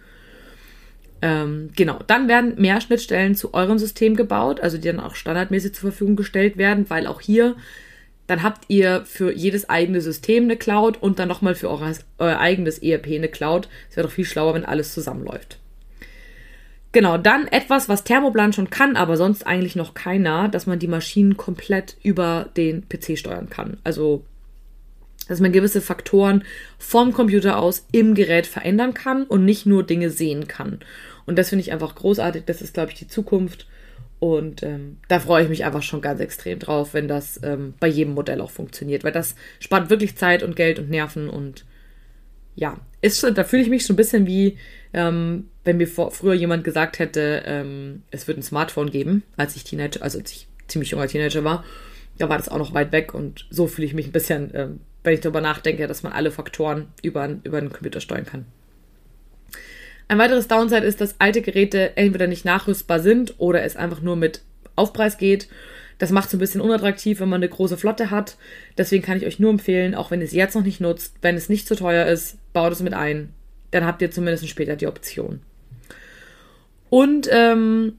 Ähm, 1.21 1.71
genau, 1.75 2.01
dann 2.07 2.29
werden 2.29 2.61
mehr 2.61 2.81
Schnittstellen 2.81 3.35
zu 3.35 3.55
eurem 3.55 3.79
System 3.79 4.15
gebaut, 4.15 4.61
also 4.61 4.79
die 4.79 4.87
dann 4.87 5.01
auch 5.01 5.17
standardmäßig 5.17 5.75
zur 5.75 5.91
Verfügung 5.91 6.17
gestellt 6.17 6.59
werden, 6.59 6.89
weil 6.91 7.07
auch 7.07 7.21
hier, 7.21 7.57
dann 8.29 8.43
habt 8.43 8.67
ihr 8.69 9.05
für 9.05 9.33
jedes 9.33 9.69
eigene 9.69 10.01
System 10.01 10.45
eine 10.45 10.57
Cloud 10.57 11.03
und 11.03 11.19
dann 11.19 11.29
nochmal 11.29 11.55
für 11.55 11.71
euer, 11.71 11.93
euer 12.19 12.39
eigenes 12.39 12.79
ERP 12.79 13.07
eine 13.07 13.29
Cloud. 13.29 13.69
Es 13.91 13.97
wäre 13.97 14.07
doch 14.07 14.15
viel 14.15 14.27
schlauer, 14.27 14.55
wenn 14.55 14.65
alles 14.65 14.95
zusammenläuft. 14.95 15.59
Genau, 16.93 17.19
dann 17.19 17.47
etwas, 17.49 17.89
was 17.89 18.05
Thermoplan 18.05 18.53
schon 18.53 18.71
kann, 18.71 18.97
aber 18.97 19.17
sonst 19.17 19.47
eigentlich 19.47 19.77
noch 19.77 19.93
keiner, 19.95 20.49
dass 20.49 20.67
man 20.67 20.79
die 20.79 20.89
Maschinen 20.89 21.37
komplett 21.37 21.97
über 22.03 22.49
den 22.57 22.89
PC 22.89 23.19
steuern 23.19 23.51
kann. 23.51 23.77
Also, 23.85 24.25
dass 25.29 25.41
man 25.41 25.53
gewisse 25.53 25.83
Faktoren 25.83 26.45
vom 26.79 27.13
Computer 27.13 27.59
aus 27.59 27.87
im 27.93 28.15
Gerät 28.15 28.47
verändern 28.47 28.95
kann 28.95 29.25
und 29.25 29.45
nicht 29.45 29.67
nur 29.67 29.83
Dinge 29.83 30.09
sehen 30.09 30.49
kann. 30.49 30.81
Und 31.27 31.37
das 31.37 31.51
finde 31.51 31.61
ich 31.61 31.73
einfach 31.73 31.95
großartig. 31.95 32.45
Das 32.47 32.63
ist, 32.63 32.73
glaube 32.73 32.91
ich, 32.91 32.99
die 32.99 33.09
Zukunft. 33.09 33.67
Und 34.19 34.63
ähm, 34.63 34.97
da 35.09 35.21
freue 35.21 35.45
ich 35.45 35.49
mich 35.51 35.65
einfach 35.65 35.83
schon 35.83 36.01
ganz 36.01 36.21
extrem 36.21 36.59
drauf, 36.59 36.95
wenn 36.95 37.07
das 37.07 37.39
ähm, 37.45 37.75
bei 37.79 37.87
jedem 37.87 38.15
Modell 38.15 38.41
auch 38.41 38.51
funktioniert, 38.51 39.05
weil 39.05 39.13
das 39.13 39.37
spart 39.61 39.91
wirklich 39.91 40.17
Zeit 40.17 40.43
und 40.43 40.57
Geld 40.57 40.79
und 40.79 40.91
Nerven 40.91 41.29
und 41.29 41.65
ja, 42.57 42.79
ist 43.01 43.23
da 43.23 43.45
fühle 43.45 43.63
ich 43.63 43.69
mich 43.69 43.85
schon 43.85 43.95
ein 43.95 43.99
bisschen 43.99 44.27
wie 44.27 44.59
ähm, 44.93 45.49
wenn 45.69 45.77
mir 45.77 45.87
vor, 45.87 46.11
früher 46.13 46.33
jemand 46.33 46.65
gesagt 46.65 46.99
hätte, 46.99 47.43
ähm, 47.45 48.03
es 48.11 48.27
wird 48.27 48.39
ein 48.39 48.43
Smartphone 48.43 48.91
geben, 48.91 49.23
als 49.37 49.55
ich 49.55 49.65
Teenager, 49.65 50.03
also 50.03 50.19
als 50.19 50.33
ich 50.33 50.49
ziemlich 50.67 50.93
junger 50.93 51.09
Teenager 51.09 51.45
war, 51.45 51.63
da 52.17 52.31
war 52.31 52.39
das 52.39 52.49
auch 52.49 52.57
noch 52.57 52.73
weit 52.73 52.91
weg 52.91 53.13
und 53.13 53.47
so 53.51 53.67
fühle 53.67 53.87
ich 53.87 53.93
mich 53.93 54.07
ein 54.07 54.13
bisschen, 54.13 54.51
ähm, 54.55 54.81
wenn 55.05 55.13
ich 55.13 55.21
darüber 55.21 55.43
nachdenke, 55.43 55.87
dass 55.87 56.03
man 56.03 56.15
alle 56.15 56.31
Faktoren 56.31 56.87
über, 57.03 57.29
über 57.45 57.61
den 57.61 57.69
Computer 57.69 58.01
steuern 58.01 58.25
kann. 58.25 58.47
Ein 60.09 60.17
weiteres 60.17 60.49
Downside 60.49 60.87
ist, 60.87 61.03
dass 61.03 61.17
alte 61.21 61.43
Geräte 61.43 61.99
entweder 61.99 62.29
nicht 62.29 62.47
nachrüstbar 62.47 63.01
sind 63.01 63.35
oder 63.37 63.63
es 63.63 63.77
einfach 63.77 64.01
nur 64.01 64.17
mit 64.17 64.41
Aufpreis 64.75 65.19
geht. 65.19 65.51
Das 65.99 66.13
macht 66.13 66.29
es 66.29 66.33
ein 66.33 66.39
bisschen 66.39 66.63
unattraktiv, 66.63 67.21
wenn 67.21 67.29
man 67.29 67.43
eine 67.43 67.51
große 67.51 67.77
Flotte 67.77 68.11
hat. 68.11 68.39
Deswegen 68.79 69.05
kann 69.05 69.19
ich 69.19 69.27
euch 69.27 69.39
nur 69.39 69.51
empfehlen, 69.51 69.95
auch 69.95 70.11
wenn 70.11 70.21
ihr 70.21 70.27
es 70.27 70.33
jetzt 70.33 70.55
noch 70.55 70.65
nicht 70.65 70.81
nutzt, 70.81 71.17
wenn 71.21 71.37
es 71.37 71.51
nicht 71.51 71.69
zu 71.69 71.77
teuer 71.77 72.07
ist, 72.07 72.39
baut 72.55 72.73
es 72.73 72.81
mit 72.81 72.95
ein. 72.95 73.35
Dann 73.71 73.85
habt 73.85 74.01
ihr 74.01 74.11
zumindest 74.11 74.49
später 74.49 74.75
die 74.75 74.87
Option. 74.87 75.43
Und 76.91 77.29
ähm, 77.31 77.95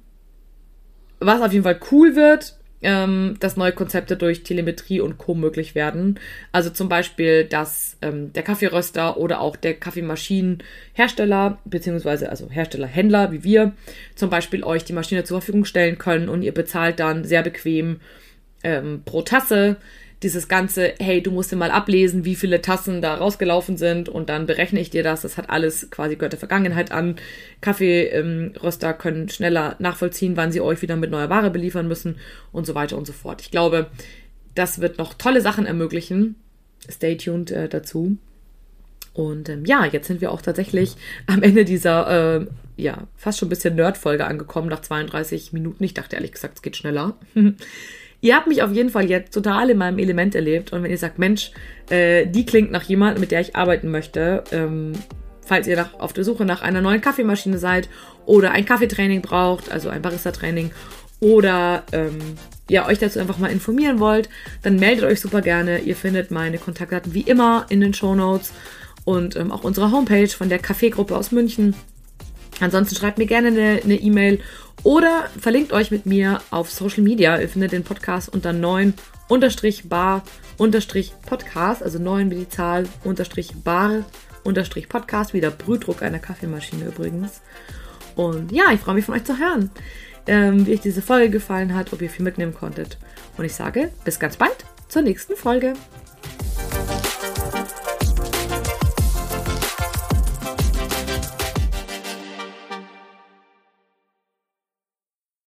was 1.20 1.42
auf 1.42 1.52
jeden 1.52 1.64
Fall 1.64 1.80
cool 1.92 2.16
wird, 2.16 2.56
ähm, 2.82 3.36
dass 3.40 3.58
neue 3.58 3.74
Konzepte 3.74 4.16
durch 4.16 4.44
Telemetrie 4.44 5.02
und 5.02 5.18
Co. 5.18 5.36
möglich 5.36 5.76
werden. 5.76 6.20
Also 6.52 6.70
zum 6.70 6.88
Beispiel, 6.88 7.44
dass 7.44 7.98
ähm, 8.02 8.32
der 8.34 8.44
Kaffeeröster 8.44 9.18
oder 9.18 9.42
auch 9.42 9.56
der 9.56 9.74
Kaffeemaschinenhersteller, 9.74 11.60
beziehungsweise 11.66 12.30
also 12.30 12.50
Herstellerhändler 12.50 13.32
wie 13.32 13.44
wir, 13.44 13.74
zum 14.16 14.30
Beispiel 14.30 14.64
euch 14.64 14.86
die 14.86 14.94
Maschine 14.94 15.24
zur 15.24 15.42
Verfügung 15.42 15.66
stellen 15.66 15.98
können 15.98 16.30
und 16.30 16.42
ihr 16.42 16.54
bezahlt 16.54 17.00
dann 17.00 17.26
sehr 17.26 17.44
bequem 17.44 18.00
ähm, 18.64 19.02
pro 19.04 19.22
Tasse 19.24 19.78
dieses 20.24 20.50
ganze, 20.50 20.94
hey, 21.00 21.24
du 21.24 21.32
musst 21.32 21.52
dir 21.52 21.56
mal 21.56 21.72
ablesen, 21.72 22.26
wie 22.26 22.36
viele 22.36 22.62
Tassen 22.62 23.02
da 23.02 23.16
rausgelaufen 23.16 23.78
sind 23.78 24.10
und 24.10 24.30
dann 24.30 24.46
berechne 24.48 24.80
ich 24.82 24.90
dir 24.90 25.04
das. 25.04 25.22
Das 25.22 25.38
hat 25.38 25.50
alles 25.50 25.90
quasi 25.92 26.16
gehört 26.16 26.34
der 26.34 26.40
Vergangenheit 26.40 26.92
an. 26.92 27.16
Kaffeeröster 27.62 28.90
ähm, 28.90 28.98
können 28.98 29.30
schneller 29.30 29.76
nachvollziehen, 29.80 30.36
wann 30.36 30.52
sie 30.52 30.62
euch 30.62 30.82
wieder 30.82 30.98
mit 30.98 31.10
neuer 31.10 31.30
Ware 31.30 31.50
beliefern 31.50 31.88
müssen 31.88 32.18
und 32.52 32.66
so 32.66 32.76
weiter 32.76 32.98
und 32.98 33.08
so 33.08 33.14
fort. 33.14 33.42
Ich 33.42 33.52
glaube, 33.52 33.88
das 34.56 34.82
wird 34.82 34.98
noch 34.98 35.14
tolle 35.14 35.42
Sachen 35.42 35.66
ermöglichen. 35.66 36.36
Stay 36.90 37.16
tuned 37.16 37.52
äh, 37.52 37.70
dazu. 37.70 38.18
Und 39.14 39.48
ähm, 39.48 39.66
ja, 39.66 39.86
jetzt 39.86 40.08
sind 40.08 40.20
wir 40.22 40.32
auch 40.32 40.42
tatsächlich 40.42 40.96
am 41.28 41.44
Ende 41.44 41.64
dieser, 41.64 42.40
äh, 42.42 42.46
ja, 42.76 43.08
fast 43.16 43.40
schon 43.40 43.48
ein 43.48 43.50
bisschen 43.50 43.76
Nerd-Folge 43.76 44.26
angekommen, 44.26 44.70
nach 44.70 44.82
32 44.82 45.54
Minuten. 45.54 45.84
Ich 45.84 45.94
dachte 45.94 46.18
ehrlich 46.18 46.34
gesagt, 46.34 46.56
es 46.58 46.62
geht 46.62 46.76
schneller. 46.76 47.18
Ihr 48.22 48.36
habt 48.36 48.48
mich 48.48 48.62
auf 48.62 48.72
jeden 48.72 48.90
Fall 48.90 49.10
jetzt 49.10 49.34
total 49.34 49.70
in 49.70 49.78
meinem 49.78 49.98
Element 49.98 50.36
erlebt. 50.36 50.74
Und 50.74 50.84
wenn 50.84 50.92
ihr 50.92 50.98
sagt, 50.98 51.20
Mensch, 51.20 51.52
äh, 51.90 52.26
die 52.28 52.46
klingt 52.46 52.72
nach 52.72 52.84
jemandem, 52.84 53.22
mit 53.22 53.32
der 53.32 53.42
ich 53.42 53.56
arbeiten 53.56 53.92
möchte, 53.92 54.44
ähm, 54.52 54.94
falls 55.46 55.68
ihr 55.68 55.78
nach, 55.78 56.00
auf 56.00 56.14
der 56.14 56.24
Suche 56.24 56.46
nach 56.46 56.62
einer 56.62 56.82
neuen 56.82 57.02
Kaffeemaschine 57.02 57.58
seid 57.58 57.90
oder 58.26 58.52
ein 58.52 58.66
Kaffeetraining 58.66 59.22
braucht, 59.22 59.72
also 59.72 59.90
ein 59.90 60.02
Barista-Training, 60.02 60.72
oder 61.22 61.84
ähm, 61.92 62.18
ja, 62.70 62.88
euch 62.88 63.00
dazu 63.00 63.20
einfach 63.20 63.40
mal 63.40 63.52
informieren 63.52 64.00
wollt, 64.00 64.30
dann 64.62 64.78
meldet 64.78 65.04
euch 65.06 65.20
super 65.20 65.42
gerne. 65.42 65.80
Ihr 65.80 65.96
findet 65.96 66.32
meine 66.32 66.58
Kontaktdaten 66.58 67.14
wie 67.14 67.22
immer 67.22 67.66
in 67.70 67.82
den 67.82 67.94
Show 67.94 68.16
Notes 68.16 68.54
und 69.06 69.36
ähm, 69.36 69.52
auch 69.52 69.64
unsere 69.64 69.92
Homepage 69.92 70.28
von 70.28 70.50
der 70.50 70.60
Kaffeegruppe 70.60 71.18
aus 71.18 71.32
München. 71.32 71.76
Ansonsten 72.62 72.96
schreibt 72.96 73.18
mir 73.18 73.26
gerne 73.26 73.50
eine 73.84 73.96
E-Mail 73.96 74.40
oder 74.84 75.30
verlinkt 75.40 75.74
euch 75.74 75.92
mit 75.92 76.06
mir 76.06 76.42
auf 76.52 76.72
Social 76.72 77.04
Media. 77.04 77.40
Ihr 77.40 77.50
findet 77.50 77.72
den 77.72 77.84
Podcast 77.84 78.30
unter 78.30 78.54
9 78.54 78.94
unterstrich 79.28 79.90
bar 79.90 80.24
unterstrich 80.58 81.14
Podcast, 81.26 81.84
also 81.84 82.00
9 82.00 82.32
wie 82.32 82.36
die 82.36 82.50
Zahl 82.50 82.88
unterstrich 83.04 83.54
bar 83.64 84.06
unterstrich 84.44 84.90
Podcast, 84.90 85.34
wie 85.34 85.42
der 85.42 85.52
Brühdruck 85.52 86.02
einer 86.02 86.20
Kaffeemaschine 86.20 86.86
übrigens. 86.86 87.42
Und 88.16 88.52
ja, 88.52 88.72
ich 88.74 88.80
freue 88.80 88.96
mich 88.96 89.06
von 89.06 89.16
euch 89.16 89.24
zu 89.24 89.38
hören, 89.38 89.70
ähm, 90.28 90.66
wie 90.66 90.74
euch 90.74 90.82
diese 90.82 91.02
Folge 91.02 91.30
gefallen 91.30 91.76
hat, 91.76 91.94
ob 91.94 92.02
ihr 92.02 92.10
viel 92.10 92.26
mitnehmen 92.26 92.54
konntet. 92.54 92.98
Und 93.38 93.46
ich 93.46 93.56
sage 93.56 93.92
bis 94.04 94.20
ganz 94.20 94.38
bald 94.38 94.66
zur 94.88 95.02
nächsten 95.02 95.36
Folge. 95.36 95.74